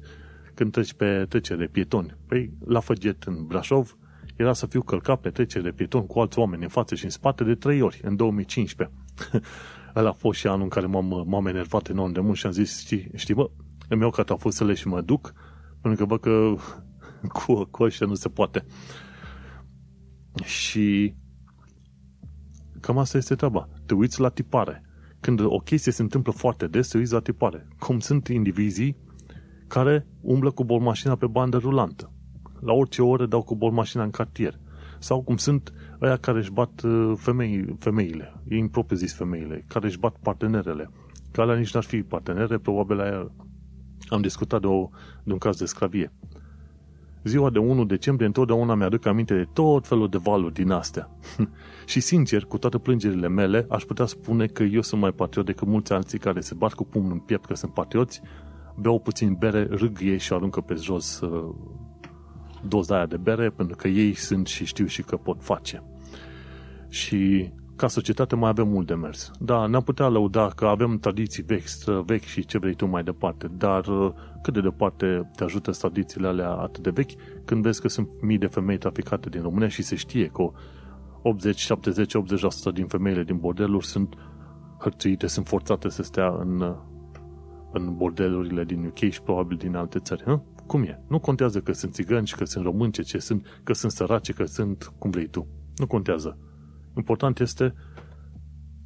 când 0.54 0.72
treci 0.72 0.94
pe 0.94 1.26
trecere 1.30 1.68
pietoni. 1.68 2.18
Păi, 2.28 2.52
la 2.66 2.80
Făget, 2.80 3.24
în 3.24 3.46
Brașov, 3.46 3.98
era 4.36 4.54
să 4.54 4.66
fiu 4.66 4.82
călcat 4.82 5.20
pe 5.20 5.30
trecere 5.30 5.64
de 5.64 5.72
pieton 5.72 6.06
cu 6.06 6.20
alți 6.20 6.40
oameni 6.40 6.64
în 6.64 6.70
față 6.70 6.96
și 6.96 7.04
în 7.04 7.10
spate 7.10 7.44
de 7.44 7.56
trei 7.56 7.82
ori, 7.82 8.00
în 8.04 8.16
2015. 8.16 8.96
Ăla 9.96 10.10
a 10.10 10.12
fost 10.12 10.40
și 10.40 10.48
anul 10.48 10.62
în 10.62 10.70
care 10.70 10.86
m-am, 10.86 11.24
m-am 11.28 11.48
enervat 11.48 11.90
enorm 11.90 12.12
de 12.12 12.20
mult 12.20 12.38
și 12.38 12.46
am 12.46 12.52
zis, 12.52 12.80
știi, 12.80 13.12
știi 13.16 13.34
bă, 13.34 13.50
îmi 13.90 14.02
iau 14.02 14.10
catafusele 14.10 14.74
și 14.74 14.88
mă 14.88 15.02
duc, 15.02 15.34
pentru 15.82 16.06
că 16.06 16.06
bă 16.06 16.18
că 16.18 16.56
cu, 17.46 17.64
cu 17.64 17.84
ăștia 17.84 18.08
nu 18.08 18.14
se 18.14 18.30
poate. 18.30 18.66
Și 20.44 21.16
cam 22.80 22.98
asta 22.98 23.18
este 23.18 23.36
treaba. 23.36 23.70
Te 23.86 23.94
uiți 23.94 24.20
la 24.20 24.30
tipare 24.30 24.87
când 25.20 25.40
o 25.40 25.58
chestie 25.58 25.92
se 25.92 26.02
întâmplă 26.02 26.32
foarte 26.32 26.68
des, 26.68 26.88
se 26.88 26.98
uiți 26.98 27.14
la 27.14 27.20
tipare. 27.20 27.68
Cum 27.80 28.00
sunt 28.00 28.28
indivizii 28.28 28.98
care 29.68 30.08
umblă 30.22 30.52
cu 30.52 30.64
bormașina 30.64 31.16
pe 31.16 31.28
bandă 31.28 31.58
rulantă. 31.58 32.12
La 32.60 32.74
orice 32.74 33.02
oră 33.02 33.26
dau 33.26 33.44
cu 33.44 33.56
bormașina 33.56 34.04
în 34.04 34.10
cartier. 34.10 34.60
Sau 35.00 35.22
cum 35.22 35.38
sunt 35.38 35.74
ăia 36.02 36.18
care 36.18 36.38
își 36.38 36.52
bat 36.52 36.82
uh, 36.82 37.14
femei, 37.18 37.76
femeile, 37.80 38.42
ei 38.50 38.58
impropriu 38.58 38.98
zis 38.98 39.14
femeile, 39.14 39.66
care 39.68 39.88
își 39.88 40.00
bat 40.00 40.16
partenerele. 40.22 40.90
Că 41.32 41.42
alea 41.42 41.56
nici 41.56 41.74
n-ar 41.74 41.84
fi 41.84 42.02
partenere, 42.02 42.58
probabil 42.58 43.00
aia 43.00 43.32
am 44.10 44.22
discutat 44.22 44.62
de, 44.62 44.68
o, 44.68 44.90
de 45.24 45.32
un 45.32 45.38
caz 45.38 45.58
de 45.58 45.66
sclavie 45.66 46.12
ziua 47.28 47.50
de 47.50 47.60
1 47.60 47.86
decembrie 47.86 48.28
întotdeauna 48.28 48.76
mi-aduc 48.76 49.06
aminte 49.06 49.34
de 49.36 49.48
tot 49.54 49.88
felul 49.88 50.10
de 50.10 50.18
valuri 50.18 50.54
din 50.54 50.72
astea. 50.72 51.10
și 51.86 52.00
sincer, 52.00 52.44
cu 52.46 52.58
toate 52.58 52.78
plângerile 52.78 53.28
mele, 53.28 53.66
aș 53.70 53.84
putea 53.84 54.06
spune 54.06 54.46
că 54.46 54.64
eu 54.64 54.82
sunt 54.82 55.02
mai 55.02 55.12
patriot 55.12 55.46
decât 55.46 55.68
mulți 55.68 55.94
alții 55.94 56.20
care 56.20 56.40
se 56.40 56.54
bat 56.54 56.74
cu 56.74 56.84
pumnul 56.84 57.12
în 57.12 57.20
piept 57.20 57.46
că 57.46 57.56
sunt 57.56 57.74
patrioți, 57.74 58.22
beau 58.76 59.00
puțin 59.00 59.36
bere, 59.40 59.68
râg 59.70 59.98
ei 60.02 60.20
și 60.20 60.34
aruncă 60.34 60.62
pe 60.62 60.74
jos 60.74 61.20
uh, 61.20 61.56
doza 62.68 62.96
aia 62.96 63.06
de 63.06 63.18
bere, 63.18 63.50
pentru 63.50 63.76
că 63.76 63.88
ei 63.88 64.14
sunt 64.14 64.48
și 64.48 64.66
știu 64.66 64.86
și 64.86 65.02
că 65.02 65.18
pot 65.18 65.44
face. 65.44 65.84
Și 66.90 67.52
ca 67.78 67.88
societate 67.88 68.36
mai 68.36 68.50
avem 68.50 68.68
mult 68.68 68.88
de 68.88 68.94
mers. 68.94 69.32
Da, 69.40 69.66
ne-am 69.66 69.82
putea 69.82 70.08
lăuda 70.08 70.48
că 70.56 70.66
avem 70.66 70.98
tradiții 71.00 71.44
vechi, 71.44 71.68
vechi 72.06 72.24
și 72.24 72.46
ce 72.46 72.58
vrei 72.58 72.74
tu 72.74 72.86
mai 72.86 73.04
departe, 73.04 73.48
dar 73.58 73.88
uh, 73.88 74.12
cât 74.42 74.54
de 74.54 74.62
departe 74.62 75.30
te 75.36 75.44
ajută 75.44 75.72
tradițiile 75.72 76.28
alea 76.28 76.52
atât 76.52 76.84
de 76.84 76.90
vechi 76.90 77.12
când 77.46 77.62
vezi 77.64 77.82
că 77.82 77.88
sunt 77.88 78.22
mii 78.22 78.38
de 78.38 78.46
femei 78.48 78.78
traficate 78.78 79.30
din 79.30 79.42
România 79.42 79.68
și 79.68 79.82
se 79.82 79.96
știe 79.96 80.26
că 80.26 80.52
80, 81.22 81.58
70, 81.58 82.14
80% 82.18 82.74
din 82.74 82.88
femeile 82.88 83.24
din 83.24 83.38
bordeluri 83.38 83.86
sunt 83.86 84.16
hărțuite, 84.80 85.28
sunt 85.28 85.48
forțate 85.48 85.90
să 85.90 86.04
stea 86.04 86.36
în, 86.40 86.76
în 87.72 87.96
bordelurile 87.96 88.64
din 88.64 88.86
UK 88.86 88.98
și 88.98 89.22
probabil 89.22 89.58
din 89.58 89.76
alte 89.76 90.00
țări. 90.00 90.24
Hă? 90.24 90.42
Cum 90.66 90.84
e? 90.84 91.04
Nu 91.08 91.20
contează 91.20 91.60
că 91.60 91.72
sunt 91.72 91.94
țigăni, 91.94 92.28
că 92.38 92.46
sunt 92.46 92.64
români, 92.64 92.92
ce 92.92 93.18
sunt, 93.18 93.62
că 93.64 93.74
sunt 93.74 93.92
săraci, 93.92 94.34
că 94.34 94.46
sunt 94.46 94.94
cum 94.98 95.10
vrei 95.10 95.28
tu. 95.28 95.48
Nu 95.76 95.88
contează. 95.88 96.38
Important 96.98 97.40
este 97.40 97.74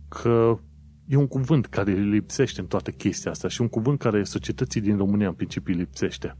că 0.07 0.59
e 1.05 1.15
un 1.15 1.27
cuvânt 1.27 1.65
care 1.65 1.93
lipsește 1.93 2.61
în 2.61 2.67
toată 2.67 2.91
chestia 2.91 3.31
asta 3.31 3.47
și 3.47 3.61
un 3.61 3.67
cuvânt 3.67 3.99
care 3.99 4.23
societății 4.23 4.81
din 4.81 4.97
România 4.97 5.27
în 5.27 5.33
principiu 5.33 5.75
lipsește. 5.75 6.37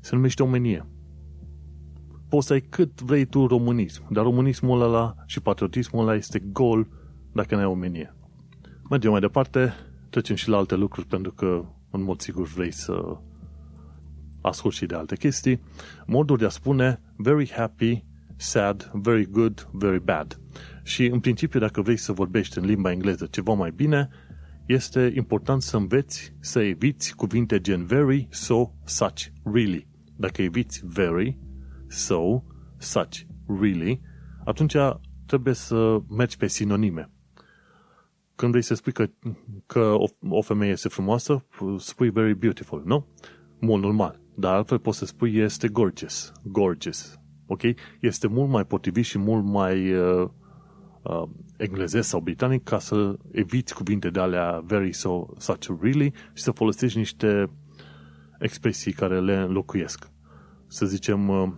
Se 0.00 0.14
numește 0.14 0.42
omenie. 0.42 0.86
Poți 2.28 2.46
să 2.46 2.52
ai 2.52 2.60
cât 2.60 3.00
vrei 3.00 3.24
tu 3.24 3.46
românism, 3.46 4.12
dar 4.12 4.24
românismul 4.24 4.82
ăla 4.82 5.14
și 5.26 5.40
patriotismul 5.40 6.02
ăla 6.02 6.14
este 6.14 6.38
gol 6.38 6.88
dacă 7.32 7.54
n-ai 7.54 7.64
omenie. 7.64 8.14
Mergem 8.90 9.10
mai 9.10 9.20
departe, 9.20 9.72
trecem 10.10 10.36
și 10.36 10.48
la 10.48 10.56
alte 10.56 10.74
lucruri 10.74 11.06
pentru 11.06 11.32
că 11.32 11.64
în 11.90 12.02
mod 12.02 12.20
sigur 12.20 12.46
vrei 12.46 12.72
să 12.72 13.18
asculti 14.40 14.76
și 14.76 14.86
de 14.86 14.94
alte 14.94 15.16
chestii. 15.16 15.60
Modul 16.06 16.36
de 16.36 16.44
a 16.44 16.48
spune 16.48 17.00
very 17.16 17.50
happy, 17.50 18.04
sad, 18.36 18.90
very 18.92 19.26
good, 19.30 19.68
very 19.72 20.00
bad. 20.04 20.40
Și 20.86 21.06
în 21.06 21.20
principiu, 21.20 21.60
dacă 21.60 21.80
vrei 21.80 21.96
să 21.96 22.12
vorbești 22.12 22.58
în 22.58 22.64
limba 22.64 22.90
engleză 22.90 23.26
ceva 23.26 23.52
mai 23.52 23.70
bine, 23.70 24.08
este 24.66 25.12
important 25.14 25.62
să 25.62 25.76
înveți 25.76 26.34
să 26.40 26.60
eviți 26.60 27.14
cuvinte 27.14 27.60
gen 27.60 27.84
very, 27.84 28.28
so, 28.30 28.70
such, 28.84 29.24
really. 29.52 29.88
Dacă 30.16 30.42
eviți 30.42 30.82
very, 30.84 31.38
so, 31.86 32.42
such, 32.78 33.20
really, 33.60 34.00
atunci 34.44 34.74
trebuie 35.26 35.54
să 35.54 35.98
mergi 36.08 36.36
pe 36.36 36.46
sinonime. 36.46 37.10
Când 38.34 38.50
vrei 38.50 38.62
să 38.62 38.74
spui 38.74 38.92
că, 38.92 39.06
că 39.66 39.80
o, 39.80 40.04
o 40.28 40.42
femeie 40.42 40.72
este 40.72 40.88
frumoasă, 40.88 41.46
spui 41.78 42.10
very 42.10 42.34
beautiful, 42.34 42.82
nu? 42.86 43.06
Mult 43.60 43.82
normal. 43.82 44.20
Dar 44.34 44.54
altfel 44.54 44.78
poți 44.78 44.98
să 44.98 45.04
spui 45.04 45.36
este 45.36 45.68
gorgeous. 45.68 46.32
Gorgeous. 46.42 47.18
Ok? 47.46 47.62
Este 48.00 48.26
mult 48.26 48.50
mai 48.50 48.64
potrivit 48.64 49.04
și 49.04 49.18
mult 49.18 49.44
mai 49.44 49.92
uh, 49.92 50.28
uh, 51.04 51.22
englezesc 51.56 52.08
sau 52.08 52.20
britanic 52.20 52.64
ca 52.64 52.78
să 52.78 53.18
eviți 53.30 53.74
cuvinte 53.74 54.10
de 54.10 54.20
alea 54.20 54.62
very 54.66 54.92
so, 54.92 55.26
such 55.38 55.68
really 55.80 56.12
și 56.32 56.42
să 56.42 56.50
folosești 56.50 56.98
niște 56.98 57.50
expresii 58.38 58.92
care 58.92 59.20
le 59.20 59.36
înlocuiesc. 59.36 60.10
Să 60.66 60.86
zicem 60.86 61.28
uh, 61.28 61.52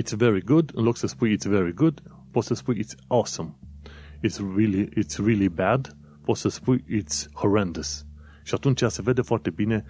it's 0.00 0.16
very 0.16 0.44
good, 0.44 0.70
în 0.74 0.84
loc 0.84 0.96
să 0.96 1.06
spui 1.06 1.36
it's 1.36 1.48
very 1.48 1.74
good, 1.74 2.02
poți 2.30 2.46
să 2.46 2.54
spui 2.54 2.84
it's 2.84 3.06
awesome. 3.06 3.56
It's 4.26 4.38
really, 4.56 4.88
it's 4.88 5.16
really 5.16 5.48
bad, 5.48 5.96
poți 6.24 6.40
să 6.40 6.48
spui 6.48 6.84
it's 6.88 7.32
horrendous. 7.34 8.06
Și 8.42 8.54
atunci 8.54 8.82
se 8.86 9.02
vede 9.02 9.20
foarte 9.20 9.50
bine 9.50 9.84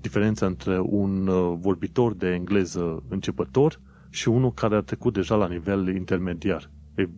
diferența 0.00 0.46
între 0.46 0.80
un 0.80 1.26
uh, 1.26 1.56
vorbitor 1.60 2.14
de 2.14 2.28
engleză 2.28 3.04
începător 3.08 3.80
și 4.10 4.28
unul 4.28 4.52
care 4.52 4.76
a 4.76 4.80
trecut 4.80 5.12
deja 5.12 5.34
la 5.34 5.48
nivel 5.48 5.94
intermediar. 5.94 6.70
E, 6.94 7.08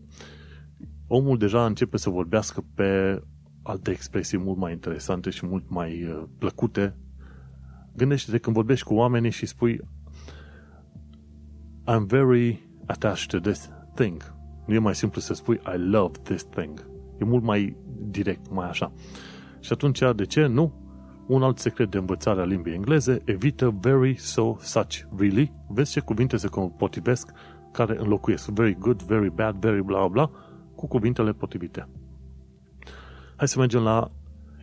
omul 1.15 1.39
deja 1.39 1.67
începe 1.67 1.97
să 1.97 2.11
vorbească 2.11 2.65
pe 2.75 3.23
alte 3.63 3.91
expresii 3.91 4.39
mult 4.39 4.59
mai 4.59 4.73
interesante 4.73 5.31
și 5.31 5.47
mult 5.47 5.65
mai 5.69 6.05
uh, 6.05 6.23
plăcute. 6.39 6.97
Gândește-te 7.97 8.39
când 8.39 8.57
vorbești 8.57 8.87
cu 8.87 8.95
oamenii 8.95 9.31
și 9.31 9.47
spui 9.47 9.81
I'm 11.93 12.07
very 12.07 12.69
attached 12.87 13.27
to 13.27 13.51
this 13.51 13.71
thing. 13.95 14.35
Nu 14.67 14.75
e 14.75 14.79
mai 14.79 14.95
simplu 14.95 15.21
să 15.21 15.35
spui 15.35 15.61
I 15.75 15.79
love 15.79 16.19
this 16.23 16.45
thing. 16.45 16.91
E 17.21 17.25
mult 17.25 17.43
mai 17.43 17.77
direct, 18.01 18.51
mai 18.51 18.69
așa. 18.69 18.93
Și 19.61 19.73
atunci, 19.73 20.01
de 20.17 20.25
ce? 20.25 20.47
Nu. 20.47 20.81
Un 21.27 21.43
alt 21.43 21.59
secret 21.59 21.91
de 21.91 21.99
învățare 21.99 22.41
a 22.41 22.45
limbii 22.45 22.75
engleze, 22.75 23.23
evită 23.25 23.75
very, 23.81 24.17
so, 24.17 24.57
such, 24.61 25.01
really. 25.17 25.53
Vezi 25.69 25.93
ce 25.93 26.01
cuvinte 26.01 26.37
se 26.37 26.49
potrivesc 26.77 27.31
care 27.73 27.99
înlocuiesc 27.99 28.49
very 28.49 28.77
good, 28.79 29.03
very 29.03 29.31
bad, 29.31 29.57
very 29.57 29.83
bla 29.83 30.09
bla 30.09 30.31
cu 30.75 30.87
cuvintele 30.87 31.33
potrivite. 31.33 31.89
Hai 33.37 33.49
să 33.49 33.59
mergem 33.59 33.83
la 33.83 34.11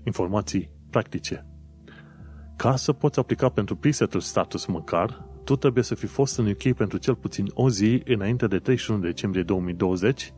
informații 0.03 0.71
practice. 0.89 1.45
Ca 2.55 2.75
să 2.75 2.93
poți 2.93 3.19
aplica 3.19 3.49
pentru 3.49 3.75
pre-settled 3.75 4.21
status 4.21 4.65
măcar, 4.65 5.27
tu 5.43 5.55
trebuie 5.55 5.83
să 5.83 5.95
fi 5.95 6.05
fost 6.05 6.37
în 6.37 6.47
UK 6.47 6.73
pentru 6.73 6.97
cel 6.97 7.15
puțin 7.15 7.45
o 7.53 7.69
zi 7.69 8.01
înainte 8.05 8.47
de 8.47 8.59
31 8.59 8.99
decembrie 8.99 9.43
2020 9.43 10.33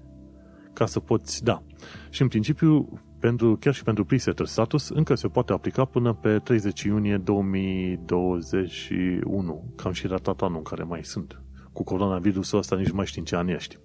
ca 0.73 0.85
să 0.85 0.99
poți 0.99 1.43
da. 1.43 1.63
Și 2.09 2.21
în 2.21 2.27
principiu, 2.27 3.01
pentru, 3.19 3.57
chiar 3.57 3.73
și 3.73 3.83
pentru 3.83 4.05
pre-settled 4.05 4.47
status, 4.47 4.89
încă 4.89 5.15
se 5.15 5.27
poate 5.27 5.53
aplica 5.53 5.85
până 5.85 6.13
pe 6.13 6.39
30 6.39 6.81
iunie 6.81 7.17
2021. 7.17 9.73
Cam 9.75 9.91
și 9.91 10.07
ratat 10.07 10.41
anul 10.41 10.57
în 10.57 10.63
care 10.63 10.83
mai 10.83 11.03
sunt. 11.03 11.41
Cu 11.73 11.83
coronavirusul 11.83 12.57
ăsta 12.57 12.75
nici 12.75 12.91
mai 12.91 13.05
știm 13.05 13.23
ce 13.23 13.35
ani 13.35 13.51
ești 13.51 13.77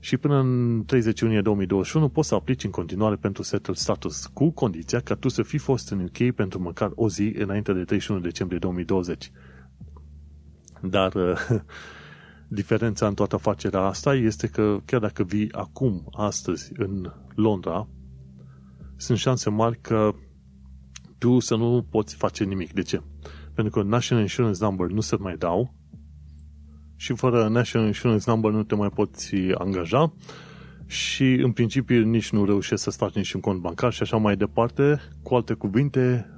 și 0.00 0.16
până 0.16 0.38
în 0.38 0.82
30 0.86 1.20
iunie 1.20 1.40
2021 1.40 2.08
poți 2.08 2.28
să 2.28 2.34
aplici 2.34 2.64
în 2.64 2.70
continuare 2.70 3.16
pentru 3.16 3.42
settled 3.42 3.76
status, 3.76 4.26
cu 4.26 4.50
condiția 4.50 5.00
ca 5.00 5.14
tu 5.14 5.28
să 5.28 5.42
fii 5.42 5.58
fost 5.58 5.90
în 5.90 6.00
UK 6.00 6.34
pentru 6.34 6.60
măcar 6.60 6.90
o 6.94 7.08
zi 7.08 7.34
înainte 7.38 7.72
de 7.72 7.84
31 7.84 8.20
decembrie 8.20 8.58
2020. 8.58 9.30
Dar 10.80 11.12
diferența 12.48 13.06
în 13.06 13.14
toată 13.14 13.34
afacerea 13.34 13.80
asta 13.80 14.14
este 14.14 14.46
că 14.46 14.80
chiar 14.84 15.00
dacă 15.00 15.22
vii 15.22 15.52
acum, 15.52 16.08
astăzi, 16.12 16.72
în 16.76 17.12
Londra, 17.34 17.88
sunt 18.96 19.18
șanse 19.18 19.50
mari 19.50 19.80
că 19.80 20.14
tu 21.18 21.38
să 21.38 21.56
nu 21.56 21.86
poți 21.90 22.14
face 22.14 22.44
nimic. 22.44 22.72
De 22.72 22.82
ce? 22.82 23.02
Pentru 23.54 23.80
că 23.80 23.88
National 23.88 24.22
Insurance 24.24 24.64
Number 24.64 24.86
nu 24.86 25.00
se 25.00 25.16
mai 25.16 25.36
dau, 25.36 25.74
și 27.00 27.14
fără 27.14 27.48
National 27.48 27.86
Insurance 27.86 28.30
Number 28.30 28.50
nu 28.50 28.62
te 28.62 28.74
mai 28.74 28.88
poți 28.88 29.34
angaja 29.54 30.12
și 30.86 31.32
în 31.32 31.52
principiu 31.52 32.04
nici 32.04 32.30
nu 32.30 32.44
reușești 32.44 32.84
să-ți 32.84 32.96
faci 32.96 33.14
nici 33.14 33.32
un 33.32 33.40
cont 33.40 33.60
bancar 33.60 33.92
și 33.92 34.02
așa 34.02 34.16
mai 34.16 34.36
departe. 34.36 35.00
Cu 35.22 35.34
alte 35.34 35.54
cuvinte, 35.54 36.30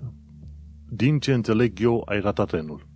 din 0.89 1.19
ce 1.19 1.33
înțeleg 1.33 1.81
eu, 1.81 2.03
ai 2.07 2.21
ratat 2.21 2.49
trenul. 2.49 2.87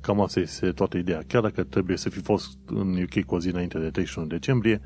Cam 0.00 0.20
asta 0.20 0.40
este 0.40 0.70
toată 0.70 0.96
ideea. 0.96 1.22
Chiar 1.26 1.42
dacă 1.42 1.62
trebuie 1.62 1.96
să 1.96 2.08
fi 2.08 2.20
fost 2.20 2.58
în 2.66 3.02
UK 3.02 3.24
cu 3.24 3.34
o 3.34 3.40
zi 3.40 3.48
înainte 3.48 3.78
de 3.78 3.90
31 3.90 4.26
decembrie, 4.26 4.80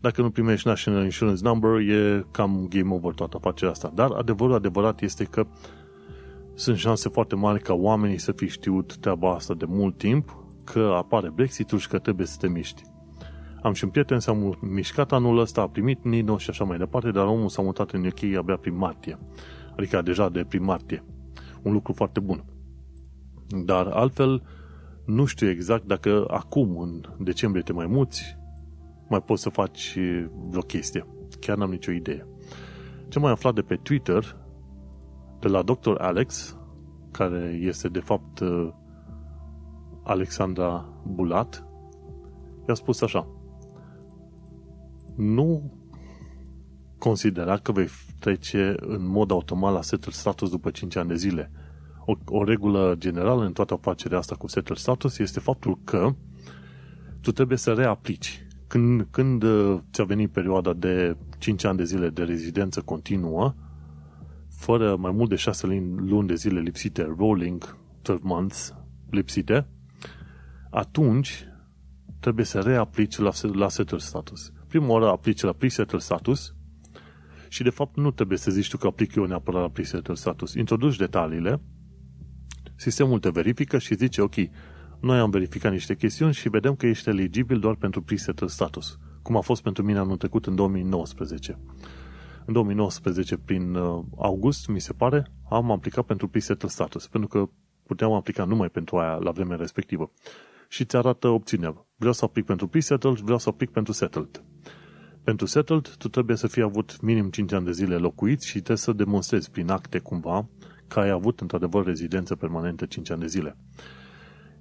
dacă 0.00 0.22
nu 0.22 0.30
primești 0.30 0.66
National 0.66 1.04
Insurance 1.04 1.42
Number, 1.42 1.70
e 1.80 2.26
cam 2.30 2.66
game 2.68 2.94
over 2.94 3.12
toată 3.12 3.36
afacerea 3.36 3.72
asta. 3.72 3.92
Dar 3.94 4.10
adevărul 4.10 4.54
adevărat 4.54 5.00
este 5.00 5.24
că 5.24 5.46
sunt 6.54 6.76
șanse 6.76 7.08
foarte 7.08 7.34
mari 7.34 7.62
ca 7.62 7.72
oamenii 7.72 8.18
să 8.18 8.32
fi 8.32 8.48
știut 8.48 8.96
treaba 8.96 9.34
asta 9.34 9.54
de 9.54 9.64
mult 9.68 9.98
timp 9.98 10.46
că 10.72 10.94
apare 10.96 11.30
Brexit-ul 11.30 11.78
și 11.78 11.88
că 11.88 11.98
trebuie 11.98 12.26
să 12.26 12.36
te 12.40 12.48
miști. 12.48 12.82
Am 13.62 13.72
și 13.72 13.84
un 13.84 13.90
prieten 13.90 14.18
s-a 14.18 14.56
mișcat 14.60 15.12
anul 15.12 15.38
ăsta, 15.38 15.60
a 15.60 15.68
primit 15.68 16.04
Nino 16.04 16.38
și 16.38 16.50
așa 16.50 16.64
mai 16.64 16.78
departe, 16.78 17.10
dar 17.10 17.26
omul 17.26 17.48
s-a 17.48 17.62
mutat 17.62 17.90
în 17.90 18.06
UK 18.06 18.36
abia 18.36 18.56
prin 18.56 18.76
martie. 18.76 19.18
Adică 19.76 20.02
deja 20.02 20.28
de 20.28 20.44
prin 20.44 20.64
martie. 20.64 21.04
Un 21.62 21.72
lucru 21.72 21.92
foarte 21.92 22.20
bun. 22.20 22.44
Dar 23.64 23.86
altfel, 23.86 24.42
nu 25.04 25.24
știu 25.24 25.48
exact 25.48 25.84
dacă 25.84 26.24
acum, 26.30 26.78
în 26.78 27.24
decembrie, 27.24 27.62
te 27.62 27.72
mai 27.72 27.86
muți, 27.86 28.36
mai 29.08 29.22
poți 29.22 29.42
să 29.42 29.48
faci 29.48 29.98
vreo 30.48 30.62
chestie. 30.62 31.06
Chiar 31.40 31.56
n-am 31.56 31.70
nicio 31.70 31.92
idee. 31.92 32.26
Ce 33.08 33.18
mai 33.18 33.32
aflat 33.32 33.54
de 33.54 33.62
pe 33.62 33.74
Twitter, 33.74 34.36
de 35.40 35.48
la 35.48 35.62
Dr. 35.62 35.94
Alex, 35.98 36.56
care 37.10 37.58
este 37.60 37.88
de 37.88 38.00
fapt 38.00 38.42
Alexandra 40.08 40.88
Bulat, 41.06 41.66
i-a 42.68 42.74
spus 42.74 43.00
așa 43.00 43.26
nu 45.18 45.72
considera 46.98 47.56
că 47.56 47.72
vei 47.72 47.88
trece 48.18 48.74
în 48.76 49.08
mod 49.08 49.30
automat 49.30 49.72
la 49.72 49.82
settle 49.82 50.12
status 50.12 50.50
după 50.50 50.70
5 50.70 50.96
ani 50.96 51.08
de 51.08 51.14
zile. 51.14 51.50
O, 52.04 52.14
o 52.26 52.44
regulă 52.44 52.94
generală 52.98 53.44
în 53.44 53.52
toată 53.52 53.74
afacerea 53.74 54.18
asta 54.18 54.34
cu 54.34 54.46
settle 54.46 54.74
status 54.74 55.18
este 55.18 55.40
faptul 55.40 55.78
că 55.84 56.14
tu 57.20 57.32
trebuie 57.32 57.58
să 57.58 57.72
reaplici. 57.72 58.46
Când, 58.66 59.06
când 59.10 59.42
uh, 59.42 59.78
ți-a 59.92 60.04
venit 60.04 60.30
perioada 60.30 60.72
de 60.72 61.16
5 61.38 61.64
ani 61.64 61.76
de 61.76 61.84
zile 61.84 62.08
de 62.08 62.22
rezidență 62.22 62.80
continuă, 62.80 63.54
fără 64.48 64.96
mai 64.96 65.12
mult 65.12 65.28
de 65.28 65.36
6 65.36 65.66
luni 65.96 66.28
de 66.28 66.34
zile 66.34 66.60
lipsite, 66.60 67.14
rolling 67.18 67.76
12 68.02 68.34
months 68.34 68.74
lipsite, 69.10 69.66
atunci 70.70 71.44
trebuie 72.20 72.44
să 72.44 72.60
reaplici 72.60 73.16
la, 73.16 73.30
la 73.52 73.68
settle 73.68 73.98
status. 73.98 74.52
Prima 74.68 74.86
oară 74.86 75.08
aplici 75.08 75.40
la 75.40 75.52
pre-settle 75.52 75.98
status 75.98 76.54
și 77.48 77.62
de 77.62 77.70
fapt 77.70 77.96
nu 77.96 78.10
trebuie 78.10 78.38
să 78.38 78.50
zici 78.50 78.68
tu 78.68 78.76
că 78.76 78.86
aplic 78.86 79.14
eu 79.14 79.24
neapărat 79.24 79.60
la 79.60 79.68
pre-settle 79.68 80.14
status. 80.14 80.54
Introduci 80.54 80.96
detaliile, 80.96 81.60
sistemul 82.76 83.18
te 83.18 83.30
verifică 83.30 83.78
și 83.78 83.94
zice 83.94 84.20
ok, 84.20 84.34
noi 85.00 85.18
am 85.18 85.30
verificat 85.30 85.72
niște 85.72 85.94
chestiuni 85.94 86.32
și 86.32 86.48
vedem 86.48 86.74
că 86.74 86.86
ești 86.86 87.08
eligibil 87.08 87.58
doar 87.58 87.74
pentru 87.74 88.02
pre-settle 88.02 88.46
status, 88.46 88.98
cum 89.22 89.36
a 89.36 89.40
fost 89.40 89.62
pentru 89.62 89.82
mine 89.82 89.98
anul 89.98 90.16
trecut 90.16 90.46
în 90.46 90.54
2019. 90.54 91.58
În 92.44 92.52
2019, 92.52 93.36
prin 93.36 93.74
uh, 93.74 94.04
august, 94.16 94.68
mi 94.68 94.80
se 94.80 94.92
pare, 94.92 95.32
am 95.50 95.70
aplicat 95.70 96.04
pentru 96.04 96.28
pre-settle 96.28 96.68
status, 96.68 97.06
pentru 97.06 97.28
că 97.28 97.48
puteam 97.86 98.12
aplica 98.12 98.44
numai 98.44 98.68
pentru 98.68 98.96
aia 98.96 99.14
la 99.14 99.30
vremea 99.30 99.56
respectivă 99.56 100.12
și 100.68 100.82
îți 100.82 100.96
arată 100.96 101.28
opțiunea. 101.28 101.86
Vreau 101.96 102.12
să 102.12 102.24
aplic 102.24 102.44
pentru 102.44 102.68
pre-settled, 102.68 103.18
vreau 103.18 103.38
să 103.38 103.48
aplic 103.48 103.70
pentru 103.70 103.92
settled. 103.92 104.44
Pentru 105.24 105.46
settled, 105.46 105.88
tu 105.88 106.08
trebuie 106.08 106.36
să 106.36 106.46
fii 106.46 106.62
avut 106.62 107.00
minim 107.00 107.30
5 107.30 107.52
ani 107.52 107.64
de 107.64 107.72
zile 107.72 107.96
locuit 107.96 108.40
și 108.40 108.52
trebuie 108.52 108.76
să 108.76 108.92
demonstrezi 108.92 109.50
prin 109.50 109.70
acte 109.70 109.98
cumva 109.98 110.48
că 110.86 111.00
ai 111.00 111.10
avut 111.10 111.40
într-adevăr 111.40 111.84
rezidență 111.84 112.36
permanentă 112.36 112.86
5 112.86 113.10
ani 113.10 113.20
de 113.20 113.26
zile. 113.26 113.56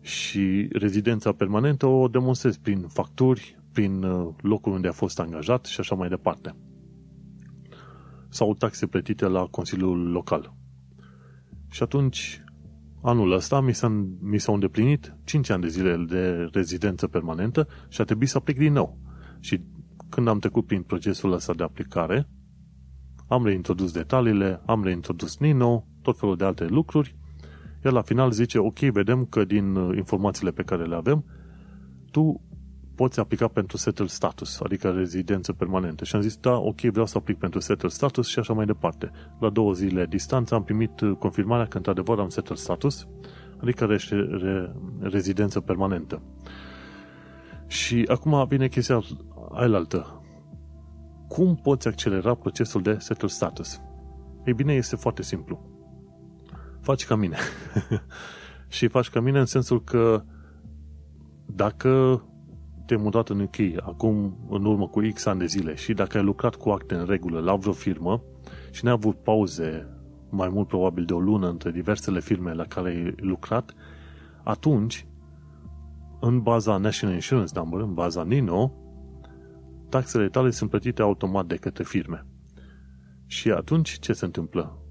Și 0.02 0.68
rezidența 0.72 1.32
permanentă 1.32 1.86
o 1.86 2.08
demonstrezi 2.08 2.60
prin 2.60 2.88
facturi, 2.88 3.60
prin 3.72 4.04
uh, 4.04 4.34
locul 4.42 4.72
unde 4.72 4.88
a 4.88 4.92
fost 4.92 5.20
angajat 5.20 5.66
și 5.66 5.80
așa 5.80 5.96
mai 5.96 6.10
departe. 6.10 6.56
Sau 8.30 8.54
taxe 8.54 8.88
plătite 8.88 9.26
la 9.26 9.46
Consiliul 9.46 10.12
Local. 10.12 10.54
Și 11.70 11.84
atunci 11.84 12.44
anul 13.02 13.32
ăsta 13.32 13.62
mi, 13.62 13.74
s-a, 13.74 13.88
mi 14.20 14.40
s-au 14.40 14.54
îndeplinit 14.54 15.16
5 15.24 15.50
ani 15.50 15.62
de 15.62 15.68
zile 15.68 16.06
de 16.10 16.50
rezidență 16.52 17.08
permanentă 17.08 17.68
și 17.90 18.02
a 18.02 18.04
trebuit 18.04 18.30
să 18.30 18.38
aplic 18.38 18.58
din 18.58 18.74
nou. 18.74 18.98
Și 19.40 19.62
când 20.10 20.28
am 20.28 20.40
trecut 20.40 20.66
prin 20.66 20.82
procesul 20.82 21.32
ăsta 21.32 21.54
de 21.54 21.64
aplicare, 21.64 22.28
am 23.28 23.46
reintrodus 23.46 23.92
detaliile, 23.92 24.62
am 24.66 24.84
reintrodus 24.84 25.38
Nino, 25.38 25.86
tot 26.02 26.20
felul 26.20 26.36
de 26.36 26.44
alte 26.44 26.66
lucruri, 26.66 27.16
iar 27.84 27.94
la 27.94 28.02
final 28.02 28.32
zice, 28.32 28.58
ok, 28.58 28.80
vedem 28.80 29.26
că 29.26 29.46
din 29.46 29.76
uh, 29.76 29.98
informațiile 29.98 30.52
pe 30.52 30.64
care 30.64 30.86
le 30.86 30.96
avem, 30.96 31.26
tu 32.12 32.42
poți 32.98 33.20
aplica 33.20 33.48
pentru 33.48 33.78
settle 33.78 34.08
status, 34.08 34.60
adică 34.60 34.90
rezidență 34.90 35.54
permanentă. 35.54 36.04
Și 36.04 36.16
am 36.16 36.22
zis, 36.22 36.36
da, 36.36 36.58
ok, 36.58 36.80
vreau 36.80 37.06
să 37.06 37.18
aplic 37.18 37.38
pentru 37.38 37.60
settle 37.60 37.90
status 37.90 38.28
și 38.28 38.40
așa 38.40 38.54
mai 38.54 38.66
departe. 38.66 39.12
La 39.40 39.50
două 39.50 39.74
zile 39.74 40.06
distanță 40.06 40.56
am 40.56 40.64
primit 40.64 41.00
uh, 41.00 41.16
confirmarea 41.20 41.66
că 41.66 41.78
într-adevăr 41.78 42.20
am 42.20 42.30
settle 42.30 42.56
status, 42.56 43.08
adică 43.62 43.86
re- 43.86 44.28
re- 44.42 44.74
rezidență 45.00 45.60
permanentă. 45.60 46.22
Și 47.68 48.06
acum 48.08 48.46
vine 48.48 48.68
chestia 48.68 49.02
ailaltă. 49.52 50.22
Cum 51.28 51.56
poți 51.56 51.88
accelera 51.88 52.36
procesul 52.36 52.82
de 52.82 52.98
settle 53.00 53.28
status? 53.28 53.82
Ei 54.46 54.54
bine, 54.54 54.74
este 54.74 54.96
foarte 54.96 55.22
simplu. 55.22 55.60
Faci 56.82 57.06
ca 57.06 57.16
mine. 57.16 57.38
și 58.78 58.88
faci 58.88 59.10
ca 59.10 59.20
mine 59.20 59.40
în 59.40 59.46
sensul 59.46 59.84
că 59.84 60.24
dacă 61.46 62.22
te-ai 62.88 63.00
mutat 63.04 63.30
în 63.30 63.40
UK 63.40 63.56
acum 63.82 64.38
în 64.50 64.66
urmă 64.66 64.88
cu 64.88 65.00
X 65.14 65.26
ani 65.26 65.40
de 65.40 65.46
zile 65.46 65.76
și 65.76 65.94
dacă 65.94 66.18
ai 66.18 66.24
lucrat 66.24 66.56
cu 66.56 66.70
acte 66.70 66.96
în 66.96 67.06
regulă 67.06 67.40
la 67.40 67.56
vreo 67.56 67.74
firmă 67.74 68.24
și 68.72 68.84
n-ai 68.84 68.94
avut 68.94 69.24
pauze 69.24 69.88
mai 70.30 70.50
mult 70.50 70.68
probabil 70.68 71.06
de 71.06 71.14
o 71.14 71.20
lună 71.20 71.50
între 71.50 71.72
diversele 71.72 72.20
firme 72.20 72.54
la 72.54 72.64
care 72.64 72.90
ai 72.90 73.14
lucrat, 73.18 73.74
atunci, 74.44 75.08
în 76.20 76.42
baza 76.42 76.78
National 76.78 77.16
Insurance 77.16 77.52
Number, 77.56 77.80
în 77.80 77.94
baza 77.94 78.24
NINO, 78.24 78.72
taxele 79.90 80.30
tale 80.30 80.50
sunt 80.50 80.70
plătite 80.70 81.02
automat 81.02 81.46
de 81.46 81.56
către 81.56 81.84
firme. 81.84 82.26
Și 83.26 83.52
atunci 83.52 84.00
ce 84.00 84.14
se 84.14 84.26
întâmplă? 84.26 84.82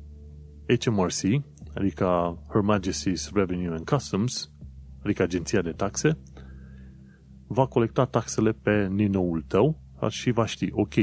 HMRC, 0.84 1.42
adică 1.74 2.38
Her 2.48 2.62
Majesty's 2.62 3.32
Revenue 3.32 3.74
and 3.74 3.88
Customs, 3.88 4.50
adică 5.02 5.22
Agenția 5.22 5.62
de 5.62 5.70
Taxe, 5.70 6.18
va 7.46 7.66
colecta 7.66 8.04
taxele 8.04 8.52
pe 8.52 8.88
Nino-ul 8.90 9.44
tău 9.46 9.80
și 10.08 10.30
va 10.30 10.46
ști, 10.46 10.68
ok, 10.72 10.94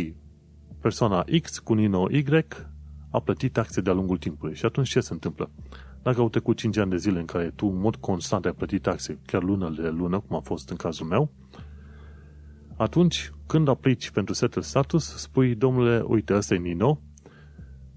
persoana 0.79 1.25
X 1.41 1.59
cu 1.59 1.73
Nino 1.73 2.07
Y 2.11 2.25
a 3.11 3.19
plătit 3.19 3.53
taxe 3.53 3.81
de-a 3.81 3.93
lungul 3.93 4.17
timpului. 4.17 4.55
Și 4.55 4.65
atunci 4.65 4.89
ce 4.89 4.99
se 4.99 5.13
întâmplă? 5.13 5.49
Dacă 6.01 6.19
au 6.19 6.29
trecut 6.29 6.57
5 6.57 6.77
ani 6.77 6.89
de 6.89 6.97
zile 6.97 7.19
în 7.19 7.25
care 7.25 7.51
tu 7.55 7.65
în 7.65 7.79
mod 7.79 7.95
constant 7.95 8.45
ai 8.45 8.53
plătit 8.53 8.81
taxe, 8.81 9.19
chiar 9.25 9.43
lună 9.43 9.69
de 9.69 9.89
lună, 9.89 10.19
cum 10.19 10.35
a 10.35 10.39
fost 10.39 10.69
în 10.69 10.75
cazul 10.75 11.05
meu, 11.05 11.31
atunci 12.75 13.31
când 13.47 13.67
aplici 13.67 14.09
pentru 14.09 14.33
settle 14.33 14.61
status, 14.61 15.15
spui, 15.15 15.55
domnule, 15.55 16.03
uite, 16.07 16.33
ăsta 16.35 16.53
e 16.53 16.57
Nino 16.57 17.01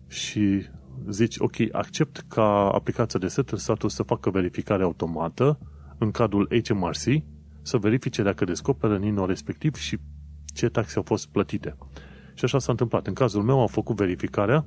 și 0.07 0.67
zici, 1.09 1.39
ok, 1.39 1.55
accept 1.73 2.25
ca 2.29 2.71
aplicația 2.71 3.19
de 3.19 3.29
settle 3.29 3.59
status 3.59 3.95
să 3.95 4.03
facă 4.03 4.31
verificare 4.31 4.83
automată 4.83 5.59
în 5.99 6.11
cadrul 6.11 6.63
HMRC, 6.65 7.23
să 7.67 7.79
verifice 7.79 8.23
dacă 8.23 8.45
descoperă 8.45 8.97
Nino 8.97 9.27
respectiv 9.27 9.75
și 9.75 9.99
ce 10.55 10.69
taxe 10.69 10.97
au 10.97 11.03
fost 11.03 11.29
plătite. 11.29 11.77
Și 12.35 12.45
așa 12.45 12.59
s-a 12.59 12.73
întâmplat. 12.73 13.07
În 13.07 13.15
cazul 13.15 13.43
meu 13.43 13.61
au 13.61 13.67
făcut 13.67 13.97
verificarea 13.97 14.67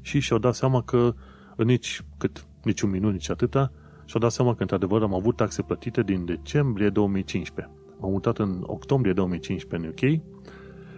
și 0.00 0.20
și-au 0.20 0.38
dat 0.38 0.54
seama 0.54 0.82
că 0.82 1.14
în 1.56 1.66
nici, 1.66 2.04
cât, 2.18 2.46
nici 2.62 2.80
un 2.80 2.90
minut, 2.90 3.12
nici 3.12 3.30
atâta, 3.30 3.72
și-au 4.04 4.20
dat 4.20 4.32
seama 4.32 4.54
că 4.54 4.62
într-adevăr 4.62 5.02
am 5.02 5.14
avut 5.14 5.36
taxe 5.36 5.62
plătite 5.62 6.02
din 6.02 6.24
decembrie 6.24 6.88
2015. 6.88 7.74
M-am 7.98 8.10
mutat 8.10 8.38
în 8.38 8.62
octombrie 8.66 9.12
2015 9.12 9.88
în 9.88 9.94
UK, 9.94 10.22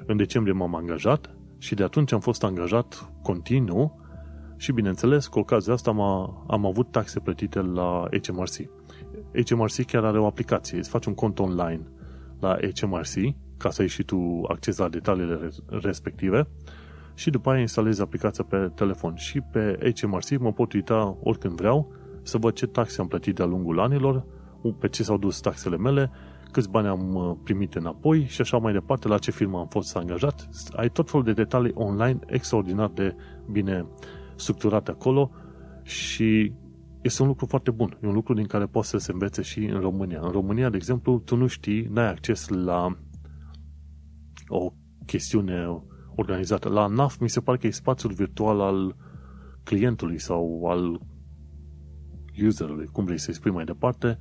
în 0.07 0.17
decembrie 0.17 0.55
m-am 0.55 0.75
angajat 0.75 1.37
și 1.59 1.75
de 1.75 1.83
atunci 1.83 2.13
am 2.13 2.21
fost 2.21 2.45
angajat 2.45 3.13
continuu 3.23 4.01
și 4.57 4.73
bineînțeles 4.73 5.27
cu 5.27 5.39
ocazia 5.39 5.73
asta 5.73 5.91
am, 5.91 6.01
am 6.47 6.67
avut 6.67 6.91
taxe 6.91 7.21
plătite 7.21 7.61
la 7.61 8.09
HMRC. 8.23 8.71
HMRC 9.47 9.85
chiar 9.87 10.05
are 10.05 10.19
o 10.19 10.27
aplicație, 10.27 10.79
îți 10.79 10.89
faci 10.89 11.07
un 11.07 11.15
cont 11.15 11.39
online 11.39 11.83
la 12.41 12.57
HMRC 12.81 13.35
ca 13.57 13.71
să 13.71 13.83
ai 13.83 13.89
și 13.89 14.03
tu 14.03 14.45
acces 14.49 14.77
la 14.77 14.89
detaliile 14.89 15.51
respective 15.67 16.49
și 17.15 17.31
după 17.31 17.51
aia 17.51 17.61
instalezi 17.61 18.01
aplicația 18.01 18.45
pe 18.45 18.71
telefon. 18.75 19.15
Și 19.15 19.41
pe 19.41 19.93
HMRC 20.01 20.39
mă 20.39 20.53
pot 20.53 20.73
uita 20.73 21.17
oricând 21.23 21.57
vreau 21.57 21.93
să 22.23 22.39
văd 22.39 22.55
ce 22.55 22.67
taxe 22.67 23.01
am 23.01 23.09
plătit 23.09 23.35
de-a 23.35 23.45
lungul 23.45 23.81
anilor, 23.81 24.25
pe 24.79 24.89
ce 24.89 25.03
s-au 25.03 25.19
dus 25.19 25.41
taxele 25.41 25.77
mele, 25.77 26.11
câți 26.51 26.71
bani 26.71 26.87
am 26.87 27.15
uh, 27.15 27.37
primit 27.43 27.75
înapoi 27.75 28.25
și 28.25 28.41
așa 28.41 28.59
mai 28.59 28.73
departe, 28.73 29.09
la 29.09 29.19
ce 29.19 29.31
firmă 29.31 29.59
am 29.59 29.67
fost 29.67 29.97
angajat. 29.97 30.49
Ai 30.77 30.89
tot 30.89 31.11
felul 31.11 31.25
de 31.25 31.33
detalii 31.33 31.73
online 31.75 32.19
extraordinar 32.27 32.91
de 32.95 33.17
bine 33.51 33.87
structurate 34.35 34.91
acolo 34.91 35.31
și 35.83 36.53
este 37.03 37.23
un 37.23 37.29
lucru 37.29 37.47
foarte 37.47 37.71
bun. 37.71 37.99
E 38.03 38.07
un 38.07 38.15
lucru 38.15 38.35
din 38.35 38.47
care 38.47 38.67
poți 38.67 38.89
să 38.89 38.99
se 38.99 39.13
învețe 39.13 39.43
și 39.43 39.65
în 39.65 39.81
România. 39.81 40.21
În 40.23 40.31
România, 40.31 40.71
de 40.71 40.77
exemplu, 40.77 41.19
tu 41.19 41.37
nu 41.37 41.47
știi, 41.47 41.83
n-ai 41.83 42.09
acces 42.09 42.49
la 42.49 42.97
o 44.49 44.73
chestiune 45.07 45.83
organizată. 46.15 46.69
La 46.69 46.87
NAF 46.87 47.19
mi 47.19 47.29
se 47.29 47.41
pare 47.41 47.59
că 47.59 47.67
e 47.67 47.71
spațiul 47.71 48.13
virtual 48.13 48.61
al 48.61 48.97
clientului 49.63 50.19
sau 50.19 50.67
al 50.67 51.01
userului, 52.47 52.87
cum 52.87 53.05
vrei 53.05 53.19
să-i 53.19 53.35
spui 53.35 53.51
mai 53.51 53.65
departe, 53.65 54.19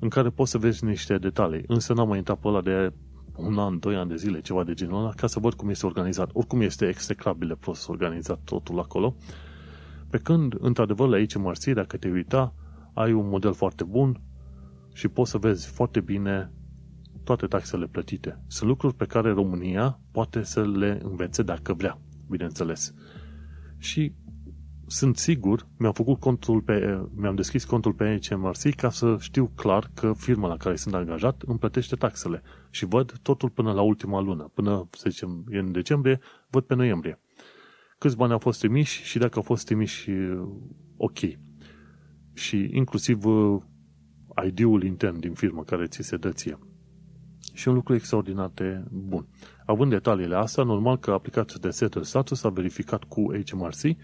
în 0.00 0.08
care 0.08 0.30
poți 0.30 0.50
să 0.50 0.58
vezi 0.58 0.84
niște 0.84 1.18
detalii. 1.18 1.64
Însă 1.66 1.92
n-am 1.92 2.08
mai 2.08 2.18
intrat 2.18 2.38
pe 2.38 2.48
ăla 2.48 2.60
de 2.60 2.92
un 3.36 3.58
an, 3.58 3.78
doi 3.78 3.96
ani 3.96 4.08
de 4.08 4.16
zile, 4.16 4.40
ceva 4.40 4.64
de 4.64 4.74
genul 4.74 4.98
ăla, 4.98 5.10
ca 5.10 5.26
să 5.26 5.38
văd 5.40 5.54
cum 5.54 5.68
este 5.68 5.86
organizat. 5.86 6.30
Oricum 6.32 6.60
este 6.60 6.88
execrabil 6.88 7.48
de 7.48 7.54
prost 7.54 7.88
organizat 7.88 8.40
totul 8.44 8.78
acolo. 8.78 9.16
Pe 10.10 10.18
când, 10.18 10.54
într-adevăr, 10.58 11.08
la 11.08 11.16
aici 11.16 11.36
mărții, 11.36 11.74
dacă 11.74 11.96
te 11.96 12.08
uita, 12.08 12.54
ai 12.94 13.12
un 13.12 13.28
model 13.28 13.52
foarte 13.52 13.84
bun 13.84 14.20
și 14.92 15.08
poți 15.08 15.30
să 15.30 15.38
vezi 15.38 15.68
foarte 15.68 16.00
bine 16.00 16.52
toate 17.24 17.46
taxele 17.46 17.86
plătite. 17.86 18.42
Sunt 18.46 18.68
lucruri 18.68 18.94
pe 18.94 19.04
care 19.04 19.30
România 19.30 20.00
poate 20.12 20.42
să 20.42 20.66
le 20.66 21.00
învețe 21.02 21.42
dacă 21.42 21.74
vrea, 21.74 21.98
bineînțeles. 22.28 22.94
Și 23.78 24.12
sunt 24.86 25.16
sigur, 25.16 25.66
mi-am 25.78 25.92
făcut 25.92 26.20
contul 26.20 26.60
pe, 26.60 27.06
mi-am 27.14 27.34
deschis 27.34 27.64
contul 27.64 27.92
pe 27.92 28.18
HMRC 28.28 28.74
ca 28.76 28.90
să 28.90 29.16
știu 29.20 29.50
clar 29.54 29.90
că 29.94 30.12
firma 30.12 30.48
la 30.48 30.56
care 30.56 30.76
sunt 30.76 30.94
angajat 30.94 31.42
îmi 31.46 31.58
plătește 31.58 31.96
taxele 31.96 32.42
și 32.70 32.84
văd 32.84 33.18
totul 33.22 33.48
până 33.48 33.72
la 33.72 33.80
ultima 33.80 34.20
lună, 34.20 34.50
până, 34.54 34.88
să 34.90 35.10
zicem, 35.10 35.44
în 35.50 35.72
decembrie, 35.72 36.20
văd 36.50 36.62
pe 36.62 36.74
noiembrie. 36.74 37.20
Câți 38.00 38.16
bani 38.16 38.32
au 38.32 38.38
fost 38.38 38.58
trimiși 38.58 39.02
și 39.02 39.18
dacă 39.18 39.32
au 39.36 39.42
fost 39.42 39.64
trimiși 39.64 40.10
ok. 40.96 41.18
Și 42.32 42.68
inclusiv 42.72 43.24
uh, 43.24 43.62
ID-ul 44.46 44.82
intern 44.82 45.18
din 45.18 45.32
firmă 45.32 45.62
care 45.64 45.86
ți 45.86 46.02
se 46.02 46.16
dă 46.16 46.30
ție. 46.30 46.58
Și 47.52 47.68
un 47.68 47.74
lucru 47.74 47.94
extraordinar 47.94 48.50
de 48.54 48.84
bun. 48.90 49.26
Având 49.66 49.90
detaliile 49.90 50.36
astea, 50.36 50.64
normal 50.64 50.98
că 50.98 51.10
aplicația 51.10 51.56
de 51.60 51.70
settle 51.70 52.02
status 52.02 52.44
a 52.44 52.48
verificat 52.48 53.04
cu 53.04 53.32
HMRC 53.46 53.96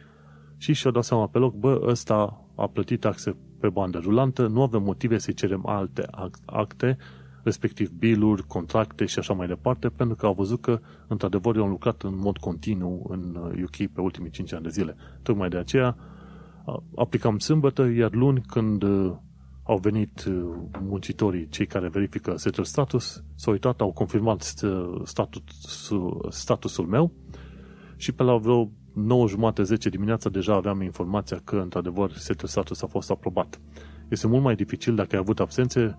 și 0.57 0.73
și-a 0.73 0.91
dat 0.91 1.05
seama 1.05 1.29
pe 1.29 1.39
loc, 1.39 1.55
bă, 1.55 1.81
ăsta 1.83 2.47
a 2.57 2.67
plătit 2.67 3.01
taxe 3.01 3.37
pe 3.61 3.69
bandă 3.69 3.99
rulantă, 3.99 4.47
nu 4.47 4.63
avem 4.63 4.83
motive 4.83 5.19
să-i 5.19 5.35
cerem 5.35 5.67
alte 5.67 6.07
acte, 6.45 6.97
respectiv 7.47 7.91
biluri, 7.91 8.47
contracte 8.47 9.05
și 9.05 9.19
așa 9.19 9.33
mai 9.33 9.47
departe, 9.47 9.89
pentru 9.89 10.17
că 10.17 10.27
au 10.27 10.33
văzut 10.33 10.61
că, 10.61 10.81
într-adevăr, 11.07 11.57
eu 11.57 11.63
am 11.63 11.71
lucrat 11.71 12.03
în 12.03 12.19
mod 12.19 12.37
continuu 12.37 13.07
în 13.09 13.37
UK 13.63 13.77
pe 13.77 14.01
ultimii 14.01 14.31
5 14.31 14.53
ani 14.53 14.63
de 14.63 14.69
zile. 14.69 14.97
Tocmai 15.23 15.49
de 15.49 15.57
aceea 15.57 15.97
aplicam 16.97 17.39
sâmbătă, 17.39 17.85
iar 17.85 18.13
luni, 18.13 18.41
când 18.41 18.83
uh, 18.83 19.13
au 19.63 19.79
venit 19.79 20.25
uh, 20.25 20.35
muncitorii, 20.81 21.49
cei 21.49 21.67
care 21.67 21.89
verifică 21.89 22.37
setul 22.37 22.65
status, 22.65 23.25
s-au 23.35 23.53
uitat, 23.53 23.81
au 23.81 23.93
confirmat 23.93 24.55
uh, 24.63 25.01
statusul, 25.05 26.27
statusul 26.31 26.87
meu 26.87 27.13
și 27.97 28.13
pe 28.13 28.23
la 28.23 28.37
vreo 28.37 28.71
9 28.93 29.29
jumate, 29.29 29.63
10 29.63 29.89
dimineața 29.89 30.29
deja 30.29 30.55
aveam 30.55 30.83
informația 30.83 31.41
că, 31.45 31.57
într-adevăr, 31.57 32.13
setul 32.13 32.49
status 32.49 32.83
a 32.83 32.87
fost 32.87 33.11
aprobat. 33.11 33.61
Este 34.09 34.27
mult 34.27 34.43
mai 34.43 34.55
dificil 34.55 34.95
dacă 34.95 35.15
ai 35.15 35.21
avut 35.21 35.41
absențe 35.41 35.99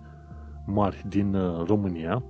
mari 0.68 1.04
din 1.08 1.34
uh, 1.34 1.66
România, 1.66 2.24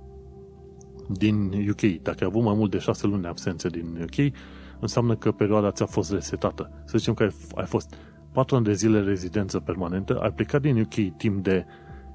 din 1.09 1.67
UK. 1.69 2.01
Dacă 2.01 2.17
ai 2.19 2.27
avut 2.27 2.43
mai 2.43 2.55
mult 2.55 2.71
de 2.71 2.77
6 2.77 3.07
luni 3.07 3.21
de 3.21 3.27
absențe 3.27 3.69
din 3.69 4.01
UK, 4.01 4.33
înseamnă 4.79 5.15
că 5.15 5.31
perioada 5.31 5.71
ți-a 5.71 5.85
fost 5.85 6.11
resetată. 6.11 6.83
Să 6.85 6.97
zicem 6.97 7.13
că 7.13 7.29
ai 7.55 7.65
fost 7.65 7.95
4 8.31 8.55
ani 8.55 8.65
de 8.65 8.73
zile 8.73 8.99
rezidență 9.01 9.59
permanentă, 9.59 10.19
ai 10.19 10.31
plecat 10.31 10.61
din 10.61 10.79
UK 10.79 11.17
timp 11.17 11.43
de 11.43 11.65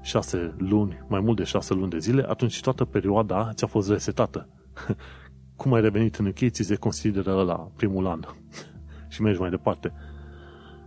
6 0.01 0.55
luni, 0.57 1.05
mai 1.07 1.19
mult 1.19 1.37
de 1.37 1.43
6 1.43 1.73
luni 1.73 1.89
de 1.89 1.99
zile, 1.99 2.25
atunci 2.27 2.61
toată 2.61 2.85
perioada 2.85 3.51
ți-a 3.53 3.67
fost 3.67 3.89
resetată. 3.89 4.49
cum 5.55 5.73
ai 5.73 5.81
revenit 5.81 6.15
în 6.15 6.25
UK, 6.25 6.49
ți 6.49 6.63
se 6.63 6.75
consideră 6.75 7.33
la 7.33 7.71
primul 7.75 8.07
an 8.07 8.19
și 9.13 9.21
mergi 9.21 9.39
mai 9.39 9.49
departe. 9.49 9.93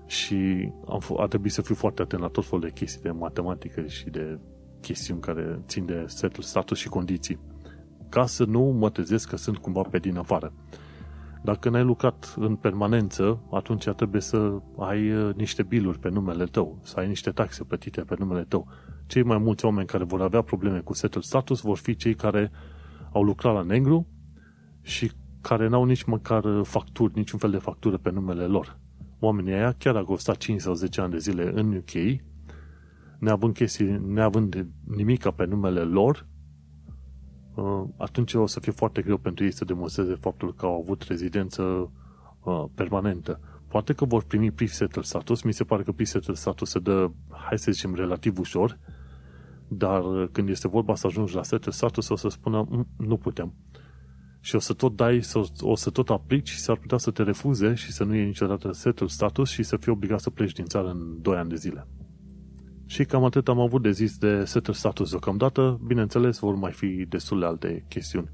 Și 0.06 0.70
am 0.88 1.00
f- 1.00 1.20
a 1.20 1.26
trebuit 1.26 1.52
să 1.52 1.62
fiu 1.62 1.74
foarte 1.74 2.02
atent 2.02 2.22
la 2.22 2.28
tot 2.28 2.44
felul 2.44 2.60
de 2.60 2.70
chestii 2.70 3.02
de 3.02 3.10
matematică 3.10 3.86
și 3.86 4.10
de 4.10 4.38
chestiuni 4.80 5.20
care 5.20 5.62
țin 5.66 5.86
de 5.86 6.04
setul 6.06 6.42
status 6.42 6.78
și 6.78 6.88
condiții, 6.88 7.38
ca 8.08 8.26
să 8.26 8.44
nu 8.44 8.60
mă 8.60 8.90
trezesc 8.90 9.28
că 9.28 9.36
sunt 9.36 9.56
cumva 9.58 9.82
pe 9.82 9.98
din 9.98 10.16
afară. 10.16 10.52
Dacă 11.42 11.68
n-ai 11.68 11.82
lucrat 11.82 12.34
în 12.38 12.56
permanență, 12.56 13.40
atunci 13.50 13.88
trebuie 13.88 14.20
să 14.20 14.58
ai 14.78 15.12
uh, 15.12 15.34
niște 15.34 15.62
biluri 15.62 15.98
pe 15.98 16.08
numele 16.08 16.44
tău, 16.44 16.78
să 16.82 16.98
ai 16.98 17.08
niște 17.08 17.30
taxe 17.30 17.64
plătite 17.64 18.00
pe 18.00 18.14
numele 18.18 18.44
tău. 18.44 18.68
Cei 19.06 19.22
mai 19.22 19.38
mulți 19.38 19.64
oameni 19.64 19.86
care 19.86 20.04
vor 20.04 20.22
avea 20.22 20.42
probleme 20.42 20.78
cu 20.78 20.94
setul 20.94 21.22
status 21.22 21.60
vor 21.60 21.76
fi 21.76 21.96
cei 21.96 22.14
care 22.14 22.50
au 23.12 23.22
lucrat 23.22 23.54
la 23.54 23.62
negru 23.62 24.06
și 24.82 25.10
care 25.40 25.68
n-au 25.68 25.84
nici 25.84 26.04
măcar 26.04 26.44
facturi, 26.62 27.12
niciun 27.16 27.38
fel 27.38 27.50
de 27.50 27.56
factură 27.56 27.96
pe 27.96 28.10
numele 28.10 28.44
lor. 28.44 28.78
Oamenii 29.20 29.52
aia, 29.52 29.72
chiar 29.72 29.94
dacă 29.94 30.06
au 30.08 30.16
stat 30.16 30.36
5 30.36 30.60
sau 30.60 30.74
10 30.74 31.00
ani 31.00 31.10
de 31.10 31.18
zile 31.18 31.50
în 31.54 31.76
UK, 31.76 32.20
neavând, 33.18 33.54
chestii, 33.54 34.00
neavând 34.06 34.66
nimica 34.96 35.30
pe 35.30 35.44
numele 35.44 35.80
lor, 35.80 36.26
uh, 37.54 37.84
atunci 37.96 38.34
o 38.34 38.46
să 38.46 38.60
fie 38.60 38.72
foarte 38.72 39.02
greu 39.02 39.16
pentru 39.16 39.44
ei 39.44 39.52
să 39.52 39.64
demonstreze 39.64 40.14
faptul 40.14 40.54
că 40.54 40.66
au 40.66 40.80
avut 40.80 41.02
rezidență 41.02 41.62
uh, 42.42 42.64
permanentă. 42.74 43.40
Poate 43.68 43.92
că 43.92 44.04
vor 44.04 44.24
primi 44.24 44.50
pre-settle 44.50 45.02
status, 45.02 45.42
mi 45.42 45.52
se 45.52 45.64
pare 45.64 45.82
că 45.82 45.92
pre-settle 45.92 46.34
status 46.34 46.70
se 46.70 46.78
dă, 46.78 47.10
hai 47.28 47.58
să 47.58 47.72
zicem, 47.72 47.94
relativ 47.94 48.38
ușor, 48.38 48.78
dar 49.68 50.02
când 50.32 50.48
este 50.48 50.68
vorba 50.68 50.94
să 50.94 51.06
ajungi 51.06 51.34
la 51.34 51.42
settle 51.42 51.72
status, 51.72 52.08
o 52.08 52.16
să 52.16 52.28
spună, 52.28 52.66
mm, 52.70 52.86
nu 52.96 53.16
putem 53.16 53.52
și 54.40 54.56
o 54.56 54.58
să 54.58 54.72
tot 54.72 54.96
dai, 54.96 55.20
o 55.60 55.74
să 55.74 55.90
tot 55.90 56.10
aplici 56.10 56.48
și 56.48 56.58
s-ar 56.58 56.76
putea 56.76 56.98
să 56.98 57.10
te 57.10 57.22
refuze 57.22 57.74
și 57.74 57.92
să 57.92 58.04
nu 58.04 58.14
iei 58.14 58.24
niciodată 58.24 58.72
setul 58.72 59.08
status 59.08 59.50
și 59.50 59.62
să 59.62 59.76
fii 59.76 59.92
obligat 59.92 60.20
să 60.20 60.30
pleci 60.30 60.52
din 60.52 60.64
țară 60.64 60.88
în 60.88 61.22
2 61.22 61.36
ani 61.36 61.48
de 61.48 61.56
zile. 61.56 61.86
Și 62.90 63.04
cam 63.04 63.24
atât 63.24 63.48
am 63.48 63.60
avut 63.60 63.82
de 63.82 63.90
zis 63.90 64.18
de 64.18 64.44
setul 64.44 64.74
status 64.74 65.10
deocamdată, 65.10 65.80
bineînțeles 65.86 66.38
vor 66.38 66.54
mai 66.54 66.72
fi 66.72 66.86
destul 67.08 67.38
de 67.38 67.44
alte 67.44 67.84
chestiuni. 67.88 68.30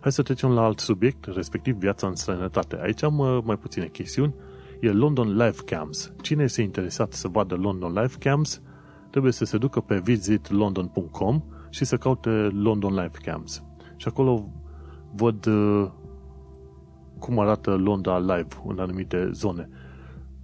Hai 0.00 0.12
să 0.12 0.22
trecem 0.22 0.50
la 0.50 0.64
alt 0.64 0.78
subiect, 0.78 1.24
respectiv 1.24 1.76
viața 1.76 2.06
în 2.06 2.14
străinătate. 2.14 2.78
Aici 2.82 3.02
am 3.02 3.18
uh, 3.18 3.38
mai 3.44 3.56
puține 3.56 3.86
chestiuni. 3.86 4.34
E 4.80 4.90
London 4.90 5.28
Live 5.28 5.56
Cams. 5.64 6.12
Cine 6.20 6.42
este 6.42 6.62
interesat 6.62 7.12
să 7.12 7.28
vadă 7.28 7.54
London 7.54 7.92
Live 7.92 8.14
Cams, 8.18 8.62
trebuie 9.10 9.32
să 9.32 9.44
se 9.44 9.58
ducă 9.58 9.80
pe 9.80 9.98
visitlondon.com 9.98 11.42
și 11.70 11.84
să 11.84 11.96
caute 11.96 12.30
London 12.52 12.94
Life 12.94 13.18
Camps. 13.24 13.62
Și 13.96 14.08
acolo 14.08 14.48
văd 15.14 15.46
uh, 15.46 15.90
cum 17.18 17.38
arată 17.38 17.74
Londra 17.74 18.18
live 18.18 18.48
în 18.66 18.78
anumite 18.78 19.30
zone. 19.32 19.68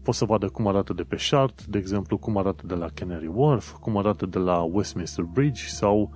Pot 0.03 0.15
să 0.15 0.25
vadă 0.25 0.49
cum 0.49 0.67
arată 0.67 0.93
de 0.93 1.03
pe 1.03 1.17
Shard, 1.17 1.63
de 1.63 1.79
exemplu, 1.79 2.19
cum 2.19 2.37
arată 2.37 2.67
de 2.67 2.75
la 2.75 2.87
Canary 2.95 3.31
Wharf, 3.35 3.73
cum 3.73 3.97
arată 3.97 4.27
de 4.27 4.39
la 4.39 4.61
Westminster 4.61 5.25
Bridge 5.25 5.63
sau 5.67 6.13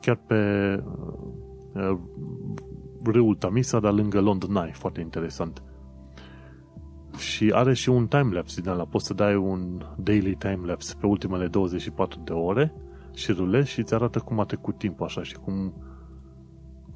chiar 0.00 0.16
pe 0.26 0.34
uh, 1.74 1.98
râul 3.04 3.34
Tamisa, 3.34 3.80
dar 3.80 3.92
lângă 3.92 4.20
London 4.20 4.56
Eye, 4.56 4.72
foarte 4.72 5.00
interesant. 5.00 5.62
Și 7.18 7.50
are 7.54 7.74
și 7.74 7.88
un 7.88 8.06
timelapse 8.06 8.60
din 8.60 8.70
ăla, 8.70 8.84
poți 8.84 9.06
să 9.06 9.14
dai 9.14 9.36
un 9.36 9.82
daily 9.96 10.34
timelapse 10.34 10.94
pe 11.00 11.06
ultimele 11.06 11.46
24 11.46 12.20
de 12.24 12.32
ore 12.32 12.74
și 13.14 13.32
rulezi 13.32 13.70
și 13.70 13.78
îți 13.80 13.94
arată 13.94 14.18
cum 14.18 14.40
a 14.40 14.44
trecut 14.44 14.78
timpul 14.78 15.06
așa 15.06 15.22
și 15.22 15.34
cum 15.34 15.74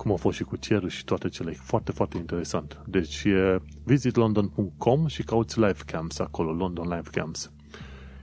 cum 0.00 0.12
a 0.12 0.16
fost 0.16 0.36
și 0.36 0.44
cu 0.44 0.56
cerul 0.56 0.88
și 0.88 1.04
toate 1.04 1.28
cele. 1.28 1.52
Foarte, 1.52 1.92
foarte 1.92 2.16
interesant. 2.16 2.82
Deci 2.86 3.24
e 3.24 3.62
visitlondon.com 3.84 5.06
și 5.06 5.22
cauți 5.22 5.58
live 5.58 5.82
camps 5.86 6.18
acolo, 6.18 6.52
London 6.52 6.88
Live 6.88 7.10
Camps. 7.10 7.52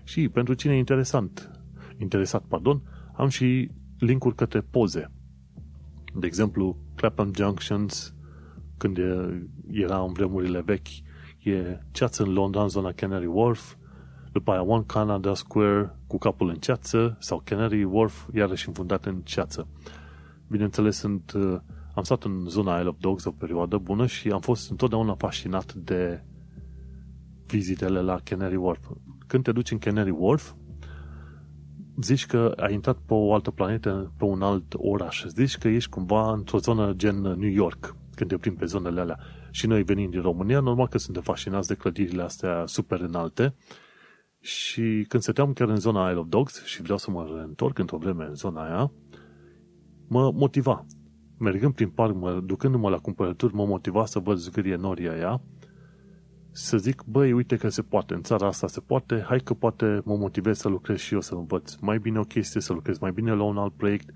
Și 0.04 0.30
pentru 0.30 0.54
cine 0.54 0.74
e 0.74 0.78
interesant, 0.78 1.52
interesat, 1.98 2.44
pardon, 2.48 2.82
am 3.16 3.28
și 3.28 3.72
linkuri 4.00 4.36
către 4.36 4.62
poze. 4.62 5.12
De 6.14 6.26
exemplu, 6.26 6.78
Clapham 6.96 7.32
Junctions, 7.36 8.16
când 8.78 8.98
era 9.72 10.00
în 10.00 10.14
vremurile 10.14 10.62
vechi, 10.62 10.88
e 11.44 11.80
ceață 11.92 12.24
în 12.24 12.34
Londra, 12.34 12.62
în 12.62 12.70
zona 12.70 12.92
Canary 12.92 13.26
Wharf, 13.26 13.76
după 14.32 14.52
aia 14.52 14.64
One 14.64 14.84
Canada 14.88 15.34
Square 15.34 15.96
cu 16.08 16.18
capul 16.18 16.50
în 16.50 16.56
ceață 16.56 17.18
sau 17.20 17.42
Canary 17.44 17.84
Wharf 17.84 18.28
iarăși 18.34 18.68
înfundat 18.68 19.06
în 19.06 19.22
ceață. 19.24 19.68
Bineînțeles, 20.50 20.98
sunt, 20.98 21.32
uh, 21.32 21.60
am 21.96 22.04
stat 22.04 22.24
în 22.24 22.46
zona 22.48 22.78
Isle 22.78 22.90
of 22.90 22.98
Dogs 23.00 23.26
o 23.26 23.32
perioadă 23.32 23.78
bună 23.78 24.06
și 24.06 24.30
am 24.30 24.40
fost 24.40 24.70
întotdeauna 24.70 25.16
fascinat 25.16 25.74
de 25.74 26.24
vizitele 27.46 28.02
la 28.02 28.20
Canary 28.24 28.56
Wharf. 28.56 28.90
Când 29.28 29.44
te 29.44 29.52
duci 29.52 29.72
în 29.72 29.78
Canary 29.78 30.10
Wharf, 30.10 30.54
zici 32.02 32.26
că 32.26 32.54
ai 32.56 32.74
intrat 32.74 32.98
pe 32.98 33.14
o 33.14 33.34
altă 33.34 33.52
planetă, 33.52 34.14
pe 34.18 34.24
un 34.24 34.42
alt 34.42 34.74
oraș. 34.78 35.26
Zici 35.26 35.58
că 35.58 35.68
ești 35.68 35.90
cumva 35.90 36.32
într-o 36.32 36.58
zonă 36.58 36.94
gen 36.94 37.22
New 37.22 37.50
York, 37.50 37.96
când 38.16 38.30
te 38.30 38.38
plimbi 38.38 38.60
pe 38.60 38.66
zonele 38.66 39.00
alea. 39.00 39.20
Și 39.52 39.68
noi 39.68 39.84
venim 39.84 40.10
din 40.10 40.22
România, 40.22 40.60
normal 40.60 40.88
că 40.88 40.98
suntem 40.98 41.22
fascinați 41.22 41.68
de 41.68 41.76
clădirile 41.76 42.24
astea 42.24 42.64
super 42.66 43.00
înalte. 43.00 43.56
Și 44.40 45.06
când 45.08 45.24
stăteam 45.24 45.54
chiar 45.54 45.70
în 45.70 45.78
zona 45.78 46.08
Isle 46.08 46.20
of 46.20 46.28
Dogs 46.28 46.64
și 46.64 46.82
vreau 46.82 46.98
să 46.98 47.12
mă 47.12 47.34
reîntorc 47.36 47.78
într-o 47.78 47.98
vreme 47.98 48.26
în 48.26 48.36
zona 48.36 48.64
aia, 48.64 48.92
mă 50.08 50.32
motiva. 50.32 50.86
Mergând 51.38 51.74
prin 51.74 51.90
parc, 51.90 52.16
mă, 52.16 52.42
ducându-mă 52.46 52.90
la 52.90 52.98
cumpărături, 52.98 53.54
mă 53.54 53.66
motiva 53.66 54.06
să 54.06 54.20
văd 54.20 54.38
zgârie 54.38 54.76
noria 54.76 55.12
aia, 55.12 55.42
să 56.52 56.78
zic, 56.78 57.04
băi, 57.06 57.32
uite 57.32 57.56
că 57.56 57.70
se 57.70 57.82
poate, 57.82 58.14
în 58.14 58.22
țara 58.22 58.48
asta 58.48 58.68
se 58.68 58.80
poate, 58.80 59.24
hai 59.28 59.40
că 59.40 59.54
poate 59.54 60.02
mă 60.04 60.16
motivez 60.16 60.58
să 60.58 60.68
lucrez 60.68 60.98
și 60.98 61.14
eu 61.14 61.22
să 61.22 61.36
învăț 61.36 61.76
mai 61.76 62.00
bine 62.00 62.20
o 62.20 62.24
chestie, 62.24 62.62
să 62.62 62.74
lucrez 62.74 62.98
mai 62.98 63.12
bine 63.12 63.34
la 63.34 63.44
un 63.44 63.58
alt 63.58 63.74
proiect, 63.74 64.10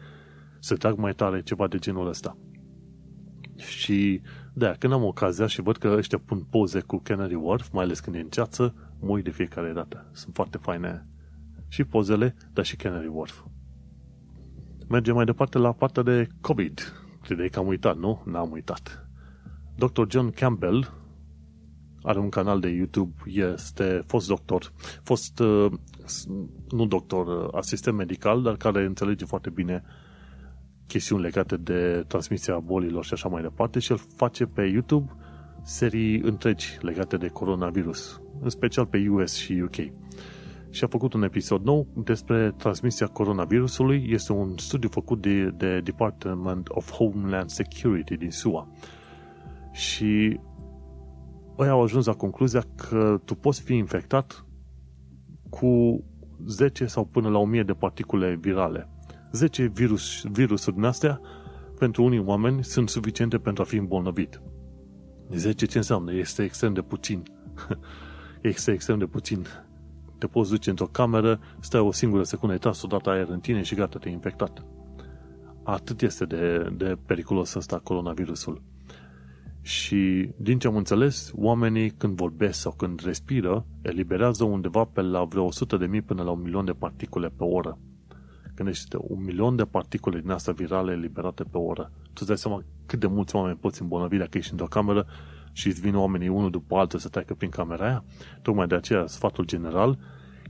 să 0.59 0.75
trag 0.75 0.97
mai 0.97 1.13
tare 1.13 1.41
ceva 1.41 1.67
de 1.67 1.77
genul 1.77 2.07
ăsta. 2.07 2.37
Și 3.55 4.21
da, 4.53 4.71
când 4.71 4.93
am 4.93 5.03
ocazia 5.03 5.47
și 5.47 5.61
văd 5.61 5.77
că 5.77 5.93
ăștia 5.97 6.19
pun 6.25 6.45
poze 6.49 6.79
cu 6.79 6.97
Canary 6.97 7.35
Wharf, 7.35 7.71
mai 7.71 7.83
ales 7.83 7.99
când 7.99 8.15
e 8.15 8.19
în 8.19 8.29
ceață, 8.29 8.73
mă 8.99 9.09
uit 9.09 9.23
de 9.23 9.31
fiecare 9.31 9.71
dată. 9.71 10.09
Sunt 10.11 10.35
foarte 10.35 10.57
faine 10.57 11.07
și 11.67 11.83
pozele, 11.83 12.35
dar 12.53 12.65
și 12.65 12.75
Canary 12.75 13.07
Wharf. 13.07 13.43
Mergem 14.91 15.15
mai 15.15 15.25
departe 15.25 15.57
la 15.57 15.71
partea 15.71 16.03
de 16.03 16.27
COVID. 16.41 16.93
Credeai 17.21 17.49
că 17.49 17.59
am 17.59 17.67
uitat, 17.67 17.97
nu? 17.97 18.21
N-am 18.25 18.51
uitat. 18.51 19.09
Dr. 19.75 20.01
John 20.07 20.29
Campbell 20.29 20.93
are 22.01 22.19
un 22.19 22.29
canal 22.29 22.59
de 22.59 22.67
YouTube, 22.69 23.13
este 23.25 24.01
fost 24.07 24.27
doctor, 24.27 24.71
fost, 25.03 25.39
uh, 25.39 25.71
nu 26.69 26.85
doctor, 26.85 27.27
uh, 27.27 27.49
asistent 27.51 27.97
medical, 27.97 28.41
dar 28.41 28.55
care 28.55 28.85
înțelege 28.85 29.25
foarte 29.25 29.49
bine 29.49 29.83
chestiuni 30.87 31.21
legate 31.21 31.57
de 31.57 32.03
transmisia 32.07 32.59
bolilor 32.59 33.05
și 33.05 33.13
așa 33.13 33.29
mai 33.29 33.41
departe 33.41 33.79
și 33.79 33.91
el 33.91 33.99
face 34.15 34.45
pe 34.45 34.61
YouTube 34.61 35.11
serii 35.63 36.19
întregi 36.19 36.77
legate 36.81 37.17
de 37.17 37.27
coronavirus, 37.27 38.21
în 38.41 38.49
special 38.49 38.85
pe 38.85 39.07
US 39.09 39.33
și 39.33 39.53
UK 39.53 39.75
și 40.71 40.83
a 40.83 40.87
făcut 40.87 41.13
un 41.13 41.23
episod 41.23 41.63
nou 41.63 41.87
despre 41.93 42.53
transmisia 42.57 43.07
coronavirusului. 43.07 44.05
Este 44.09 44.31
un 44.31 44.57
studiu 44.57 44.89
făcut 44.89 45.21
de, 45.21 45.49
de 45.49 45.79
Department 45.79 46.69
of 46.69 46.91
Homeland 46.91 47.49
Security 47.49 48.17
din 48.17 48.31
SUA. 48.31 48.67
Și 49.71 50.39
ei 51.59 51.67
au 51.67 51.81
ajuns 51.81 52.05
la 52.05 52.13
concluzia 52.13 52.63
că 52.75 53.21
tu 53.25 53.35
poți 53.35 53.61
fi 53.61 53.73
infectat 53.73 54.45
cu 55.49 56.03
10 56.47 56.85
sau 56.85 57.05
până 57.05 57.29
la 57.29 57.37
1000 57.37 57.63
de 57.63 57.73
particule 57.73 58.37
virale. 58.39 58.89
10 59.31 59.65
virus, 59.65 60.23
virusuri 60.31 60.75
din 60.75 60.83
astea, 60.83 61.21
pentru 61.79 62.03
unii 62.03 62.19
oameni, 62.19 62.63
sunt 62.63 62.89
suficiente 62.89 63.37
pentru 63.37 63.63
a 63.63 63.65
fi 63.65 63.75
îmbolnăvit. 63.75 64.41
10 65.29 65.65
ce 65.65 65.77
înseamnă? 65.77 66.13
Este 66.13 66.43
extrem 66.43 66.73
de 66.73 66.81
puțin. 66.81 67.23
este 68.41 68.71
extrem 68.71 68.97
de 68.97 69.05
puțin 69.05 69.45
te 70.21 70.27
poți 70.27 70.49
duce 70.49 70.69
într-o 70.69 70.85
cameră, 70.85 71.39
stai 71.59 71.79
o 71.79 71.91
singură 71.91 72.23
secundă, 72.23 72.53
ai 72.53 72.59
tras 72.59 72.81
odată 72.81 73.09
aer 73.09 73.27
în 73.29 73.39
tine 73.39 73.61
și 73.61 73.75
gata, 73.75 73.97
te-ai 73.97 74.13
infectat. 74.13 74.65
Atât 75.63 76.01
este 76.01 76.25
de, 76.25 76.73
de 76.77 76.97
periculos 77.05 77.53
ăsta 77.53 77.79
coronavirusul. 77.79 78.61
Și 79.61 80.29
din 80.37 80.59
ce 80.59 80.67
am 80.67 80.75
înțeles, 80.75 81.31
oamenii 81.35 81.89
când 81.89 82.15
vorbesc 82.15 82.59
sau 82.59 82.71
când 82.71 83.01
respiră, 83.03 83.65
eliberează 83.81 84.43
undeva 84.43 84.83
pe 84.83 85.01
la 85.01 85.23
vreo 85.23 85.43
100 85.43 85.77
de 85.77 85.85
mii 85.85 86.01
până 86.01 86.23
la 86.23 86.31
un 86.31 86.41
milion 86.41 86.65
de 86.65 86.73
particule 86.73 87.27
pe 87.27 87.43
oră. 87.43 87.77
Gândește-te, 88.55 88.97
un 89.07 89.23
milion 89.23 89.55
de 89.55 89.63
particule 89.63 90.19
din 90.19 90.29
asta 90.29 90.51
virale 90.51 90.91
eliberate 90.91 91.43
pe 91.43 91.57
oră. 91.57 91.91
Tu 92.03 92.11
îți 92.13 92.27
dai 92.27 92.37
seama 92.37 92.63
cât 92.85 92.99
de 92.99 93.07
mulți 93.07 93.35
oameni 93.35 93.57
poți 93.57 93.81
îmbolnăvi 93.81 94.17
dacă 94.17 94.37
ești 94.37 94.51
într-o 94.51 94.67
cameră 94.67 95.05
și 95.51 95.67
îți 95.67 95.81
vin 95.81 95.95
oamenii 95.95 96.27
unul 96.27 96.49
după 96.49 96.75
altul 96.75 96.99
să 96.99 97.09
treacă 97.09 97.33
prin 97.33 97.49
camera 97.49 97.85
aia. 97.85 98.03
Tocmai 98.41 98.67
de 98.67 98.75
aceea, 98.75 99.07
sfatul 99.07 99.45
general 99.45 99.99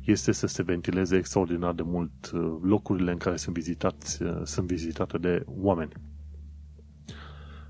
este 0.05 0.31
să 0.31 0.47
se 0.47 0.63
ventileze 0.63 1.15
extraordinar 1.15 1.73
de 1.73 1.81
mult 1.81 2.31
uh, 2.33 2.57
locurile 2.61 3.11
în 3.11 3.17
care 3.17 3.35
sunt, 3.35 3.55
vizitați, 3.55 4.23
uh, 4.23 4.41
sunt 4.43 4.67
vizitate 4.67 5.17
de 5.17 5.43
oameni. 5.45 5.91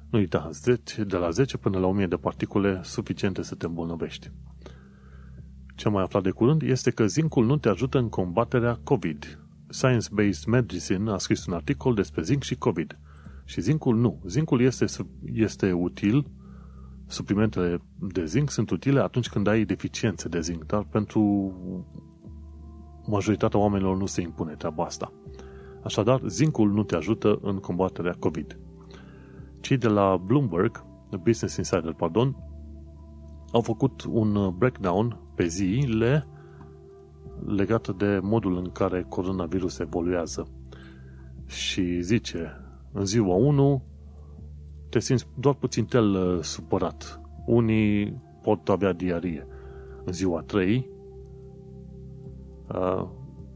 Nu 0.09 0.19
uita, 0.19 0.49
de 1.07 1.17
la 1.17 1.29
10 1.29 1.57
până 1.57 1.79
la 1.79 1.87
1000 1.87 2.07
de 2.07 2.15
particule 2.15 2.79
suficiente 2.83 3.41
să 3.41 3.55
te 3.55 3.65
îmbolnăvești. 3.65 4.31
Ce 5.75 5.87
am 5.87 5.93
mai 5.93 6.03
aflat 6.03 6.23
de 6.23 6.29
curând 6.29 6.61
este 6.61 6.91
că 6.91 7.05
zincul 7.05 7.45
nu 7.45 7.57
te 7.57 7.69
ajută 7.69 7.97
în 7.97 8.09
combaterea 8.09 8.79
COVID. 8.83 9.39
Science-Based 9.69 10.45
Medicine 10.45 11.11
a 11.11 11.17
scris 11.17 11.45
un 11.45 11.53
articol 11.53 11.93
despre 11.93 12.21
zinc 12.21 12.43
și 12.43 12.55
COVID. 12.55 12.99
Și 13.45 13.61
zincul 13.61 13.95
nu. 13.95 14.21
Zincul 14.25 14.61
este, 14.61 14.85
este 15.33 15.71
util 15.71 16.25
suplimentele 17.11 17.81
de 17.99 18.25
zinc 18.25 18.49
sunt 18.49 18.69
utile 18.69 18.99
atunci 18.99 19.29
când 19.29 19.47
ai 19.47 19.63
deficiențe 19.63 20.27
de 20.27 20.41
zinc, 20.41 20.65
dar 20.65 20.83
pentru 20.83 21.53
majoritatea 23.05 23.59
oamenilor 23.59 23.97
nu 23.97 24.05
se 24.05 24.21
impune 24.21 24.53
treaba 24.53 24.83
asta. 24.83 25.13
Așadar, 25.83 26.21
zincul 26.25 26.71
nu 26.71 26.83
te 26.83 26.95
ajută 26.95 27.39
în 27.41 27.57
combaterea 27.57 28.15
COVID. 28.19 28.59
Cei 29.59 29.77
de 29.77 29.87
la 29.87 30.17
Bloomberg, 30.17 30.85
Business 31.23 31.57
Insider, 31.57 31.93
pardon, 31.93 32.35
au 33.51 33.61
făcut 33.61 34.03
un 34.09 34.55
breakdown 34.57 35.19
pe 35.35 35.47
zile 35.47 36.27
legată 37.45 37.95
de 37.97 38.19
modul 38.21 38.57
în 38.57 38.71
care 38.71 39.05
coronavirus 39.09 39.79
evoluează. 39.79 40.47
Și 41.45 42.01
zice, 42.01 42.51
în 42.91 43.05
ziua 43.05 43.35
1 43.35 43.83
te 44.91 44.99
simți 44.99 45.27
doar 45.39 45.55
puțin 45.55 45.85
tel 45.85 46.13
uh, 46.13 46.43
supărat. 46.43 47.21
Unii 47.45 48.21
pot 48.41 48.69
avea 48.69 48.93
diarie. 48.93 49.47
În 50.05 50.13
ziua 50.13 50.41
3, 50.41 50.89
uh, 52.67 53.07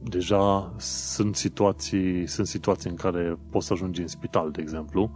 deja 0.04 0.74
sunt 0.78 1.36
situații, 1.36 2.28
sunt 2.28 2.48
situații 2.48 2.90
în 2.90 2.96
care 2.96 3.38
poți 3.50 3.68
să 3.68 3.74
ajungi 3.74 4.02
în 4.02 4.08
spital, 4.08 4.52
de 4.52 4.62
exemplu, 4.62 5.12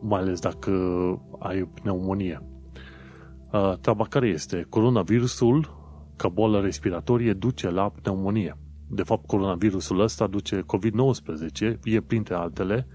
mai 0.00 0.20
ales 0.20 0.40
dacă 0.40 0.70
ai 1.38 1.62
pneumonie. 1.62 2.42
Uh, 3.52 3.72
treaba 3.80 4.04
care 4.04 4.28
este? 4.28 4.66
Coronavirusul, 4.68 5.76
ca 6.16 6.28
boală 6.28 6.60
respiratorie, 6.60 7.32
duce 7.32 7.70
la 7.70 7.88
pneumonie. 7.88 8.56
De 8.88 9.02
fapt, 9.02 9.26
coronavirusul 9.26 10.00
ăsta 10.00 10.26
duce 10.26 10.60
COVID-19, 10.60 11.78
e 11.84 12.00
printre 12.00 12.34
altele, 12.34 12.86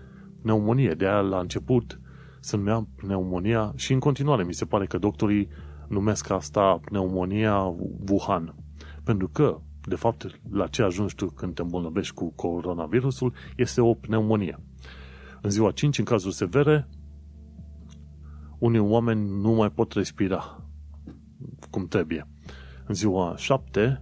pneumonie. 0.41 0.93
De 0.93 1.05
aia, 1.05 1.19
la 1.19 1.39
început, 1.39 1.99
se 2.39 2.57
numea 2.57 2.87
pneumonia 2.95 3.73
și 3.75 3.93
în 3.93 3.99
continuare 3.99 4.43
mi 4.43 4.53
se 4.53 4.65
pare 4.65 4.85
că 4.85 4.97
doctorii 4.97 5.47
numesc 5.87 6.29
asta 6.29 6.79
pneumonia 6.85 7.75
Wuhan. 8.09 8.55
Pentru 9.03 9.27
că 9.27 9.61
de 9.87 9.95
fapt, 9.95 10.39
la 10.51 10.67
ce 10.67 10.81
ajungi 10.81 11.15
tu 11.15 11.25
când 11.25 11.55
te 11.55 11.61
îmbolnăvești 11.61 12.13
cu 12.13 12.31
coronavirusul, 12.31 13.33
este 13.55 13.81
o 13.81 13.93
pneumonie. 13.93 14.59
În 15.41 15.49
ziua 15.49 15.71
5, 15.71 15.97
în 15.97 16.05
cazuri 16.05 16.35
severe, 16.35 16.87
unii 18.59 18.79
oameni 18.79 19.41
nu 19.41 19.51
mai 19.51 19.71
pot 19.71 19.91
respira 19.91 20.65
cum 21.69 21.87
trebuie. 21.87 22.27
În 22.85 22.95
ziua 22.95 23.33
7, 23.37 24.01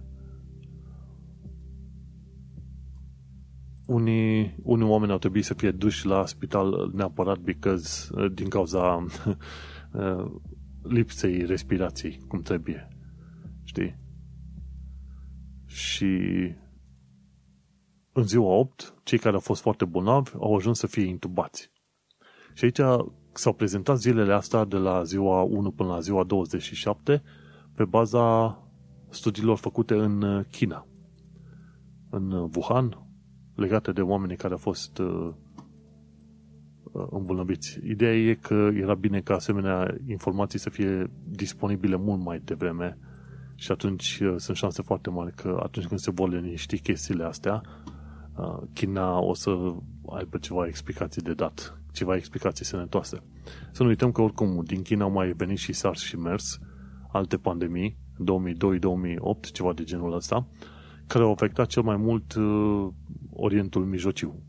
unii, 3.90 4.54
unii 4.62 4.88
oameni 4.88 5.12
au 5.12 5.18
trebuit 5.18 5.44
să 5.44 5.54
fie 5.54 5.70
duși 5.70 6.06
la 6.06 6.26
spital 6.26 6.90
neapărat 6.94 7.38
because, 7.38 8.10
din 8.32 8.48
cauza 8.48 9.04
lipsei 10.82 11.44
respirației 11.44 12.20
cum 12.28 12.40
trebuie. 12.40 12.88
Știi? 13.64 13.98
Și 15.66 16.06
în 18.12 18.22
ziua 18.22 18.54
8, 18.54 18.94
cei 19.02 19.18
care 19.18 19.34
au 19.34 19.40
fost 19.40 19.60
foarte 19.60 19.84
bolnavi 19.84 20.30
au 20.38 20.56
ajuns 20.56 20.78
să 20.78 20.86
fie 20.86 21.04
intubați. 21.04 21.70
Și 22.54 22.64
aici 22.64 22.80
s-au 23.32 23.52
prezentat 23.52 23.98
zilele 23.98 24.32
astea 24.32 24.64
de 24.64 24.76
la 24.76 25.02
ziua 25.02 25.42
1 25.42 25.70
până 25.70 25.88
la 25.88 26.00
ziua 26.00 26.24
27 26.24 27.22
pe 27.74 27.84
baza 27.84 28.58
studiilor 29.08 29.56
făcute 29.56 29.94
în 29.94 30.44
China, 30.50 30.86
în 32.10 32.50
Wuhan, 32.54 33.09
legate 33.60 33.92
de 33.92 34.00
oamenii 34.00 34.36
care 34.36 34.52
au 34.52 34.58
fost 34.58 34.98
uh, 34.98 35.32
îmbolnăviți. 37.10 37.78
Ideea 37.84 38.16
e 38.16 38.34
că 38.34 38.70
era 38.74 38.94
bine 38.94 39.20
ca 39.20 39.34
asemenea 39.34 39.94
informații 40.06 40.58
să 40.58 40.70
fie 40.70 41.10
disponibile 41.24 41.96
mult 41.96 42.24
mai 42.24 42.40
devreme 42.44 42.98
și 43.54 43.72
atunci 43.72 44.20
uh, 44.22 44.34
sunt 44.36 44.56
șanse 44.56 44.82
foarte 44.82 45.10
mari 45.10 45.34
că 45.34 45.60
atunci 45.62 45.86
când 45.86 46.00
se 46.00 46.10
vor 46.10 46.28
liniști 46.28 46.80
chestiile 46.80 47.24
astea, 47.24 47.62
uh, 48.36 48.58
China 48.72 49.20
o 49.20 49.34
să 49.34 49.50
aibă 50.08 50.38
ceva 50.38 50.66
explicații 50.66 51.22
de 51.22 51.34
dat, 51.34 51.80
ceva 51.92 52.16
explicații 52.16 52.64
sănătoase. 52.64 53.22
Să 53.72 53.82
nu 53.82 53.88
uităm 53.88 54.12
că 54.12 54.22
oricum 54.22 54.62
din 54.64 54.82
China 54.82 55.04
au 55.04 55.10
mai 55.10 55.32
venit 55.32 55.58
și 55.58 55.72
SARS 55.72 56.00
și 56.02 56.16
MERS, 56.16 56.58
alte 57.12 57.36
pandemii, 57.36 57.96
2002-2008, 58.20 59.52
ceva 59.52 59.72
de 59.72 59.84
genul 59.84 60.14
ăsta, 60.14 60.46
care 61.10 61.24
au 61.24 61.30
afectat 61.30 61.66
cel 61.66 61.82
mai 61.82 61.96
mult 61.96 62.34
uh, 62.34 62.88
Orientul 63.32 63.84
Mijlociu 63.84 64.42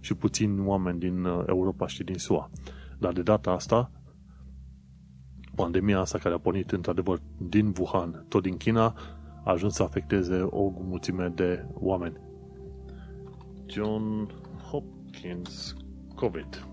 și 0.00 0.14
puțini 0.14 0.66
oameni 0.66 0.98
din 0.98 1.24
Europa 1.46 1.86
și 1.86 2.04
din 2.04 2.18
SUA. 2.18 2.50
Dar 2.98 3.12
de 3.12 3.22
data 3.22 3.50
asta, 3.50 3.90
pandemia 5.54 5.98
asta 5.98 6.18
care 6.18 6.34
a 6.34 6.38
pornit 6.38 6.70
într-adevăr 6.70 7.18
din 7.38 7.72
Wuhan, 7.78 8.24
tot 8.28 8.42
din 8.42 8.56
China, 8.56 8.94
a 9.44 9.50
ajuns 9.50 9.74
să 9.74 9.82
afecteze 9.82 10.40
o 10.40 10.70
mulțime 10.70 11.32
de 11.34 11.66
oameni. 11.72 12.16
John 13.66 14.28
Hopkins 14.70 15.76
COVID. 16.14 16.66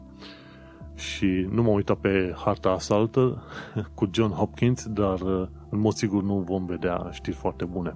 Și 0.95 1.47
nu 1.49 1.61
m-am 1.61 1.73
uitat 1.73 1.97
pe 1.97 2.33
harta 2.35 2.69
asta 2.69 2.95
altă 2.95 3.43
cu 3.95 4.09
John 4.11 4.31
Hopkins, 4.31 4.87
dar 4.87 5.21
în 5.69 5.79
mod 5.79 5.93
sigur 5.93 6.23
nu 6.23 6.39
vom 6.39 6.65
vedea 6.65 7.09
știri 7.11 7.35
foarte 7.35 7.65
bune. 7.65 7.95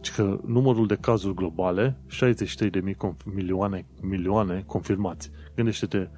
Ci 0.00 0.12
că 0.12 0.40
numărul 0.46 0.86
de 0.86 0.96
cazuri 0.96 1.34
globale, 1.34 1.96
63 2.06 2.70
de 2.70 2.94
milioane, 3.24 3.86
milioane 4.02 4.62
confirmați. 4.66 5.30
Gândește-te, 5.54 6.08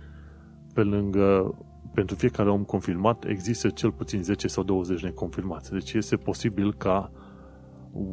pe 0.75 0.83
lângă 0.83 1.55
pentru 1.95 2.17
fiecare 2.17 2.51
om 2.51 2.65
confirmat 2.65 3.25
există 3.25 3.69
cel 3.69 3.93
puțin 3.93 4.23
10 4.23 4.49
sau 4.49 4.63
20 4.63 5.03
neconfirmați. 5.03 5.73
Deci 5.73 5.93
este 5.93 6.17
posibil 6.17 6.75
ca 6.75 7.13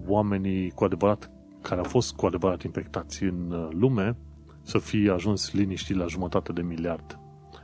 oamenii 0.07 0.72
cu 0.72 0.84
adevărat, 0.84 1.32
care 1.61 1.80
au 1.80 1.86
fost 1.86 2.15
cu 2.15 2.26
adevărat 2.26 2.63
infectați 2.63 3.24
în 3.24 3.51
uh, 3.51 3.67
lume, 3.72 4.17
să 4.61 4.78
fie 4.78 5.11
ajuns 5.11 5.53
liniști 5.53 5.93
la 5.93 6.05
jumătate 6.05 6.51
de 6.51 6.61
miliard. 6.61 7.20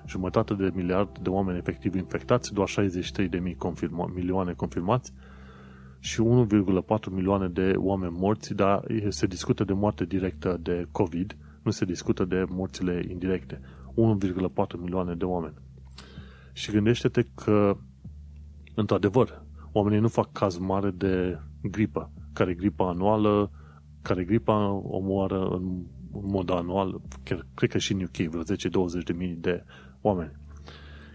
Jumătate 0.08 0.53
de 0.53 0.72
miliard 0.74 1.20
de 1.20 1.30
oameni 1.30 1.58
efectiv 1.58 1.95
infectați, 1.95 2.53
doar 2.53 2.68
63 2.68 3.28
de 3.28 3.38
mii 3.38 3.56
confirma, 3.56 4.12
milioane 4.14 4.53
confirmați 4.53 5.14
și 6.00 6.22
1,4 6.24 7.12
milioane 7.12 7.48
de 7.48 7.74
oameni 7.76 8.16
morți, 8.18 8.54
dar 8.54 8.86
se 9.10 9.26
discută 9.26 9.64
de 9.64 9.74
moarte 9.74 10.06
directă 10.06 10.58
de 10.62 10.88
COVID, 10.91 11.38
nu 11.64 11.72
se 11.72 11.86
discută 11.86 12.26
de 12.26 12.46
morțile 12.48 13.06
indirecte. 13.10 13.62
1,4 13.96 14.80
milioane 14.80 15.16
de 15.16 15.26
oameni. 15.26 15.54
Și 16.54 16.72
gândește-te 16.72 17.26
că, 17.36 17.78
într-adevăr, 18.76 19.43
oamenii 19.72 20.00
nu 20.00 20.08
fac 20.08 20.32
caz 20.32 20.58
mare 20.58 20.91
de 20.91 21.39
gripă, 21.62 22.12
care 22.34 22.54
gripa 22.54 22.89
anuală, 22.89 23.52
care 24.02 24.24
gripa 24.24 24.70
omoară 24.72 25.48
în 25.48 25.86
mod 26.12 26.50
anual, 26.50 27.02
chiar, 27.24 27.48
cred 27.54 27.70
că 27.70 27.78
și 27.78 27.93
în 27.93 28.02
UK, 28.02 28.16
vreo 28.16 28.43
10-20 28.43 29.04
de 29.06 29.14
mii 29.14 29.36
de 29.36 29.64
oameni. 30.02 30.32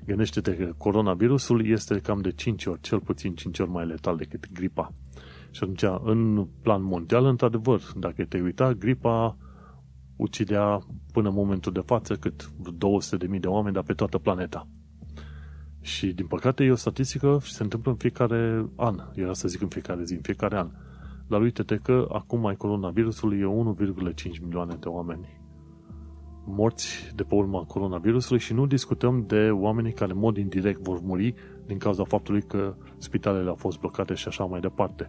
Gândește-te 0.07 0.57
că 0.57 0.72
coronavirusul 0.78 1.66
este 1.66 1.98
cam 1.98 2.20
de 2.20 2.30
5 2.30 2.66
ori, 2.66 2.80
cel 2.80 3.01
puțin 3.01 3.34
5 3.34 3.59
ori 3.59 3.70
mai 3.70 3.86
letal 3.86 4.16
decât 4.16 4.53
gripa. 4.53 4.92
Și 5.51 5.61
atunci, 5.62 5.84
în 6.05 6.46
plan 6.62 6.82
mondial, 6.82 7.24
într-adevăr, 7.24 7.80
dacă 7.96 8.24
te 8.24 8.40
uita, 8.40 8.72
gripa 8.72 9.36
ucidea 10.16 10.78
până 11.12 11.28
în 11.28 11.34
momentul 11.34 11.72
de 11.72 11.80
față 11.80 12.14
cât 12.14 12.51
200.000 13.32 13.40
de 13.40 13.46
oameni, 13.46 13.74
dar 13.74 13.82
pe 13.82 13.92
toată 13.92 14.18
planeta. 14.18 14.68
Și, 15.80 16.07
din 16.07 16.26
păcate, 16.26 16.64
e 16.64 16.70
o 16.70 16.74
statistică 16.74 17.40
și 17.42 17.53
se 17.53 17.62
întâmplă 17.62 17.90
în 17.90 17.96
fiecare 17.96 18.66
an. 18.76 19.01
Era 19.14 19.32
să 19.32 19.48
zic 19.48 19.61
în 19.61 19.68
fiecare 19.68 20.05
zi, 20.05 20.14
în 20.14 20.20
fiecare 20.22 20.57
an. 20.57 20.70
Dar 21.26 21.40
uite-te 21.40 21.76
că 21.76 22.07
acum 22.12 22.40
mai 22.40 22.57
coronavirusul 22.57 23.32
e 23.32 24.12
1,5 24.14 24.40
milioane 24.42 24.76
de 24.80 24.88
oameni 24.88 25.39
morți 26.51 27.12
de 27.14 27.22
pe 27.22 27.34
urma 27.34 27.64
coronavirusului 27.64 28.40
și 28.40 28.53
nu 28.53 28.66
discutăm 28.66 29.24
de 29.26 29.51
oamenii 29.51 29.92
care 29.92 30.12
în 30.12 30.18
mod 30.18 30.36
indirect 30.36 30.80
vor 30.80 31.01
muri 31.03 31.34
din 31.66 31.78
cauza 31.78 32.05
faptului 32.05 32.42
că 32.42 32.74
spitalele 32.98 33.48
au 33.48 33.55
fost 33.55 33.78
blocate 33.78 34.14
și 34.14 34.28
așa 34.28 34.44
mai 34.44 34.61
departe. 34.61 35.07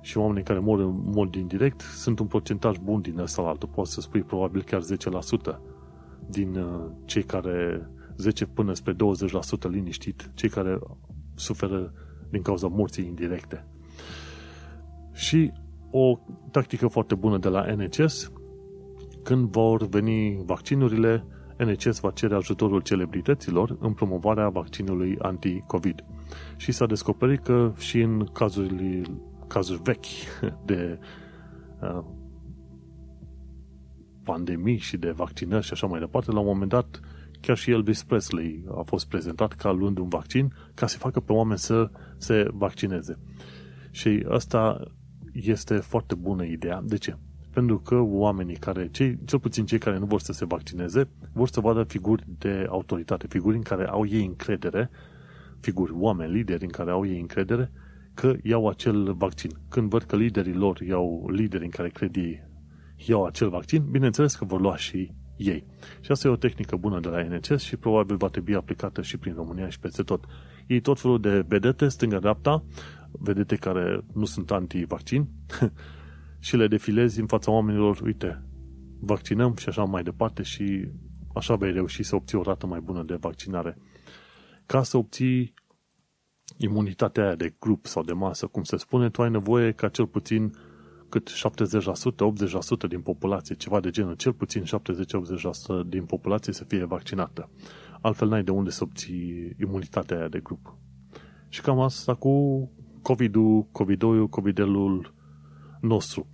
Și 0.00 0.18
oamenii 0.18 0.42
care 0.42 0.58
mor 0.58 0.78
în 0.78 1.00
mod 1.04 1.34
indirect 1.34 1.80
sunt 1.80 2.18
un 2.18 2.26
procentaj 2.26 2.76
bun 2.76 3.00
din 3.00 3.18
ăsta 3.18 3.42
la 3.42 3.48
altul. 3.48 3.68
Poți 3.68 3.92
să 3.92 4.00
spui 4.00 4.22
probabil 4.22 4.62
chiar 4.62 4.80
10% 5.54 5.58
din 6.28 6.56
uh, 6.56 6.90
cei 7.04 7.22
care 7.22 7.90
10 8.16 8.46
până 8.46 8.72
spre 8.72 8.94
20% 8.94 8.96
liniștit 9.70 10.30
cei 10.34 10.48
care 10.48 10.78
suferă 11.34 11.92
din 12.30 12.42
cauza 12.42 12.66
morții 12.66 13.06
indirecte. 13.06 13.66
Și 15.12 15.52
o 15.90 16.18
tactică 16.50 16.86
foarte 16.86 17.14
bună 17.14 17.38
de 17.38 17.48
la 17.48 17.74
NHS, 17.74 18.32
când 19.22 19.50
vor 19.50 19.88
veni 19.88 20.42
vaccinurile, 20.44 21.24
NHS 21.58 22.00
va 22.00 22.10
cere 22.10 22.34
ajutorul 22.34 22.80
celebrităților 22.80 23.76
în 23.80 23.92
promovarea 23.92 24.48
vaccinului 24.48 25.16
anti-COVID. 25.18 26.04
Și 26.56 26.72
s-a 26.72 26.86
descoperit 26.86 27.42
că 27.42 27.72
și 27.78 28.00
în 28.00 28.24
cazuri, 28.24 29.02
cazuri 29.46 29.82
vechi 29.82 30.06
de 30.70 30.98
uh, 31.82 32.04
pandemii 34.24 34.78
și 34.78 34.96
de 34.96 35.10
vaccinări 35.10 35.64
și 35.64 35.72
așa 35.72 35.86
mai 35.86 36.00
departe, 36.00 36.32
la 36.32 36.40
un 36.40 36.46
moment 36.46 36.70
dat 36.70 37.00
Chiar 37.40 37.56
și 37.56 37.70
Elvis 37.70 38.02
Presley 38.02 38.64
a 38.78 38.82
fost 38.82 39.08
prezentat 39.08 39.52
ca 39.52 39.70
luând 39.70 39.98
un 39.98 40.08
vaccin 40.08 40.52
ca 40.74 40.86
să 40.86 40.98
facă 40.98 41.20
pe 41.20 41.32
oameni 41.32 41.58
să 41.58 41.90
se 42.16 42.48
vaccineze. 42.52 43.18
Și 43.90 44.26
asta 44.28 44.92
este 45.32 45.76
foarte 45.76 46.14
bună 46.14 46.44
ideea. 46.44 46.82
De 46.84 46.96
ce? 46.96 47.16
Pentru 47.52 47.78
că 47.78 47.94
oamenii 47.94 48.56
care, 48.56 48.88
cei, 48.90 49.18
cel 49.24 49.38
puțin 49.38 49.66
cei 49.66 49.78
care 49.78 49.98
nu 49.98 50.06
vor 50.06 50.20
să 50.20 50.32
se 50.32 50.44
vaccineze, 50.44 51.08
vor 51.32 51.48
să 51.48 51.60
vadă 51.60 51.82
figuri 51.82 52.24
de 52.38 52.66
autoritate, 52.68 53.26
figuri 53.26 53.56
în 53.56 53.62
care 53.62 53.86
au 53.86 54.06
ei 54.06 54.24
încredere, 54.24 54.90
figuri, 55.60 55.92
oameni, 55.94 56.32
lideri 56.32 56.64
în 56.64 56.70
care 56.70 56.90
au 56.90 57.06
ei 57.06 57.20
încredere, 57.20 57.72
că 58.14 58.34
iau 58.42 58.68
acel 58.68 59.14
vaccin. 59.14 59.50
Când 59.68 59.90
văd 59.90 60.02
că 60.02 60.16
liderii 60.16 60.54
lor 60.54 60.80
iau 60.80 61.30
lideri 61.30 61.64
în 61.64 61.70
care 61.70 61.88
cred 61.88 62.16
ei 62.16 62.48
iau 63.06 63.24
acel 63.24 63.48
vaccin, 63.48 63.84
bineînțeles 63.90 64.34
că 64.34 64.44
vor 64.44 64.60
lua 64.60 64.76
și 64.76 65.12
ei. 65.36 65.64
Și 66.00 66.10
asta 66.10 66.28
e 66.28 66.30
o 66.30 66.36
tehnică 66.36 66.76
bună 66.76 67.00
de 67.00 67.08
la 67.08 67.22
NHS 67.22 67.62
și 67.62 67.76
probabil 67.76 68.16
va 68.16 68.28
trebui 68.28 68.54
aplicată 68.54 69.02
și 69.02 69.16
prin 69.16 69.34
România 69.34 69.68
și 69.68 69.78
peste 69.78 70.02
tot. 70.02 70.24
Ei 70.66 70.80
tot 70.80 71.00
felul 71.00 71.20
de 71.20 71.44
vedete, 71.48 71.88
stânga-dreapta, 71.88 72.64
vedete 73.10 73.56
care 73.56 74.04
nu 74.12 74.24
sunt 74.24 74.50
anti-vaccin 74.50 75.28
și 76.40 76.56
le 76.56 76.66
defilezi 76.66 77.20
în 77.20 77.26
fața 77.26 77.50
oamenilor, 77.50 78.00
uite, 78.00 78.44
vaccinăm 79.00 79.54
și 79.56 79.68
așa 79.68 79.84
mai 79.84 80.02
departe 80.02 80.42
și 80.42 80.88
așa 81.34 81.54
vei 81.54 81.72
reuși 81.72 82.02
să 82.02 82.14
obții 82.14 82.38
o 82.38 82.42
rată 82.42 82.66
mai 82.66 82.80
bună 82.80 83.02
de 83.02 83.14
vaccinare. 83.14 83.78
Ca 84.66 84.82
să 84.82 84.96
obții 84.96 85.54
imunitatea 86.56 87.24
aia 87.24 87.34
de 87.34 87.54
grup 87.58 87.86
sau 87.86 88.02
de 88.02 88.12
masă, 88.12 88.46
cum 88.46 88.62
se 88.62 88.76
spune, 88.76 89.10
tu 89.10 89.22
ai 89.22 89.30
nevoie 89.30 89.72
ca 89.72 89.88
cel 89.88 90.06
puțin 90.06 90.52
cât 91.08 91.30
70%, 91.30 92.86
80% 92.86 92.88
din 92.88 93.00
populație, 93.00 93.54
ceva 93.54 93.80
de 93.80 93.90
genul, 93.90 94.14
cel 94.14 94.32
puțin 94.32 94.62
70-80% 94.62 94.66
din 95.86 96.04
populație 96.04 96.52
să 96.52 96.64
fie 96.64 96.84
vaccinată. 96.84 97.50
Altfel 98.00 98.28
n-ai 98.28 98.42
de 98.42 98.50
unde 98.50 98.70
să 98.70 98.82
obții 98.82 99.56
imunitatea 99.60 100.16
aia 100.16 100.28
de 100.28 100.40
grup. 100.40 100.76
Și 101.48 101.60
cam 101.60 101.80
asta 101.80 102.14
cu 102.14 102.70
COVID-ul, 103.02 103.66
COVID-2, 103.66 104.28
COVID-ul 104.30 105.12
nostru. 105.80 106.26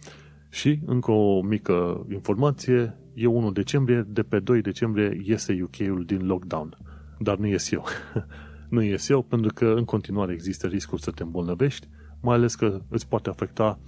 Și, 0.49 0.80
încă 0.86 1.11
o 1.11 1.42
mică 1.42 2.07
informație, 2.12 2.99
e 3.14 3.26
1 3.26 3.53
decembrie, 3.53 4.07
de 4.09 4.22
pe 4.22 4.38
2 4.38 4.61
decembrie 4.61 5.20
iese 5.24 5.62
UK-ul 5.62 6.05
din 6.05 6.26
lockdown. 6.26 6.76
Dar 7.18 7.36
nu 7.36 7.47
ies 7.47 7.70
eu. 7.70 7.84
nu 8.68 8.82
ies 8.82 9.09
eu 9.09 9.22
pentru 9.22 9.53
că 9.55 9.74
în 9.76 9.84
continuare 9.84 10.32
există 10.32 10.66
riscul 10.66 10.99
să 10.99 11.11
te 11.11 11.22
îmbolnăvești, 11.22 11.88
mai 12.20 12.34
ales 12.34 12.55
că 12.55 12.80
îți 12.88 13.09
poate 13.09 13.28
afecta 13.28 13.78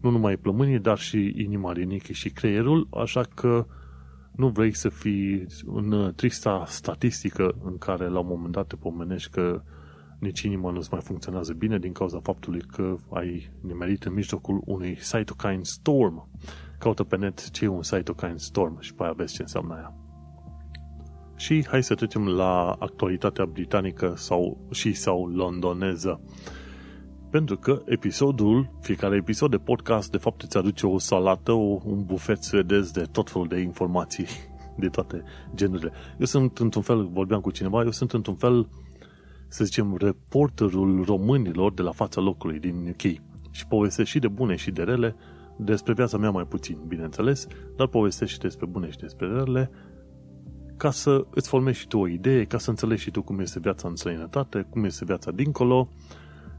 nu 0.00 0.10
numai 0.10 0.36
plămânii, 0.36 0.78
dar 0.78 0.98
și 0.98 1.34
inima, 1.36 1.72
rinichii 1.72 2.14
și 2.14 2.30
creierul, 2.30 2.88
așa 2.90 3.22
că 3.34 3.66
nu 4.36 4.48
vrei 4.48 4.74
să 4.74 4.88
fii 4.88 5.46
în 5.66 6.12
trista 6.16 6.64
statistică 6.66 7.54
în 7.64 7.78
care 7.78 8.08
la 8.08 8.18
un 8.18 8.26
moment 8.28 8.52
dat 8.52 8.66
te 8.66 8.76
pomenești 8.76 9.30
că 9.30 9.62
nici 10.20 10.40
inima 10.40 10.70
nu-ți 10.70 10.88
mai 10.92 11.00
funcționează 11.00 11.52
bine 11.52 11.78
din 11.78 11.92
cauza 11.92 12.20
faptului 12.22 12.60
că 12.60 12.96
ai 13.12 13.50
nimerit 13.60 14.04
în 14.04 14.12
mijlocul 14.12 14.62
unui 14.64 14.94
cytokine 14.94 15.60
storm. 15.62 16.28
Caută 16.78 17.04
pe 17.04 17.16
net 17.16 17.50
ce 17.50 17.64
e 17.64 17.68
un 17.68 17.80
cytokine 17.80 18.36
storm 18.36 18.80
și 18.80 18.94
pe 18.94 19.02
aia 19.02 19.12
vezi 19.12 19.34
ce 19.34 19.42
înseamnă 19.42 19.74
aia. 19.74 19.94
Și 21.36 21.66
hai 21.68 21.82
să 21.82 21.94
trecem 21.94 22.28
la 22.28 22.76
actualitatea 22.78 23.44
britanică 23.46 24.12
sau 24.16 24.66
și 24.70 24.92
sau 24.92 25.26
londoneză. 25.26 26.20
Pentru 27.30 27.56
că 27.56 27.82
episodul, 27.84 28.70
fiecare 28.80 29.16
episod 29.16 29.50
de 29.50 29.56
podcast, 29.56 30.10
de 30.10 30.18
fapt 30.18 30.42
îți 30.42 30.56
aduce 30.56 30.86
o 30.86 30.98
salată, 30.98 31.52
o, 31.52 31.78
un 31.84 32.04
bufet 32.04 32.42
suedez 32.42 32.90
de 32.90 33.02
tot 33.02 33.30
felul 33.30 33.48
de 33.48 33.60
informații 33.60 34.26
de 34.82 34.88
toate 34.88 35.22
genurile. 35.54 35.92
Eu 36.18 36.26
sunt 36.26 36.58
într-un 36.58 36.82
fel, 36.82 37.06
vorbeam 37.06 37.40
cu 37.40 37.50
cineva, 37.50 37.82
eu 37.82 37.90
sunt 37.90 38.12
într-un 38.12 38.34
fel, 38.34 38.68
să 39.52 39.64
zicem, 39.64 39.96
reporterul 39.96 41.04
românilor 41.04 41.72
de 41.72 41.82
la 41.82 41.92
fața 41.92 42.20
locului 42.20 42.58
din 42.58 42.88
UK. 42.88 43.02
Și 43.50 43.66
povestesc 43.68 44.08
și 44.08 44.18
de 44.18 44.28
bune 44.28 44.56
și 44.56 44.70
de 44.70 44.82
rele, 44.82 45.16
despre 45.56 45.92
viața 45.92 46.16
mea 46.16 46.30
mai 46.30 46.44
puțin, 46.44 46.78
bineînțeles, 46.86 47.46
dar 47.76 47.86
povestesc 47.86 48.32
și 48.32 48.38
despre 48.38 48.66
bune 48.66 48.90
și 48.90 48.98
despre 48.98 49.26
rele, 49.26 49.70
ca 50.76 50.90
să 50.90 51.26
îți 51.30 51.48
formezi 51.48 51.78
și 51.78 51.86
tu 51.86 51.98
o 51.98 52.08
idee, 52.08 52.44
ca 52.44 52.58
să 52.58 52.70
înțelegi 52.70 53.02
și 53.02 53.10
tu 53.10 53.22
cum 53.22 53.40
este 53.40 53.60
viața 53.60 53.88
în 53.88 53.96
străinătate, 53.96 54.66
cum 54.70 54.84
este 54.84 55.04
viața 55.04 55.30
dincolo, 55.30 55.88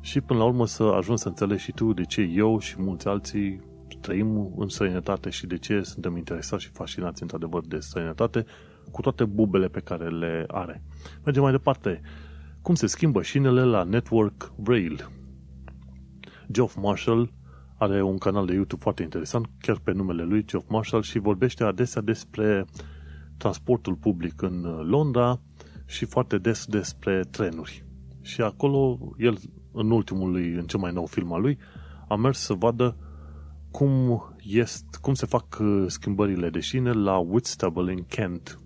și 0.02 0.22
până 0.22 0.40
la 0.40 0.46
urmă 0.46 0.68
să 0.68 0.84
ajungi 0.84 1.22
să 1.22 1.28
înțelegi 1.28 1.64
și 1.64 1.72
tu 1.72 1.94
de 1.94 2.04
ce 2.04 2.22
eu 2.22 2.60
și 2.60 2.82
mulți 2.82 3.08
alții 3.08 3.62
trăim 4.02 4.54
în 4.58 4.68
străinătate 4.68 5.30
și 5.30 5.48
de 5.48 5.58
ce 5.58 5.82
suntem 5.82 6.18
interesați 6.18 6.64
și 6.64 6.70
fascinați 6.70 7.22
într-adevăr 7.22 7.66
de 7.66 7.80
străinătate 7.80 8.46
cu 8.92 9.02
toate 9.02 9.26
bubele 9.26 9.68
pe 9.68 9.80
care 9.80 10.10
le 10.10 10.46
are. 10.48 10.84
Mergem 11.24 11.44
mai 11.44 11.52
departe. 11.52 12.02
Cum 12.62 12.76
se 12.76 12.88
schimbă 12.88 13.22
șinele 13.22 13.64
la 13.64 13.84
Network 13.84 14.54
Rail? 14.64 15.12
Geoff 16.52 16.76
Marshall 16.76 17.34
are 17.78 18.02
un 18.02 18.18
canal 18.18 18.46
de 18.46 18.54
YouTube 18.54 18.82
foarte 18.82 19.04
interesant, 19.04 19.50
chiar 19.60 19.80
pe 19.80 19.92
numele 19.92 20.24
lui, 20.24 20.46
Geoff 20.46 20.70
Marshall, 20.70 21.04
și 21.04 21.20
vorbește 21.20 21.64
adesea 21.64 22.02
despre 22.02 22.66
transportul 23.38 23.96
public 23.96 24.42
în 24.42 24.62
Londra 24.82 25.42
și 25.86 26.06
foarte 26.06 26.38
des 26.38 26.66
despre 26.66 27.22
trenuri. 27.32 27.86
Și 28.22 28.42
acolo 28.42 29.00
el 29.18 29.38
în 29.72 29.92
ultimul 29.92 30.32
lui, 30.32 30.54
în 30.54 30.66
cel 30.66 30.80
mai 30.80 30.92
nou 30.92 31.06
film 31.06 31.34
al 31.34 31.42
lui, 31.42 31.58
a 32.08 32.16
mers 32.16 32.40
să 32.40 32.54
vadă 32.54 32.98
cum, 33.72 34.24
este, 34.44 34.98
cum 35.02 35.14
se 35.14 35.26
fac 35.26 35.58
uh, 35.62 35.86
schimbările 35.88 36.50
de 36.50 36.60
șine 36.60 36.92
la 36.92 37.18
Whitstable 37.18 37.92
în 37.92 38.04
Kent. 38.08 38.61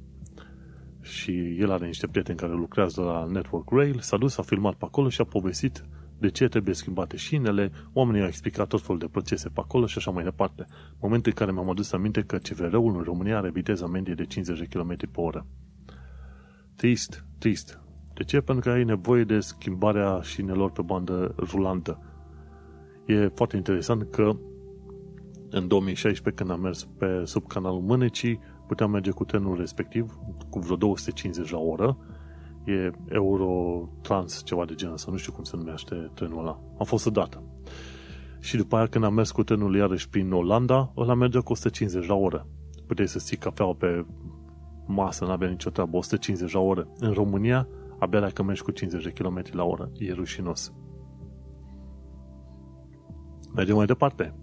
Și 1.06 1.58
el 1.60 1.72
are 1.72 1.86
niște 1.86 2.08
prieteni 2.08 2.38
care 2.38 2.54
lucrează 2.54 3.02
la 3.02 3.26
Network 3.26 3.70
Rail, 3.72 4.00
s-a 4.00 4.18
dus, 4.18 4.38
a 4.38 4.42
filmat 4.42 4.74
pe 4.74 4.86
acolo 4.86 5.10
și 5.10 5.22
a 5.22 5.24
povestit 5.24 5.86
de 6.18 6.30
ce 6.30 6.48
trebuie 6.48 6.76
schimbate 6.76 7.18
șinele, 7.18 7.72
oamenii 7.94 8.22
au 8.22 8.28
explicat 8.28 8.68
tot 8.68 8.82
felul 8.82 9.00
de 9.00 9.08
procese 9.08 9.50
pe 9.50 9.60
acolo 9.60 9.86
și 9.86 9.98
așa 9.98 10.12
mai 10.12 10.24
departe. 10.24 10.66
Momentul 11.00 11.32
în 11.32 11.38
care 11.38 11.52
mi-am 11.52 11.70
adus 11.70 11.92
aminte 11.92 12.22
că 12.22 12.38
CVR-ul 12.38 12.96
în 12.98 13.04
România 13.04 13.38
are 13.38 13.50
viteza 13.50 13.88
medie 13.88 14.14
de 14.14 14.26
50 14.26 14.60
de 14.60 14.66
km 14.66 14.98
pe 14.98 15.20
oră. 15.20 15.46
Trist, 16.76 17.26
trist. 17.38 17.80
De 18.14 18.24
ce? 18.24 18.42
Pentru 18.42 18.70
că 18.70 18.76
ai 18.76 18.84
nevoie 18.84 19.24
de 19.24 19.40
schimbarea 19.40 20.20
șinelor 20.22 20.72
pe 20.72 20.82
bandă 20.82 21.36
rulantă. 21.38 22.00
E 23.06 23.28
foarte 23.28 23.56
interesant 23.56 24.12
că 24.12 24.38
în 25.50 25.68
2016, 25.68 26.44
când 26.44 26.58
am 26.58 26.62
mers 26.62 26.84
pe 26.98 27.22
sub 27.26 27.48
canalul 27.48 27.82
Mânecii, 27.82 28.40
puteam 28.68 28.92
merge 28.92 29.12
cu 29.12 29.24
trenul 29.24 29.58
respectiv 29.58 30.20
cu 30.50 30.60
vreo 30.60 30.76
250 30.76 31.52
la 31.52 31.58
oră. 31.58 31.98
E 32.66 32.92
Eurotrans, 33.10 34.42
ceva 34.44 34.66
de 34.66 34.74
genul, 34.74 34.98
să 34.98 35.10
nu 35.10 35.18
știu 35.18 35.32
cum 35.32 35.44
se 35.44 35.58
numește 35.58 36.12
trenul 36.14 36.40
ăla. 36.40 36.60
Am 36.78 36.86
fost 36.86 37.06
odată. 37.06 37.44
Și 38.40 38.58
după 38.58 38.76
aia, 38.76 38.88
când 38.88 39.04
am 39.04 39.14
mers 39.14 39.32
cu 39.32 39.44
trenul 39.44 39.76
iarăși 39.76 40.10
prin 40.10 40.32
Olanda, 40.32 40.92
ăla 40.98 41.14
mergea 41.14 41.42
cu 41.42 41.52
150 41.52 42.08
la 42.08 42.16
oră. 42.16 42.48
Puteai 42.88 43.08
să 43.08 43.20
ții 43.20 43.38
cafeaua 43.38 43.74
pe 43.74 44.06
masă, 44.86 45.26
n-avea 45.26 45.50
nicio 45.50 45.70
treabă, 45.70 45.98
150 45.98 46.54
la 46.54 46.60
oră. 46.60 46.88
În 47.00 47.12
România, 47.12 47.68
abia 48.00 48.20
dacă 48.20 48.44
mergi 48.44 48.62
cu 48.62 48.72
50 48.72 49.04
de 49.04 49.24
km 49.24 49.42
la 49.52 49.64
oră. 49.64 49.92
E 49.98 50.14
rușinos. 50.14 50.74
Mergem 53.56 53.76
mai 53.76 53.86
departe. 53.86 54.34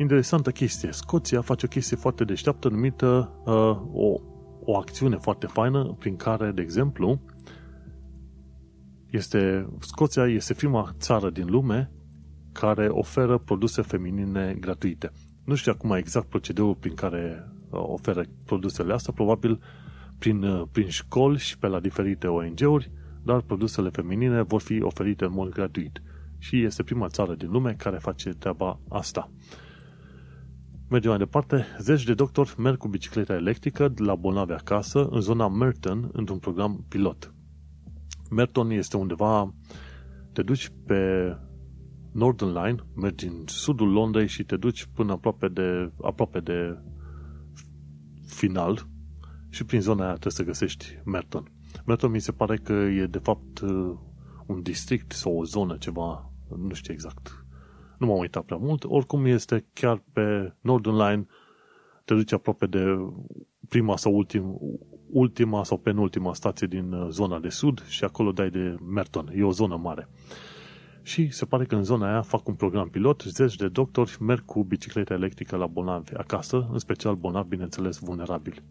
Interesantă 0.00 0.50
chestie. 0.50 0.92
Scoția 0.92 1.40
face 1.40 1.66
o 1.66 1.68
chestie 1.68 1.96
foarte 1.96 2.24
deșteaptă 2.24 2.68
numită 2.68 3.32
uh, 3.44 3.54
o, 3.92 4.20
o 4.60 4.76
acțiune 4.76 5.16
foarte 5.16 5.46
faină 5.46 5.96
prin 5.98 6.16
care, 6.16 6.50
de 6.50 6.62
exemplu, 6.62 7.20
este, 9.10 9.68
Scoția 9.80 10.26
este 10.26 10.54
prima 10.54 10.94
țară 10.98 11.30
din 11.30 11.50
lume 11.50 11.90
care 12.52 12.88
oferă 12.88 13.38
produse 13.38 13.82
feminine 13.82 14.56
gratuite. 14.60 15.12
Nu 15.44 15.54
știu 15.54 15.72
acum 15.72 15.92
exact 15.92 16.28
procedeul 16.28 16.74
prin 16.74 16.94
care 16.94 17.48
uh, 17.70 17.80
oferă 17.82 18.24
produsele 18.44 18.92
astea, 18.92 19.12
probabil 19.12 19.60
prin, 20.18 20.42
uh, 20.42 20.66
prin 20.72 20.88
școli 20.88 21.38
și 21.38 21.58
pe 21.58 21.66
la 21.66 21.80
diferite 21.80 22.26
ONG-uri, 22.26 22.90
dar 23.22 23.40
produsele 23.40 23.88
feminine 23.88 24.42
vor 24.42 24.60
fi 24.60 24.82
oferite 24.82 25.24
în 25.24 25.32
mod 25.32 25.48
gratuit. 25.48 26.02
Și 26.38 26.62
este 26.62 26.82
prima 26.82 27.08
țară 27.08 27.34
din 27.34 27.50
lume 27.50 27.74
care 27.78 27.98
face 27.98 28.28
treaba 28.30 28.80
asta. 28.88 29.30
Mergem 30.90 31.10
mai 31.10 31.18
departe. 31.18 31.66
Zeci 31.78 32.04
de 32.04 32.14
doctori 32.14 32.54
merg 32.58 32.76
cu 32.76 32.88
bicicleta 32.88 33.34
electrică 33.34 33.88
de 33.88 34.02
la 34.02 34.14
bolnavi 34.14 34.52
acasă 34.52 35.08
în 35.10 35.20
zona 35.20 35.48
Merton 35.48 36.10
într-un 36.12 36.38
program 36.38 36.84
pilot. 36.88 37.34
Merton 38.30 38.70
este 38.70 38.96
undeva, 38.96 39.54
te 40.32 40.42
duci 40.42 40.72
pe 40.86 41.32
Northern 42.12 42.62
Line, 42.62 42.84
mergi 42.94 43.26
în 43.26 43.42
sudul 43.46 43.92
Londrei 43.92 44.26
și 44.26 44.44
te 44.44 44.56
duci 44.56 44.86
până 44.94 45.12
aproape 45.12 45.48
de, 45.48 45.92
aproape 46.02 46.40
de 46.40 46.78
final, 48.26 48.88
și 49.48 49.64
prin 49.64 49.80
zona 49.80 50.02
aia 50.02 50.12
trebuie 50.12 50.32
să 50.32 50.44
găsești 50.44 50.98
Merton. 51.04 51.52
Merton 51.86 52.10
mi 52.10 52.20
se 52.20 52.32
pare 52.32 52.56
că 52.56 52.72
e 52.72 53.06
de 53.06 53.18
fapt 53.18 53.60
uh, 53.60 53.96
un 54.46 54.62
district 54.62 55.12
sau 55.12 55.38
o 55.38 55.44
zonă, 55.44 55.76
ceva, 55.76 56.32
nu 56.56 56.74
știu 56.74 56.92
exact. 56.92 57.39
Nu 58.00 58.06
m-am 58.06 58.18
uitat 58.18 58.44
prea 58.44 58.56
mult. 58.56 58.84
Oricum 58.84 59.24
este 59.24 59.66
chiar 59.72 60.02
pe 60.12 60.54
Northern 60.60 60.96
Line, 60.96 61.26
te 62.04 62.14
duci 62.14 62.32
aproape 62.32 62.66
de 62.66 62.84
prima 63.68 63.96
sau 63.96 64.14
ultim, 64.14 64.58
ultima 65.10 65.64
sau 65.64 65.78
penultima 65.78 66.34
stație 66.34 66.66
din 66.66 66.92
uh, 66.92 67.08
zona 67.10 67.38
de 67.38 67.48
sud 67.48 67.84
și 67.86 68.04
acolo 68.04 68.32
dai 68.32 68.50
de 68.50 68.76
Merton. 68.92 69.32
E 69.34 69.42
o 69.42 69.50
zonă 69.50 69.76
mare. 69.76 70.08
Și 71.02 71.30
se 71.30 71.44
pare 71.44 71.64
că 71.64 71.74
în 71.74 71.84
zona 71.84 72.10
aia 72.10 72.22
fac 72.22 72.48
un 72.48 72.54
program 72.54 72.88
pilot, 72.88 73.22
zeci 73.22 73.56
de 73.56 73.68
doctori 73.68 74.16
merg 74.20 74.44
cu 74.44 74.64
bicicleta 74.64 75.14
electrică 75.14 75.56
la 75.56 75.66
bolnavi 75.66 76.14
acasă, 76.14 76.68
în 76.72 76.78
special 76.78 77.14
bolnavi, 77.14 77.48
bineînțeles, 77.48 77.98
vulnerabili. 77.98 78.62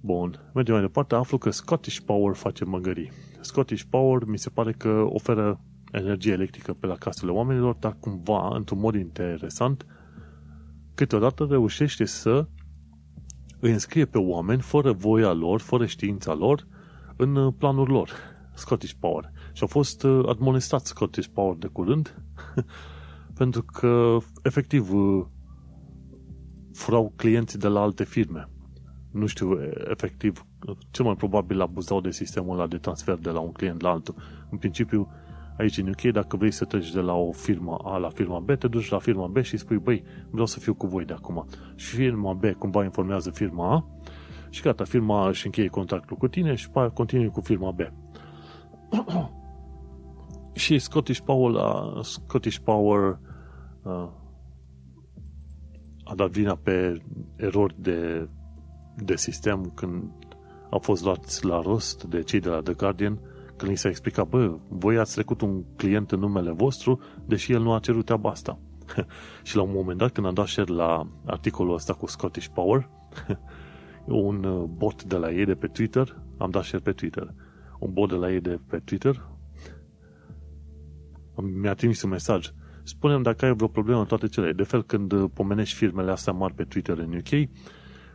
Bun, 0.00 0.50
mergem 0.54 0.74
mai 0.74 0.82
departe, 0.82 1.14
aflu 1.14 1.38
că 1.38 1.50
Scottish 1.50 1.98
Power 1.98 2.34
face 2.34 2.64
măgării. 2.64 3.10
Scottish 3.40 3.82
Power 3.90 4.24
mi 4.24 4.38
se 4.38 4.50
pare 4.50 4.72
că 4.72 5.04
oferă 5.08 5.60
energie 5.92 6.32
electrică 6.32 6.72
pe 6.72 6.86
la 6.86 6.94
casele 6.94 7.30
oamenilor, 7.30 7.74
dar 7.74 7.96
cumva, 8.00 8.56
într-un 8.56 8.78
mod 8.78 8.94
interesant, 8.94 9.86
câteodată 10.94 11.46
reușește 11.50 12.04
să 12.04 12.46
îi 13.60 13.70
înscrie 13.70 14.04
pe 14.04 14.18
oameni 14.18 14.60
fără 14.60 14.92
voia 14.92 15.32
lor, 15.32 15.60
fără 15.60 15.86
știința 15.86 16.34
lor, 16.34 16.66
în 17.16 17.50
planul 17.50 17.88
lor. 17.88 18.10
Scottish 18.54 18.92
Power. 19.00 19.30
Și 19.52 19.62
au 19.62 19.68
fost 19.68 20.02
uh, 20.02 20.28
admonestat 20.28 20.86
Scottish 20.86 21.28
Power 21.32 21.56
de 21.56 21.66
curând, 21.66 22.22
pentru 23.38 23.62
că, 23.62 24.16
efectiv, 24.42 24.92
uh, 24.92 25.26
furau 26.72 27.12
clienții 27.16 27.58
de 27.58 27.68
la 27.68 27.80
alte 27.80 28.04
firme 28.04 28.48
nu 29.10 29.26
știu 29.26 29.60
efectiv, 29.90 30.46
cel 30.90 31.04
mai 31.04 31.16
probabil 31.16 31.60
abuzau 31.60 32.00
de 32.00 32.10
sistemul 32.10 32.58
ăla 32.58 32.66
de 32.66 32.78
transfer 32.78 33.14
de 33.14 33.30
la 33.30 33.40
un 33.40 33.52
client 33.52 33.80
la 33.80 33.90
altul. 33.90 34.14
În 34.50 34.58
principiu, 34.58 35.08
aici 35.58 35.78
în 35.78 35.88
UK, 35.88 36.12
dacă 36.12 36.36
vrei 36.36 36.50
să 36.50 36.64
treci 36.64 36.92
de 36.92 37.00
la 37.00 37.14
o 37.14 37.32
firmă 37.32 37.78
A 37.84 37.96
la 37.96 38.08
firma 38.08 38.38
B, 38.38 38.50
te 38.52 38.68
duci 38.68 38.90
la 38.90 38.98
firma 38.98 39.26
B 39.26 39.42
și 39.42 39.56
spui, 39.56 39.78
băi, 39.78 40.04
vreau 40.30 40.46
să 40.46 40.58
fiu 40.58 40.74
cu 40.74 40.86
voi 40.86 41.04
de 41.04 41.12
acum. 41.12 41.46
Și 41.74 41.94
firma 41.94 42.32
B 42.32 42.44
cumva 42.58 42.84
informează 42.84 43.30
firma 43.30 43.74
A 43.74 43.84
și 44.50 44.62
gata, 44.62 44.84
firma 44.84 45.22
A 45.22 45.28
își 45.28 45.46
încheie 45.46 45.68
contractul 45.68 46.16
cu 46.16 46.28
tine 46.28 46.54
și 46.54 46.70
pe 46.70 46.90
continui 46.94 47.30
cu 47.30 47.40
firma 47.40 47.70
B. 47.70 47.80
și 50.52 50.78
Scottish 50.78 51.20
Power, 51.20 51.54
Scottish 52.02 52.58
Power 52.58 53.18
uh, 53.82 54.08
a 56.04 56.14
dat 56.14 56.30
vina 56.30 56.54
pe 56.62 57.02
erori 57.36 57.74
de, 57.78 58.28
de 58.96 59.16
sistem 59.16 59.72
când 59.74 60.10
au 60.70 60.78
fost 60.78 61.04
luați 61.04 61.44
la 61.44 61.60
rost 61.60 62.04
de 62.04 62.22
cei 62.22 62.40
de 62.40 62.48
la 62.48 62.60
The 62.60 62.72
Guardian 62.72 63.20
când 63.58 63.70
li 63.70 63.76
s-a 63.76 63.88
explicat, 63.88 64.28
bă, 64.28 64.58
voi 64.68 64.98
ați 64.98 65.12
trecut 65.12 65.40
un 65.40 65.64
client 65.76 66.12
în 66.12 66.18
numele 66.18 66.50
vostru, 66.50 67.00
deși 67.26 67.52
el 67.52 67.62
nu 67.62 67.72
a 67.72 67.78
cerut 67.78 68.04
treaba 68.04 68.30
asta. 68.30 68.58
și 69.42 69.56
la 69.56 69.62
un 69.62 69.72
moment 69.72 69.98
dat, 69.98 70.12
când 70.12 70.26
am 70.26 70.34
dat 70.34 70.46
share 70.46 70.72
la 70.72 71.06
articolul 71.26 71.74
ăsta 71.74 71.92
cu 71.92 72.06
Scottish 72.06 72.46
Power, 72.54 72.88
un 74.04 74.44
uh, 74.44 74.64
bot 74.64 75.04
de 75.04 75.16
la 75.16 75.30
ei 75.30 75.44
de 75.44 75.54
pe 75.54 75.66
Twitter, 75.66 76.22
am 76.38 76.50
dat 76.50 76.62
share 76.62 76.82
pe 76.82 76.92
Twitter, 76.92 77.34
un 77.78 77.92
bot 77.92 78.08
de 78.08 78.14
la 78.14 78.32
ei 78.32 78.40
de 78.40 78.60
pe 78.66 78.78
Twitter 78.78 79.28
mi-a 81.42 81.74
trimis 81.74 82.02
un 82.02 82.10
mesaj. 82.10 82.52
Spunem 82.82 83.22
dacă 83.22 83.44
ai 83.44 83.54
vreo 83.54 83.68
problemă 83.68 84.00
în 84.00 84.06
toate 84.06 84.28
cele. 84.28 84.52
De 84.52 84.62
fel, 84.62 84.82
când 84.82 85.12
uh, 85.12 85.30
pomenești 85.34 85.76
firmele 85.76 86.10
astea 86.10 86.32
mari 86.32 86.54
pe 86.54 86.64
Twitter 86.64 86.98
în 86.98 87.16
UK, 87.16 87.48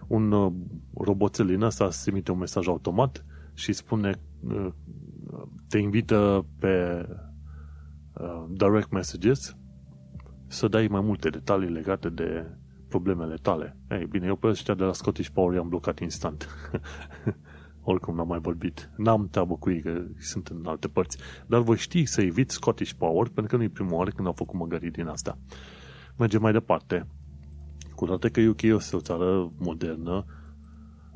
un 0.08 0.32
uh, 0.32 0.54
roboțel 0.94 1.46
din 1.46 1.62
ăsta 1.62 1.86
îți 1.86 2.02
trimite 2.02 2.32
un 2.32 2.38
mesaj 2.38 2.68
automat 2.68 3.26
și 3.54 3.74
spune 3.74 4.20
te 5.74 5.80
invită 5.80 6.46
pe 6.60 7.06
direct 8.50 8.92
messages 8.92 9.58
să 10.48 10.68
dai 10.68 10.88
mai 10.88 11.02
multe 11.02 11.30
detalii 11.30 11.70
legate 11.70 12.10
de 12.10 12.58
problemele 12.88 13.36
tale. 13.36 13.78
Ei, 13.90 14.06
bine, 14.06 14.26
eu 14.26 14.36
pe 14.36 14.48
ăștia 14.48 14.74
de 14.74 14.84
la 14.84 14.94
Scottish 14.94 15.30
Power 15.34 15.56
i-am 15.56 15.70
blocat 15.70 16.00
instant. 16.00 16.48
Oricum 17.92 18.16
n-am 18.16 18.28
mai 18.28 18.40
vorbit. 18.40 18.90
N-am 18.98 19.28
treabă 19.30 19.56
cu 19.56 19.70
ei, 19.70 19.82
că 19.82 20.06
sunt 20.18 20.48
în 20.48 20.66
alte 20.66 20.88
părți. 20.88 21.18
Dar 21.48 21.62
voi 21.62 21.78
ști 21.78 22.06
să 22.06 22.22
evit 22.22 22.50
Scottish 22.50 22.92
Power, 22.98 23.28
pentru 23.28 23.46
că 23.46 23.58
nu 23.58 23.64
e 23.64 23.70
prima 23.70 23.96
oară 23.96 24.10
când 24.10 24.28
au 24.28 24.34
făcut 24.34 24.60
măgării 24.60 24.92
din 24.92 25.08
asta. 25.08 25.38
Mergem 26.18 26.42
mai 26.42 26.52
departe. 26.52 27.08
Cu 27.96 28.06
toate 28.06 28.30
că 28.30 28.42
UK 28.42 28.62
este 28.62 28.96
o 28.96 29.00
țară 29.00 29.52
modernă, 29.58 30.26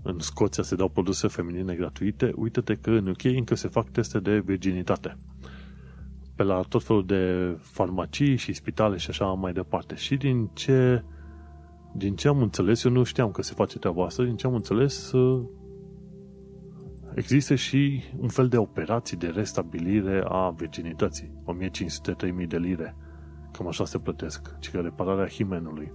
în 0.07 0.19
Scoția 0.19 0.63
se 0.63 0.75
dau 0.75 0.89
produse 0.89 1.27
feminine 1.27 1.75
gratuite, 1.75 2.31
uită-te 2.35 2.75
că 2.75 2.89
în 2.89 3.07
UK 3.07 3.23
încă 3.23 3.55
se 3.55 3.67
fac 3.67 3.89
teste 3.89 4.19
de 4.19 4.39
virginitate 4.39 5.17
pe 6.37 6.43
la 6.43 6.61
tot 6.61 6.83
felul 6.83 7.05
de 7.05 7.55
farmacii 7.61 8.35
și 8.35 8.53
spitale 8.53 8.97
și 8.97 9.09
așa 9.09 9.25
mai 9.25 9.53
departe. 9.53 9.95
Și 9.95 10.15
din 10.15 10.49
ce, 10.53 11.03
din 11.93 12.15
ce 12.15 12.27
am 12.27 12.41
înțeles, 12.41 12.83
eu 12.83 12.91
nu 12.91 13.03
știam 13.03 13.31
că 13.31 13.41
se 13.41 13.53
face 13.53 13.79
treaba 13.79 14.05
asta, 14.05 14.23
din 14.23 14.35
ce 14.35 14.47
am 14.47 14.53
înțeles, 14.53 15.11
există 17.15 17.55
și 17.55 18.03
un 18.17 18.27
fel 18.27 18.47
de 18.47 18.57
operații 18.57 19.17
de 19.17 19.27
restabilire 19.27 20.23
a 20.27 20.49
virginității. 20.49 21.31
1500-3000 22.41 22.47
de 22.47 22.57
lire. 22.57 22.95
Cam 23.51 23.67
așa 23.67 23.85
se 23.85 23.97
plătesc. 23.97 24.59
Ci 24.59 24.69
că 24.69 24.79
repararea 24.79 25.27
himenului. 25.27 25.91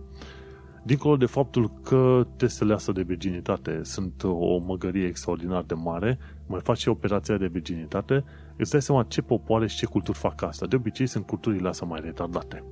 Dincolo 0.84 1.16
de 1.16 1.26
faptul 1.26 1.70
că 1.82 2.26
testele 2.36 2.74
astea 2.74 2.92
de 2.92 3.02
virginitate 3.02 3.80
sunt 3.82 4.22
o 4.24 4.58
măgărie 4.58 5.06
extraordinar 5.06 5.62
de 5.62 5.74
mare, 5.74 6.18
mai 6.46 6.60
faci 6.60 6.78
și 6.78 6.88
operația 6.88 7.36
de 7.36 7.46
virginitate, 7.46 8.24
îți 8.56 8.70
dai 8.70 8.82
seama 8.82 9.02
ce 9.02 9.22
popoare 9.22 9.66
și 9.66 9.76
ce 9.76 9.86
culturi 9.86 10.18
fac 10.18 10.42
asta. 10.42 10.66
De 10.66 10.76
obicei 10.76 11.06
sunt 11.06 11.26
culturile 11.26 11.68
astea 11.68 11.86
mai 11.86 12.00
retardate. 12.00 12.64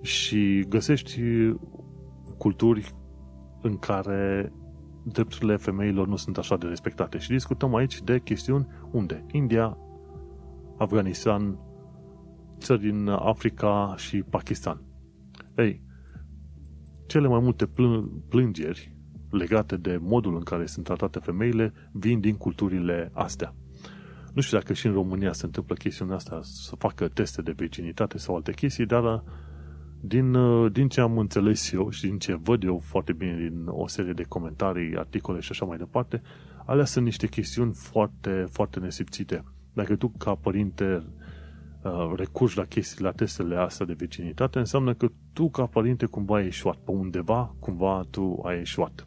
Și 0.00 0.64
găsești 0.68 1.20
culturi 2.38 2.94
în 3.62 3.78
care 3.78 4.52
drepturile 5.02 5.56
femeilor 5.56 6.08
nu 6.08 6.16
sunt 6.16 6.38
așa 6.38 6.56
de 6.56 6.66
respectate. 6.66 7.18
Și 7.18 7.28
discutăm 7.28 7.74
aici 7.74 8.02
de 8.02 8.18
chestiuni 8.18 8.66
unde? 8.90 9.24
India, 9.32 9.78
Afganistan, 10.78 11.58
țări 12.58 12.80
din 12.80 13.08
Africa 13.08 13.94
și 13.96 14.22
Pakistan. 14.22 14.82
Ei, 15.56 15.85
cele 17.06 17.28
mai 17.28 17.40
multe 17.40 17.68
plângeri 18.28 18.94
legate 19.30 19.76
de 19.76 19.98
modul 20.00 20.34
în 20.34 20.42
care 20.42 20.66
sunt 20.66 20.84
tratate 20.84 21.18
femeile 21.18 21.72
vin 21.92 22.20
din 22.20 22.36
culturile 22.36 23.10
astea. 23.12 23.54
Nu 24.32 24.40
știu 24.40 24.58
dacă 24.58 24.72
și 24.72 24.86
în 24.86 24.92
România 24.92 25.32
se 25.32 25.46
întâmplă 25.46 25.74
chestiunea 25.74 26.14
asta, 26.14 26.40
să 26.42 26.76
facă 26.76 27.08
teste 27.08 27.42
de 27.42 27.52
virginitate 27.56 28.18
sau 28.18 28.34
alte 28.34 28.52
chestii, 28.52 28.86
dar 28.86 29.24
din, 30.00 30.36
din 30.72 30.88
ce 30.88 31.00
am 31.00 31.18
înțeles 31.18 31.72
eu 31.72 31.90
și 31.90 32.06
din 32.06 32.18
ce 32.18 32.38
văd 32.42 32.62
eu 32.62 32.78
foarte 32.78 33.12
bine 33.12 33.36
din 33.36 33.66
o 33.66 33.86
serie 33.86 34.12
de 34.12 34.22
comentarii, 34.22 34.96
articole 34.96 35.40
și 35.40 35.50
așa 35.50 35.64
mai 35.64 35.76
departe, 35.76 36.22
alea 36.66 36.84
sunt 36.84 37.04
niște 37.04 37.26
chestiuni 37.26 37.72
foarte, 37.74 38.46
foarte 38.50 38.80
nesipțite. 38.80 39.44
Dacă 39.72 39.96
tu, 39.96 40.08
ca 40.08 40.34
părinte, 40.34 40.84
Uh, 40.94 41.25
recurgi 42.16 42.56
la 42.56 42.64
chestii, 42.64 43.04
la 43.04 43.12
testele 43.12 43.56
astea 43.56 43.86
de 43.86 43.92
vecinitate, 43.92 44.58
înseamnă 44.58 44.94
că 44.94 45.08
tu, 45.32 45.50
ca 45.50 45.66
părinte, 45.66 46.06
cumva 46.06 46.36
ai 46.36 46.44
ieșuat. 46.44 46.76
Pe 46.76 46.90
undeva, 46.90 47.56
cumva, 47.58 48.02
tu 48.10 48.40
ai 48.44 48.56
ieșuat. 48.56 49.06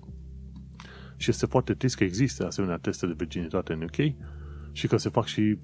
Și 1.15 1.29
este 1.29 1.45
foarte 1.45 1.73
trist 1.73 1.95
că 1.95 2.03
există 2.03 2.45
asemenea 2.45 2.77
teste 2.77 3.07
de 3.07 3.13
vecinitate 3.17 3.73
în 3.73 3.81
UK 3.81 4.15
și 4.71 4.87
că 4.87 4.97
se 4.97 5.09
fac 5.09 5.25
și 5.25 5.57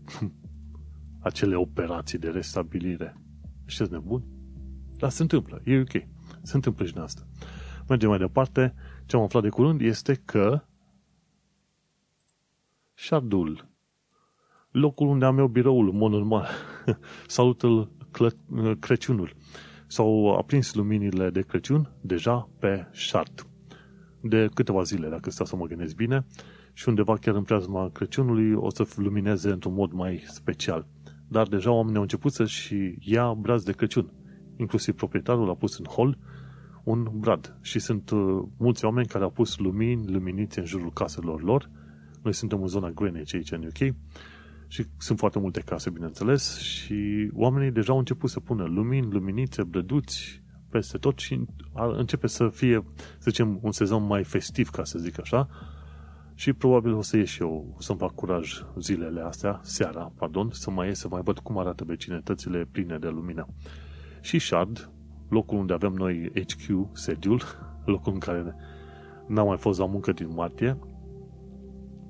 acele 1.30 1.55
operații 1.55 2.18
de 2.18 2.30
restabilire. 2.30 3.16
Știți 3.66 3.91
nebun? 3.91 4.24
Dar 4.97 5.09
se 5.09 5.22
întâmplă. 5.22 5.61
E 5.63 5.80
ok. 5.80 6.07
Se 6.41 6.55
întâmplă 6.55 6.86
și 6.86 6.93
din 6.93 7.01
asta. 7.01 7.28
Mergem 7.88 8.09
mai 8.09 8.18
departe. 8.18 8.74
Ce 9.05 9.16
am 9.16 9.22
aflat 9.22 9.43
de 9.43 9.49
curând 9.49 9.82
este 9.82 10.13
că 10.26 10.63
Shardul 12.93 13.74
locul 14.76 15.07
unde 15.07 15.26
am 15.26 15.38
eu 15.38 15.47
biroul, 15.47 15.89
în 15.89 15.97
mod 15.97 16.11
normal. 16.11 16.47
Salută 17.27 17.89
Crăciunul. 18.79 19.33
S-au 19.88 20.36
aprins 20.38 20.73
luminile 20.73 21.29
de 21.29 21.41
Crăciun 21.41 21.91
deja 22.01 22.49
pe 22.59 22.88
șart. 22.91 23.47
De 24.21 24.49
câteva 24.53 24.81
zile, 24.81 25.09
dacă 25.09 25.29
stau 25.29 25.45
să 25.45 25.55
mă 25.55 25.65
gândesc 25.65 25.95
bine, 25.95 26.25
și 26.73 26.89
undeva 26.89 27.17
chiar 27.17 27.36
în 27.36 27.43
preazma 27.43 27.89
Crăciunului 27.89 28.53
o 28.53 28.69
să 28.69 28.88
lumineze 28.95 29.49
într-un 29.49 29.73
mod 29.73 29.91
mai 29.91 30.23
special. 30.27 30.88
Dar 31.27 31.47
deja 31.47 31.71
oamenii 31.71 31.95
au 31.95 32.01
început 32.01 32.31
să-și 32.31 32.75
ia 32.99 33.33
braz 33.33 33.63
de 33.63 33.71
Crăciun. 33.71 34.11
Inclusiv 34.57 34.95
proprietarul 34.95 35.49
a 35.49 35.53
pus 35.55 35.77
în 35.77 35.86
hol 35.86 36.17
un 36.83 37.07
brad. 37.13 37.57
Și 37.61 37.79
sunt 37.79 38.09
uh, 38.09 38.43
mulți 38.57 38.86
oameni 38.86 39.07
care 39.07 39.23
au 39.23 39.29
pus 39.29 39.57
lumini, 39.57 40.11
luminițe 40.11 40.59
în 40.59 40.65
jurul 40.65 40.91
caselor 40.93 41.43
lor. 41.43 41.69
Noi 42.23 42.33
suntem 42.33 42.61
în 42.61 42.67
zona 42.67 42.89
Greenwich 42.89 43.33
aici 43.33 43.51
în 43.51 43.63
UK 43.63 43.95
și 44.68 44.86
sunt 44.97 45.18
foarte 45.18 45.39
multe 45.39 45.59
case, 45.59 45.89
bineînțeles, 45.89 46.57
și 46.57 47.30
oamenii 47.34 47.72
deja 47.72 47.91
au 47.91 47.97
început 47.97 48.30
să 48.30 48.39
pună 48.39 48.63
lumini, 48.63 49.11
luminițe, 49.11 49.63
blăduți 49.63 50.43
peste 50.70 50.97
tot 50.97 51.20
și 51.20 51.45
începe 51.74 52.28
să 52.28 52.47
fie, 52.47 52.84
să 52.95 53.30
zicem, 53.30 53.59
un 53.61 53.72
sezon 53.72 54.05
mai 54.05 54.24
festiv, 54.24 54.70
ca 54.70 54.84
să 54.84 54.99
zic 54.99 55.20
așa, 55.20 55.49
și 56.34 56.53
probabil 56.53 56.93
o 56.93 57.01
să 57.01 57.18
ies 57.18 57.30
și 57.30 57.41
eu, 57.41 57.74
o 57.78 57.82
să-mi 57.82 57.97
fac 57.97 58.11
curaj 58.11 58.63
zilele 58.80 59.22
astea, 59.22 59.59
seara, 59.63 60.11
pardon, 60.18 60.49
să 60.51 60.72
mai 60.72 60.88
ies 60.88 60.99
să 60.99 61.07
mai 61.07 61.22
văd 61.24 61.39
cum 61.39 61.57
arată 61.57 61.84
vecinătățile 61.84 62.68
pline 62.72 62.97
de 62.97 63.07
lumină. 63.07 63.47
Și 64.22 64.39
Shard, 64.39 64.91
locul 65.30 65.57
unde 65.57 65.74
avem 65.74 65.93
noi 65.93 66.32
HQ, 66.32 66.89
sediul, 66.91 67.41
locul 67.93 68.13
în 68.13 68.20
care 68.20 68.55
n-am 69.28 69.47
mai 69.47 69.57
fost 69.57 69.80
la 69.80 69.86
muncă 69.86 70.11
din 70.11 70.34
martie, 70.34 70.78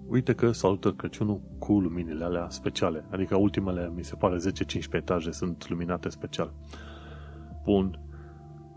uite 0.07 0.33
că 0.33 0.51
salută 0.51 0.91
Crăciunul 0.91 1.41
cu 1.59 1.79
luminile 1.79 2.23
alea 2.23 2.49
speciale. 2.49 3.05
Adică 3.11 3.37
ultimele, 3.37 3.91
mi 3.95 4.03
se 4.03 4.15
pare, 4.15 4.35
10-15 4.35 4.91
etaje 4.91 5.31
sunt 5.31 5.69
luminate 5.69 6.09
special. 6.09 6.53
Bun. 7.63 7.99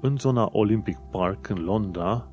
În 0.00 0.16
zona 0.16 0.48
Olympic 0.52 0.96
Park, 1.10 1.48
în 1.48 1.64
Londra, 1.64 2.30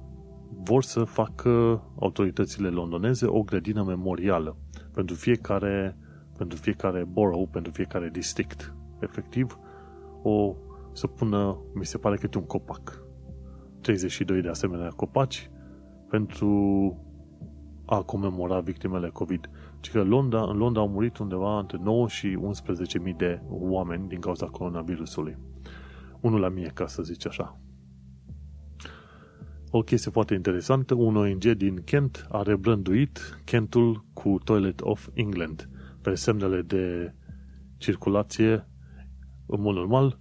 vor 0.63 0.83
să 0.83 1.03
facă 1.03 1.83
autoritățile 1.99 2.69
londoneze 2.69 3.25
o 3.25 3.41
grădină 3.41 3.83
memorială 3.83 4.57
pentru 4.93 5.15
fiecare, 5.15 5.97
pentru 6.37 6.57
fiecare 6.57 7.03
borough, 7.03 7.49
pentru 7.51 7.71
fiecare 7.71 8.09
district. 8.09 8.73
Efectiv, 8.99 9.59
o 10.21 10.55
să 10.93 11.07
pună, 11.07 11.57
mi 11.73 11.85
se 11.85 11.97
pare 11.97 12.15
câte 12.15 12.37
un 12.37 12.45
copac. 12.45 13.03
32 13.81 14.41
de 14.41 14.49
asemenea 14.49 14.87
copaci 14.87 15.49
pentru 16.09 16.97
a 17.85 18.01
comemora 18.01 18.59
victimele 18.59 19.09
COVID. 19.09 19.49
Ci 19.79 19.91
că 19.91 20.03
Londra, 20.03 20.43
în 20.43 20.57
Londra 20.57 20.81
au 20.81 20.89
murit 20.89 21.17
undeva 21.17 21.59
între 21.59 21.77
9 21.81 22.07
și 22.07 22.37
11.000 23.07 23.15
de 23.17 23.41
oameni 23.49 24.07
din 24.07 24.19
cauza 24.19 24.45
coronavirusului. 24.45 25.37
Unul 26.19 26.39
la 26.39 26.49
mie, 26.49 26.71
ca 26.73 26.87
să 26.87 27.03
zici 27.03 27.27
așa. 27.27 27.59
O 29.71 29.81
chestie 29.81 30.11
foarte 30.11 30.33
interesantă, 30.33 30.93
un 30.93 31.15
ONG 31.15 31.43
din 31.43 31.83
Kent 31.83 32.27
a 32.29 32.41
rebrânduit 32.41 33.41
Kentul 33.43 34.05
cu 34.13 34.37
Toilet 34.43 34.81
of 34.81 35.07
England 35.13 35.69
pe 36.01 36.15
semnele 36.15 36.61
de 36.61 37.13
circulație 37.77 38.67
în 39.45 39.61
mod 39.61 39.75
normal 39.75 40.19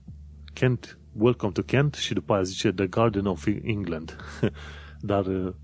Kent, 0.53 0.99
Welcome 1.13 1.53
to 1.53 1.63
Kent 1.63 1.95
și 1.95 2.15
după 2.15 2.33
aia 2.33 2.43
zice 2.43 2.73
The 2.73 2.87
Garden 2.87 3.27
of 3.27 3.47
England. 3.63 4.17
Dar 5.01 5.55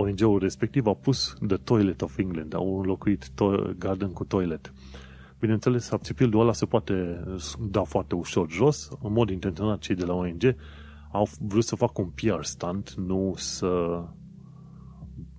ONG-ul 0.00 0.38
respectiv 0.38 0.86
a 0.86 0.94
pus 0.94 1.34
The 1.46 1.56
Toilet 1.56 2.02
of 2.02 2.18
England, 2.18 2.54
au 2.54 2.78
înlocuit 2.80 3.28
to- 3.30 3.78
Garden 3.78 4.12
cu 4.12 4.24
Toilet. 4.24 4.72
Bineînțeles, 5.40 5.90
apțipildul 5.90 6.40
ăla 6.40 6.52
se 6.52 6.66
poate 6.66 7.24
da 7.60 7.82
foarte 7.82 8.14
ușor 8.14 8.50
jos. 8.50 8.88
În 9.02 9.12
mod 9.12 9.30
intenționat, 9.30 9.78
cei 9.78 9.94
de 9.94 10.04
la 10.04 10.14
ONG 10.14 10.54
au 11.12 11.28
vrut 11.40 11.64
să 11.64 11.76
facă 11.76 12.00
un 12.00 12.08
PR 12.08 12.42
stand, 12.42 12.94
nu 12.96 13.34
să 13.36 14.02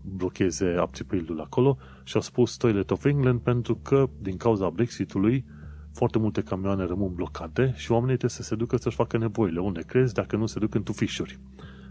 blocheze 0.02 0.76
apțipildul 0.80 1.42
acolo 1.42 1.78
și 2.04 2.16
au 2.16 2.22
spus 2.22 2.58
Toilet 2.58 2.92
of 2.92 3.06
England 3.06 3.40
pentru 3.40 3.76
că, 3.76 4.10
din 4.22 4.38
cauza 4.38 4.70
Brexitului, 4.70 5.46
foarte 5.94 6.18
multe 6.18 6.42
camioane 6.42 6.86
rămân 6.86 7.14
blocate 7.14 7.74
și 7.76 7.92
oamenii 7.92 8.18
trebuie 8.18 8.38
să 8.40 8.44
se 8.44 8.56
ducă 8.56 8.78
să-și 8.78 8.96
facă 8.96 9.18
nevoile. 9.18 9.60
Unde 9.60 9.82
crezi 9.82 10.14
dacă 10.14 10.36
nu 10.36 10.46
se 10.46 10.60
duc 10.60 10.76
în 10.76 10.84
tufișuri? 10.84 11.40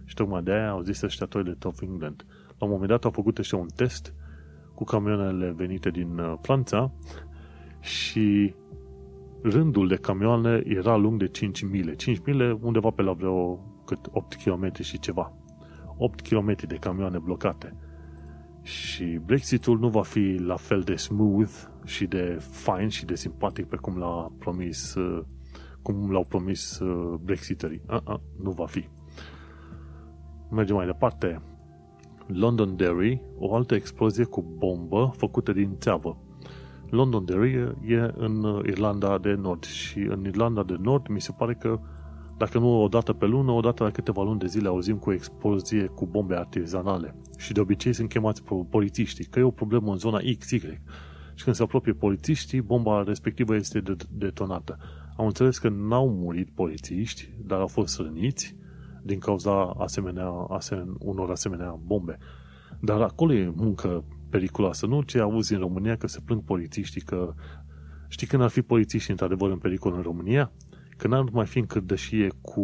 Și 0.05 0.15
tocmai 0.15 0.43
de 0.43 0.51
aia 0.51 0.71
au 0.71 0.83
zis 0.83 1.03
ăștia 1.03 1.27
Toilet 1.27 1.65
of 1.65 1.83
England. 1.83 2.27
La 2.59 2.67
un 2.67 2.71
moment 2.71 2.89
dat 2.91 3.05
au 3.05 3.11
făcut 3.11 3.39
ăștia 3.39 3.59
un 3.59 3.69
test 3.75 4.15
cu 4.75 4.85
camioanele 4.85 5.53
venite 5.57 5.91
din 5.91 6.19
uh, 6.19 6.35
Franța 6.41 6.93
și 7.81 8.55
rândul 9.43 9.89
de 9.89 9.97
camioane 9.97 10.63
era 10.65 10.97
lung 10.97 11.19
de 11.19 11.29
5 11.29 11.63
mile. 11.63 11.95
5 11.95 12.21
mile 12.25 12.59
undeva 12.61 12.91
pe 12.91 13.03
la 13.03 13.13
vreo 13.13 13.61
cât 13.85 14.09
8 14.11 14.35
km 14.35 14.83
și 14.83 14.99
ceva. 14.99 15.33
8 15.97 16.21
km 16.21 16.57
de 16.67 16.75
camioane 16.75 17.19
blocate. 17.19 17.75
Și 18.63 19.05
Brexitul 19.05 19.79
nu 19.79 19.89
va 19.89 20.03
fi 20.03 20.37
la 20.39 20.57
fel 20.57 20.81
de 20.81 20.95
smooth 20.95 21.53
și 21.85 22.07
de 22.07 22.39
fine 22.51 22.89
și 22.89 23.05
de 23.05 23.15
simpatic 23.15 23.67
pe 23.67 23.77
cum 23.77 23.97
l-a 23.97 24.33
promis 24.39 24.95
uh, 24.95 25.25
cum 25.83 26.11
l-au 26.11 26.25
promis 26.25 26.79
uh, 26.79 27.19
Brexiterii. 27.23 27.83
Uh-uh, 27.89 28.21
nu 28.43 28.51
va 28.51 28.67
fi. 28.67 28.89
Mergem 30.51 30.77
mai 30.77 30.87
departe. 30.87 31.43
Londonderry, 32.29 33.23
o 33.39 33.55
altă 33.55 33.75
explozie 33.75 34.25
cu 34.25 34.55
bombă 34.59 35.13
făcută 35.17 35.53
din 35.53 35.77
țeavă. 35.79 36.19
Londonderry 36.91 37.53
e 37.87 38.13
în 38.17 38.63
Irlanda 38.67 39.19
de 39.19 39.33
Nord 39.33 39.65
și 39.65 39.99
în 39.99 40.25
Irlanda 40.27 40.63
de 40.63 40.77
Nord 40.81 41.07
mi 41.09 41.21
se 41.21 41.35
pare 41.39 41.55
că 41.55 41.81
dacă 42.37 42.59
nu 42.59 42.83
o 42.83 42.89
dată 42.89 43.13
pe 43.13 43.27
lună, 43.27 43.51
o 43.51 43.61
dată 43.61 43.83
la 43.83 43.91
câteva 43.91 44.23
luni 44.23 44.39
de 44.39 44.47
zile 44.47 44.69
auzim 44.69 44.97
cu 44.97 45.11
o 45.11 45.13
explozie 45.13 45.85
cu 45.85 46.07
bombe 46.07 46.37
artizanale. 46.37 47.15
Și 47.39 47.53
de 47.53 47.61
obicei 47.61 47.93
sunt 47.93 48.09
chemați 48.09 48.43
polițiștii, 48.71 49.25
că 49.25 49.39
e 49.39 49.43
o 49.43 49.51
problemă 49.51 49.91
în 49.91 49.99
zona 49.99 50.19
XY. 50.39 50.81
Și 51.35 51.45
când 51.45 51.57
se 51.57 51.63
apropie 51.63 51.93
polițiștii, 51.93 52.61
bomba 52.61 53.03
respectivă 53.03 53.55
este 53.55 53.83
detonată. 54.11 54.79
Am 55.17 55.27
înțeles 55.27 55.59
că 55.59 55.69
n-au 55.69 56.09
murit 56.09 56.51
polițiști, 56.55 57.31
dar 57.47 57.61
au 57.61 57.67
fost 57.67 57.99
răniți 57.99 58.57
din 59.03 59.19
cauza 59.19 59.65
asemenea, 59.65 60.29
asemenea, 60.29 60.95
unor 60.99 61.31
asemenea 61.31 61.79
bombe. 61.85 62.19
Dar 62.81 63.01
acolo 63.01 63.33
e 63.33 63.53
muncă 63.57 64.05
periculoasă, 64.31 64.87
nu 64.87 65.03
ce 65.03 65.21
auzi 65.21 65.55
în 65.55 65.61
România 65.61 65.97
că 65.97 66.07
se 66.07 66.21
plâng 66.25 66.45
polițiștii 66.45 67.01
că 67.01 67.35
știi 68.09 68.27
când 68.27 68.43
ar 68.43 68.49
fi 68.49 68.63
polițiști 68.63 69.11
într-adevăr 69.11 69.51
în 69.51 69.59
pericol 69.59 69.95
în 69.95 70.03
România? 70.03 70.53
Când 70.97 71.13
ar 71.13 71.25
mai 71.33 71.47
fi 71.47 71.59
în 71.59 71.67
cârdășie 71.67 72.29
cu 72.41 72.63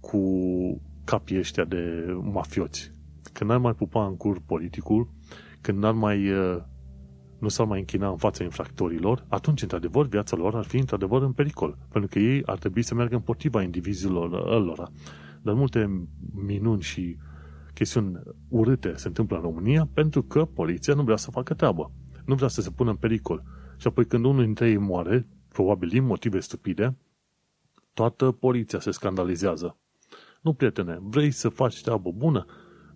cu 0.00 0.20
capii 1.04 1.38
ăștia 1.38 1.64
de 1.64 2.04
mafioți. 2.32 2.92
Când 3.32 3.50
n-ar 3.50 3.58
mai 3.58 3.72
pupa 3.72 4.06
în 4.06 4.16
cur 4.16 4.40
politicul, 4.46 5.10
când 5.60 5.78
n-ar 5.78 5.92
mai 5.92 6.30
nu 7.40 7.48
s-ar 7.48 7.66
mai 7.66 7.78
închina 7.78 8.08
în 8.08 8.16
fața 8.16 8.44
infractorilor, 8.44 9.24
atunci, 9.28 9.62
într-adevăr, 9.62 10.06
viața 10.06 10.36
lor 10.36 10.54
ar 10.54 10.64
fi, 10.64 10.76
într-adevăr, 10.76 11.22
în 11.22 11.32
pericol. 11.32 11.78
Pentru 11.88 12.10
că 12.10 12.18
ei 12.18 12.42
ar 12.44 12.58
trebui 12.58 12.82
să 12.82 12.94
meargă 12.94 13.14
împotriva 13.14 13.62
indivizilor 13.62 14.30
lor. 14.64 14.90
Dar 15.42 15.54
multe 15.54 16.08
minuni 16.34 16.82
și 16.82 17.16
chestiuni 17.74 18.20
urâte 18.48 18.92
se 18.96 19.06
întâmplă 19.08 19.36
în 19.36 19.42
România 19.42 19.88
pentru 19.94 20.22
că 20.22 20.44
poliția 20.44 20.94
nu 20.94 21.02
vrea 21.02 21.16
să 21.16 21.30
facă 21.30 21.54
treabă. 21.54 21.92
Nu 22.24 22.34
vrea 22.34 22.48
să 22.48 22.60
se 22.60 22.70
pună 22.70 22.90
în 22.90 22.96
pericol. 22.96 23.42
Și 23.76 23.86
apoi 23.86 24.06
când 24.06 24.24
unul 24.24 24.44
dintre 24.44 24.68
ei 24.68 24.78
moare, 24.78 25.26
probabil 25.48 25.88
din 25.88 26.04
motive 26.04 26.40
stupide, 26.40 26.96
toată 27.94 28.30
poliția 28.30 28.80
se 28.80 28.90
scandalizează. 28.90 29.78
Nu, 30.40 30.52
prietene, 30.52 30.98
vrei 31.02 31.30
să 31.30 31.48
faci 31.48 31.82
treabă 31.82 32.10
bună? 32.10 32.46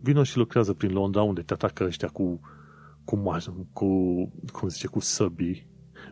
Vino 0.00 0.22
și 0.22 0.36
lucrează 0.36 0.72
prin 0.72 0.92
Londra 0.92 1.22
unde 1.22 1.42
te 1.42 1.52
atacă 1.52 1.84
ăștia 1.84 2.08
cu 2.08 2.40
cu, 3.04 3.22
cu, 3.72 3.86
cum 4.52 4.68
zice, 4.68 4.86
cu 4.86 5.00
săbii 5.00 5.68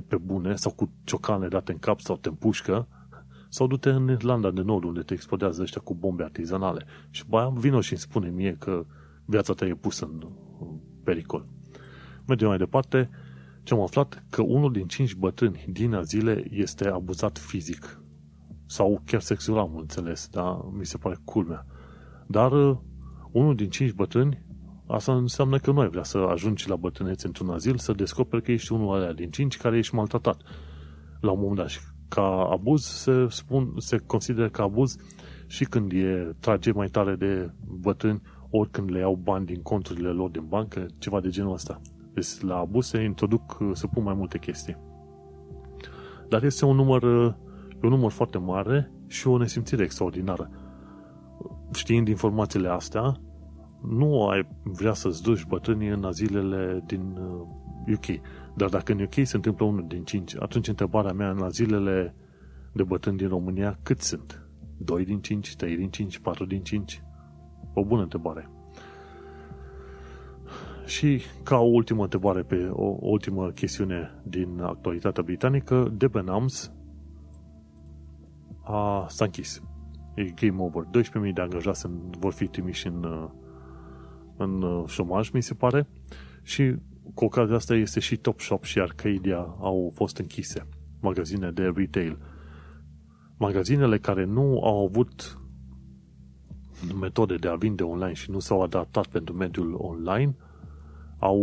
pe 0.06 0.16
bune 0.16 0.54
sau 0.54 0.72
cu 0.72 0.92
ciocane 1.04 1.48
date 1.48 1.72
în 1.72 1.78
cap 1.78 2.00
sau 2.00 2.16
te 2.16 2.28
împușcă 2.28 2.88
sau 3.48 3.66
du-te 3.66 3.90
în 3.90 4.10
Irlanda 4.10 4.50
de 4.50 4.60
Nord 4.60 4.84
unde 4.84 5.00
te 5.00 5.14
explodează 5.14 5.62
ăștia 5.62 5.80
cu 5.80 5.94
bombe 5.94 6.22
artizanale 6.22 6.84
și 7.10 7.24
băia 7.28 7.48
vino 7.48 7.80
și 7.80 7.92
îmi 7.92 8.00
spune 8.00 8.28
mie 8.28 8.56
că 8.58 8.86
viața 9.24 9.52
ta 9.52 9.66
e 9.66 9.74
pusă 9.74 10.04
în 10.04 10.28
pericol. 11.04 11.46
Mergem 12.26 12.48
mai 12.48 12.58
departe. 12.58 13.10
Ce 13.62 13.74
am 13.74 13.80
aflat? 13.80 14.24
Că 14.30 14.42
unul 14.42 14.72
din 14.72 14.86
cinci 14.86 15.14
bătrâni 15.14 15.64
din 15.68 15.94
azile 15.94 16.44
este 16.50 16.88
abuzat 16.88 17.38
fizic. 17.38 18.00
Sau 18.66 19.02
chiar 19.04 19.20
sexual, 19.20 19.58
am 19.58 19.76
înțeles, 19.76 20.28
dar 20.28 20.58
mi 20.78 20.86
se 20.86 20.96
pare 20.96 21.16
culmea. 21.24 21.66
Dar 22.26 22.52
uh, 22.52 22.76
unul 23.30 23.54
din 23.54 23.68
cinci 23.68 23.92
bătrâni 23.92 24.44
Asta 24.86 25.14
înseamnă 25.14 25.58
că 25.58 25.70
nu 25.70 25.80
ai 25.80 25.88
vrea 25.88 26.02
să 26.02 26.18
ajungi 26.18 26.68
la 26.68 26.76
bătrânețe 26.76 27.26
într-un 27.26 27.50
azil, 27.50 27.76
să 27.76 27.92
descoperi 27.92 28.42
că 28.42 28.52
ești 28.52 28.72
unul 28.72 28.94
alea 28.94 29.12
din 29.12 29.30
cinci 29.30 29.56
care 29.56 29.78
ești 29.78 29.94
maltratat 29.94 30.40
la 31.20 31.30
un 31.30 31.38
moment 31.40 31.56
dat. 31.56 31.68
Și 31.68 31.80
ca 32.08 32.48
abuz 32.50 32.84
se, 32.84 33.26
spun, 33.28 33.74
se 33.78 33.96
consideră 33.96 34.48
ca 34.48 34.62
abuz 34.62 34.96
și 35.46 35.64
când 35.64 35.92
e 35.92 36.36
trage 36.40 36.72
mai 36.72 36.88
tare 36.88 37.14
de 37.14 37.50
bătrâni, 37.80 38.22
ori 38.50 38.70
când 38.70 38.90
le 38.90 38.98
iau 38.98 39.14
bani 39.14 39.46
din 39.46 39.62
conturile 39.62 40.08
lor 40.08 40.30
din 40.30 40.44
bancă, 40.48 40.86
ceva 40.98 41.20
de 41.20 41.28
genul 41.28 41.52
ăsta. 41.52 41.80
Deci 42.14 42.40
la 42.40 42.56
abuz 42.56 42.86
se 42.86 43.02
introduc, 43.02 43.58
se 43.72 43.86
pun 43.86 44.02
mai 44.02 44.14
multe 44.14 44.38
chestii. 44.38 44.76
Dar 46.28 46.42
este 46.44 46.64
un 46.64 46.76
număr, 46.76 47.02
un 47.82 47.88
număr 47.88 48.10
foarte 48.10 48.38
mare 48.38 48.92
și 49.06 49.28
o 49.28 49.36
nesimțire 49.38 49.82
extraordinară. 49.82 50.50
Știind 51.72 52.08
informațiile 52.08 52.68
astea, 52.68 53.20
nu 53.88 54.28
ai 54.28 54.48
vrea 54.62 54.92
să-ți 54.92 55.22
duci 55.22 55.44
bătrânii 55.44 55.88
în 55.88 56.04
azilele 56.04 56.82
din 56.86 57.18
UK. 57.92 58.08
Uh, 58.08 58.20
Dar 58.54 58.68
dacă 58.68 58.92
în 58.92 59.00
UK 59.00 59.14
se 59.22 59.36
întâmplă 59.36 59.66
unul 59.66 59.84
din 59.88 60.04
cinci, 60.04 60.36
atunci 60.38 60.68
întrebarea 60.68 61.12
mea 61.12 61.30
în 61.30 61.42
azilele 61.42 62.14
de 62.72 62.82
bătrâni 62.82 63.16
din 63.16 63.28
România, 63.28 63.78
cât 63.82 64.00
sunt? 64.00 64.46
2 64.76 65.04
din 65.04 65.20
5, 65.20 65.56
3 65.56 65.76
din 65.76 65.90
5, 65.90 66.18
4 66.18 66.44
din 66.44 66.62
5? 66.62 67.02
O 67.74 67.84
bună 67.84 68.02
întrebare. 68.02 68.48
Și 70.86 71.20
ca 71.42 71.58
o 71.58 71.66
ultimă 71.66 72.02
întrebare 72.02 72.42
pe 72.42 72.68
o, 72.72 72.84
o 72.84 73.08
ultimă 73.08 73.50
chestiune 73.50 74.20
din 74.22 74.60
actualitatea 74.60 75.22
britanică, 75.22 75.92
Debenhams 75.96 76.72
a, 78.64 79.06
s-a 79.08 79.24
închis. 79.24 79.62
E 80.14 80.22
game 80.24 80.62
over. 80.62 80.84
12.000 81.26 81.32
de 81.34 81.40
angajați 81.40 81.86
vor 82.18 82.32
fi 82.32 82.46
trimiși 82.46 82.86
în 82.86 83.04
uh, 83.04 83.30
în 84.42 84.62
uh, 84.62 84.84
șomaj, 84.86 85.30
mi 85.30 85.42
se 85.42 85.54
pare, 85.54 85.88
și 86.42 86.74
cu 87.14 87.24
ocazia 87.24 87.54
asta 87.54 87.74
este 87.74 88.00
și 88.00 88.16
Topshop 88.16 88.64
și 88.64 88.80
Arcadia 88.80 89.36
au 89.58 89.92
fost 89.94 90.16
închise, 90.16 90.66
magazine 91.00 91.50
de 91.50 91.72
retail. 91.74 92.18
Magazinele 93.36 93.98
care 93.98 94.24
nu 94.24 94.60
au 94.64 94.84
avut 94.84 95.38
metode 97.00 97.34
de 97.34 97.48
a 97.48 97.54
vinde 97.54 97.82
online 97.82 98.12
și 98.12 98.30
nu 98.30 98.38
s-au 98.38 98.62
adaptat 98.62 99.06
pentru 99.06 99.34
mediul 99.34 99.74
online 99.74 100.36
au, 101.18 101.40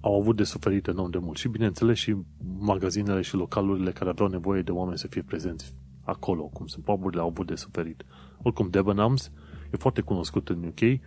au 0.00 0.20
avut 0.20 0.36
de 0.36 0.44
suferit 0.44 0.86
enorm 0.86 1.10
de 1.10 1.18
mult. 1.18 1.36
Și 1.36 1.48
bineînțeles 1.48 1.98
și 1.98 2.16
magazinele 2.58 3.20
și 3.20 3.34
localurile 3.34 3.90
care 3.90 4.10
aveau 4.10 4.28
nevoie 4.28 4.62
de 4.62 4.70
oameni 4.70 4.98
să 4.98 5.06
fie 5.06 5.22
prezenți 5.22 5.74
acolo, 6.04 6.42
cum 6.42 6.66
sunt 6.66 6.84
puburile, 6.84 7.20
au 7.20 7.28
avut 7.28 7.46
de 7.46 7.54
suferit. 7.54 8.04
Oricum, 8.42 8.68
Debenhams 8.70 9.30
e 9.72 9.76
foarte 9.76 10.00
cunoscut 10.00 10.48
în 10.48 10.64
UK, 10.64 11.00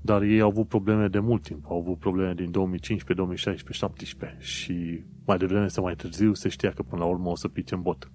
dar 0.00 0.22
ei 0.22 0.40
au 0.40 0.48
avut 0.48 0.68
probleme 0.68 1.08
de 1.08 1.18
mult 1.18 1.42
timp. 1.42 1.64
Au 1.68 1.78
avut 1.78 1.98
probleme 1.98 2.34
din 2.34 2.50
2015, 2.50 3.14
2016, 3.14 3.64
2017 3.64 4.36
și 4.40 5.04
mai 5.26 5.38
devreme 5.38 5.68
sau 5.68 5.84
mai 5.84 5.94
târziu 5.94 6.34
se 6.34 6.48
știa 6.48 6.70
că 6.70 6.82
până 6.82 7.02
la 7.02 7.08
urmă 7.08 7.28
o 7.28 7.36
să 7.36 7.48
pice 7.48 7.74
în 7.74 7.82
bot. 7.82 8.10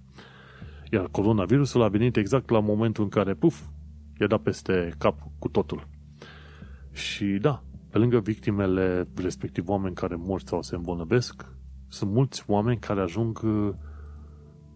Iar 0.91 1.07
coronavirusul 1.11 1.81
a 1.81 1.88
venit 1.88 2.18
exact 2.18 2.49
la 2.49 2.60
momentul 2.60 3.03
în 3.03 3.10
care, 3.10 3.34
puf, 3.34 3.61
i-a 4.19 4.27
dat 4.27 4.41
peste 4.41 4.93
cap 4.97 5.19
cu 5.39 5.47
totul. 5.47 5.88
Și 6.91 7.26
da, 7.26 7.64
pe 7.89 7.97
lângă 7.97 8.19
victimele, 8.19 9.07
respectiv 9.15 9.69
oameni 9.69 9.95
care 9.95 10.15
mor 10.15 10.41
sau 10.45 10.61
se 10.61 10.76
îmbolnăvesc, 10.76 11.45
sunt 11.88 12.11
mulți 12.11 12.43
oameni 12.47 12.80
care 12.80 13.01
ajung, 13.01 13.39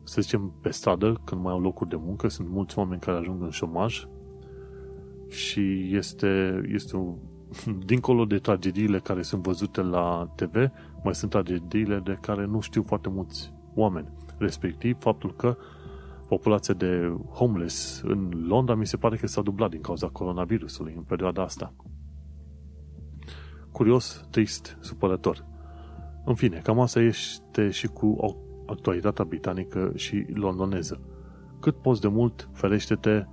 să 0.03 0.21
zicem, 0.21 0.53
pe 0.61 0.69
stradă 0.69 1.21
când 1.23 1.41
mai 1.41 1.51
au 1.51 1.59
locuri 1.59 1.89
de 1.89 1.95
muncă, 1.95 2.27
sunt 2.27 2.49
mulți 2.49 2.77
oameni 2.77 3.01
care 3.01 3.17
ajung 3.17 3.41
în 3.41 3.49
șomaj 3.49 4.05
și 5.29 5.95
este, 5.95 6.61
este 6.73 6.95
un, 6.95 7.15
dincolo 7.85 8.25
de 8.25 8.37
tragediile 8.37 8.99
care 8.99 9.21
sunt 9.21 9.43
văzute 9.43 9.81
la 9.81 10.31
TV, 10.35 10.55
mai 11.03 11.15
sunt 11.15 11.31
tragediile 11.31 11.99
de 11.99 12.17
care 12.21 12.45
nu 12.45 12.59
știu 12.59 12.83
foarte 12.83 13.09
mulți 13.09 13.53
oameni. 13.75 14.09
Respectiv, 14.37 14.97
faptul 14.99 15.35
că 15.35 15.57
populația 16.27 16.73
de 16.73 17.17
homeless 17.33 18.01
în 18.05 18.45
Londra 18.47 18.75
mi 18.75 18.87
se 18.87 18.97
pare 18.97 19.15
că 19.15 19.27
s-a 19.27 19.41
dublat 19.41 19.69
din 19.69 19.81
cauza 19.81 20.07
coronavirusului 20.07 20.93
în 20.97 21.03
perioada 21.03 21.43
asta. 21.43 21.73
Curios, 23.71 24.27
trist, 24.29 24.77
supărător. 24.79 25.45
În 26.25 26.35
fine, 26.35 26.59
cam 26.63 26.79
asta 26.79 26.99
este 26.99 27.69
și 27.69 27.87
cu 27.87 28.15
actualitatea 28.65 29.25
britanică 29.25 29.91
și 29.95 30.25
londoneză. 30.33 31.01
Cât 31.59 31.75
poți 31.75 32.01
de 32.01 32.07
mult, 32.07 32.49
ferește-te, 32.53 33.25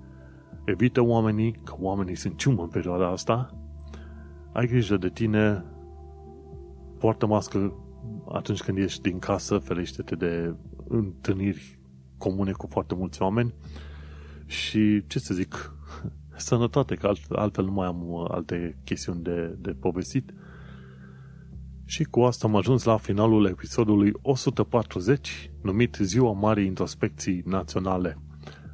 evită 0.65 1.01
oamenii, 1.01 1.61
că 1.65 1.74
oamenii 1.78 2.15
sunt 2.15 2.36
ciumă 2.36 2.62
în 2.62 2.69
perioada 2.69 3.09
asta, 3.09 3.59
ai 4.53 4.66
grijă 4.66 4.97
de 4.97 5.09
tine, 5.09 5.65
poartă 6.99 7.27
mască 7.27 7.74
atunci 8.28 8.62
când 8.62 8.78
ieși 8.78 9.01
din 9.01 9.19
casă, 9.19 9.59
ferește-te 9.59 10.15
de 10.15 10.55
întâlniri 10.89 11.78
comune 12.19 12.53
cu 12.53 12.66
foarte 12.66 12.95
mulți 12.95 13.23
oameni 13.23 13.55
și, 14.47 15.07
ce 15.07 15.19
să 15.19 15.35
zic, 15.35 15.77
sănătate, 16.36 16.95
că 16.95 17.12
altfel 17.28 17.65
nu 17.65 17.73
mai 17.73 17.86
am 17.86 18.09
uh, 18.09 18.31
alte 18.31 18.78
chestiuni 18.85 19.23
de, 19.23 19.57
de 19.59 19.70
povestit. 19.70 20.35
Și 21.85 22.05
cu 22.05 22.20
asta 22.20 22.47
am 22.47 22.57
ajuns 22.57 22.85
la 22.85 22.97
finalul 22.97 23.47
episodului 23.47 24.12
140, 24.23 25.51
numit 25.62 25.97
Ziua 26.01 26.32
Marii 26.32 26.66
Introspecții 26.66 27.43
Naționale. 27.45 28.19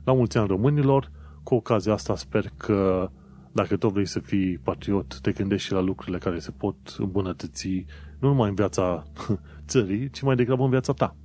La 0.05 0.12
mulți 0.12 0.39
ani 0.39 0.47
românilor, 0.47 1.11
cu 1.43 1.55
ocazia 1.55 1.93
asta 1.93 2.17
sper 2.17 2.51
că 2.57 3.11
dacă 3.53 3.77
tot 3.77 3.93
vrei 3.93 4.07
să 4.07 4.19
fii 4.19 4.59
patriot, 4.59 5.21
te 5.21 5.33
gândești 5.33 5.67
și 5.67 5.73
la 5.73 5.81
lucrurile 5.81 6.19
care 6.19 6.39
se 6.39 6.51
pot 6.51 6.77
îmbunătăți 6.99 7.85
nu 8.19 8.29
numai 8.29 8.49
în 8.49 8.55
viața 8.55 9.03
țării, 9.69 10.11
ci 10.11 10.23
mai 10.23 10.37
degrabă 10.37 10.62
în 10.62 10.71
viața 10.71 10.93
ta. 10.93 11.17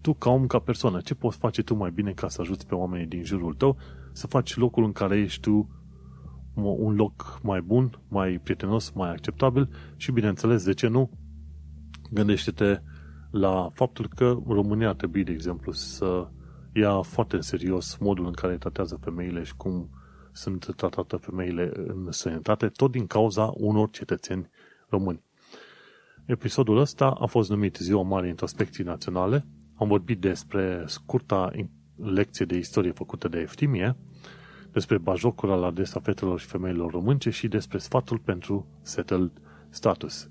Tu, 0.00 0.14
ca 0.14 0.30
om, 0.30 0.46
ca 0.46 0.58
persoană, 0.58 1.00
ce 1.00 1.14
poți 1.14 1.38
face 1.38 1.62
tu 1.62 1.74
mai 1.74 1.90
bine 1.90 2.12
ca 2.12 2.28
să 2.28 2.40
ajuți 2.40 2.66
pe 2.66 2.74
oamenii 2.74 3.06
din 3.06 3.24
jurul 3.24 3.54
tău? 3.54 3.76
Să 4.12 4.26
faci 4.26 4.56
locul 4.56 4.84
în 4.84 4.92
care 4.92 5.16
ești 5.18 5.40
tu 5.40 5.68
un 6.54 6.94
loc 6.94 7.40
mai 7.42 7.60
bun, 7.60 8.00
mai 8.08 8.40
prietenos, 8.42 8.90
mai 8.90 9.10
acceptabil? 9.10 9.68
Și, 9.96 10.12
bineînțeles, 10.12 10.64
de 10.64 10.72
ce 10.72 10.88
nu, 10.88 11.10
gândește-te 12.10 12.80
la 13.30 13.68
faptul 13.72 14.08
că 14.14 14.38
România 14.46 14.88
ar 14.88 14.94
trebui, 14.94 15.24
de 15.24 15.32
exemplu, 15.32 15.72
să 15.72 16.28
ia 16.74 17.02
foarte 17.02 17.36
în 17.36 17.42
serios 17.42 17.96
modul 17.96 18.26
în 18.26 18.32
care 18.32 18.56
tratează 18.56 18.98
femeile 19.00 19.42
și 19.42 19.56
cum 19.56 19.90
sunt 20.32 20.74
tratate 20.76 21.16
femeile 21.16 21.72
în 21.74 22.06
sănătate, 22.10 22.68
tot 22.68 22.90
din 22.90 23.06
cauza 23.06 23.52
unor 23.54 23.90
cetățeni 23.90 24.50
români. 24.88 25.22
Episodul 26.24 26.78
ăsta 26.78 27.06
a 27.06 27.26
fost 27.26 27.50
numit 27.50 27.76
Ziua 27.76 28.02
Mare 28.02 28.28
Introspecții 28.28 28.84
Naționale. 28.84 29.46
Am 29.74 29.88
vorbit 29.88 30.20
despre 30.20 30.82
scurta 30.86 31.50
lecție 31.96 32.44
de 32.44 32.56
istorie 32.56 32.92
făcută 32.92 33.28
de 33.28 33.38
Eftimie, 33.38 33.96
despre 34.72 34.98
bajocura 34.98 35.54
la 35.54 35.66
adresa 35.66 36.00
fetelor 36.00 36.40
și 36.40 36.46
femeilor 36.46 36.90
românce 36.90 37.30
și 37.30 37.48
despre 37.48 37.78
sfatul 37.78 38.18
pentru 38.18 38.66
settled 38.82 39.30
status. 39.68 40.30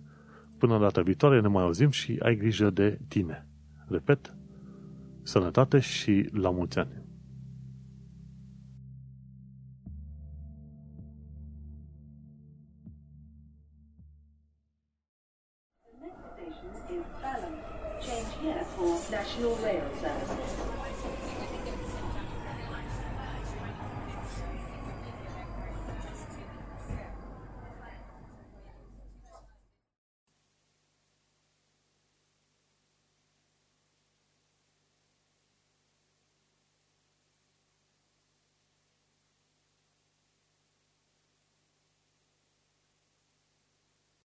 Până 0.57 0.79
data 0.79 1.01
viitoare 1.01 1.41
ne 1.41 1.47
mai 1.47 1.63
auzim 1.63 1.89
și 1.89 2.19
ai 2.21 2.35
grijă 2.35 2.69
de 2.69 2.99
tine. 3.07 3.47
Repet, 3.87 4.35
sănătate 5.23 5.79
și 5.79 6.29
la 6.31 6.49
mulți 6.49 6.79
ani! 6.79 7.01
Change 18.07 18.33
here 18.41 18.65
for 18.75 18.91
National 19.11 19.55
Rail 19.63 19.82
Services. 19.82 19.82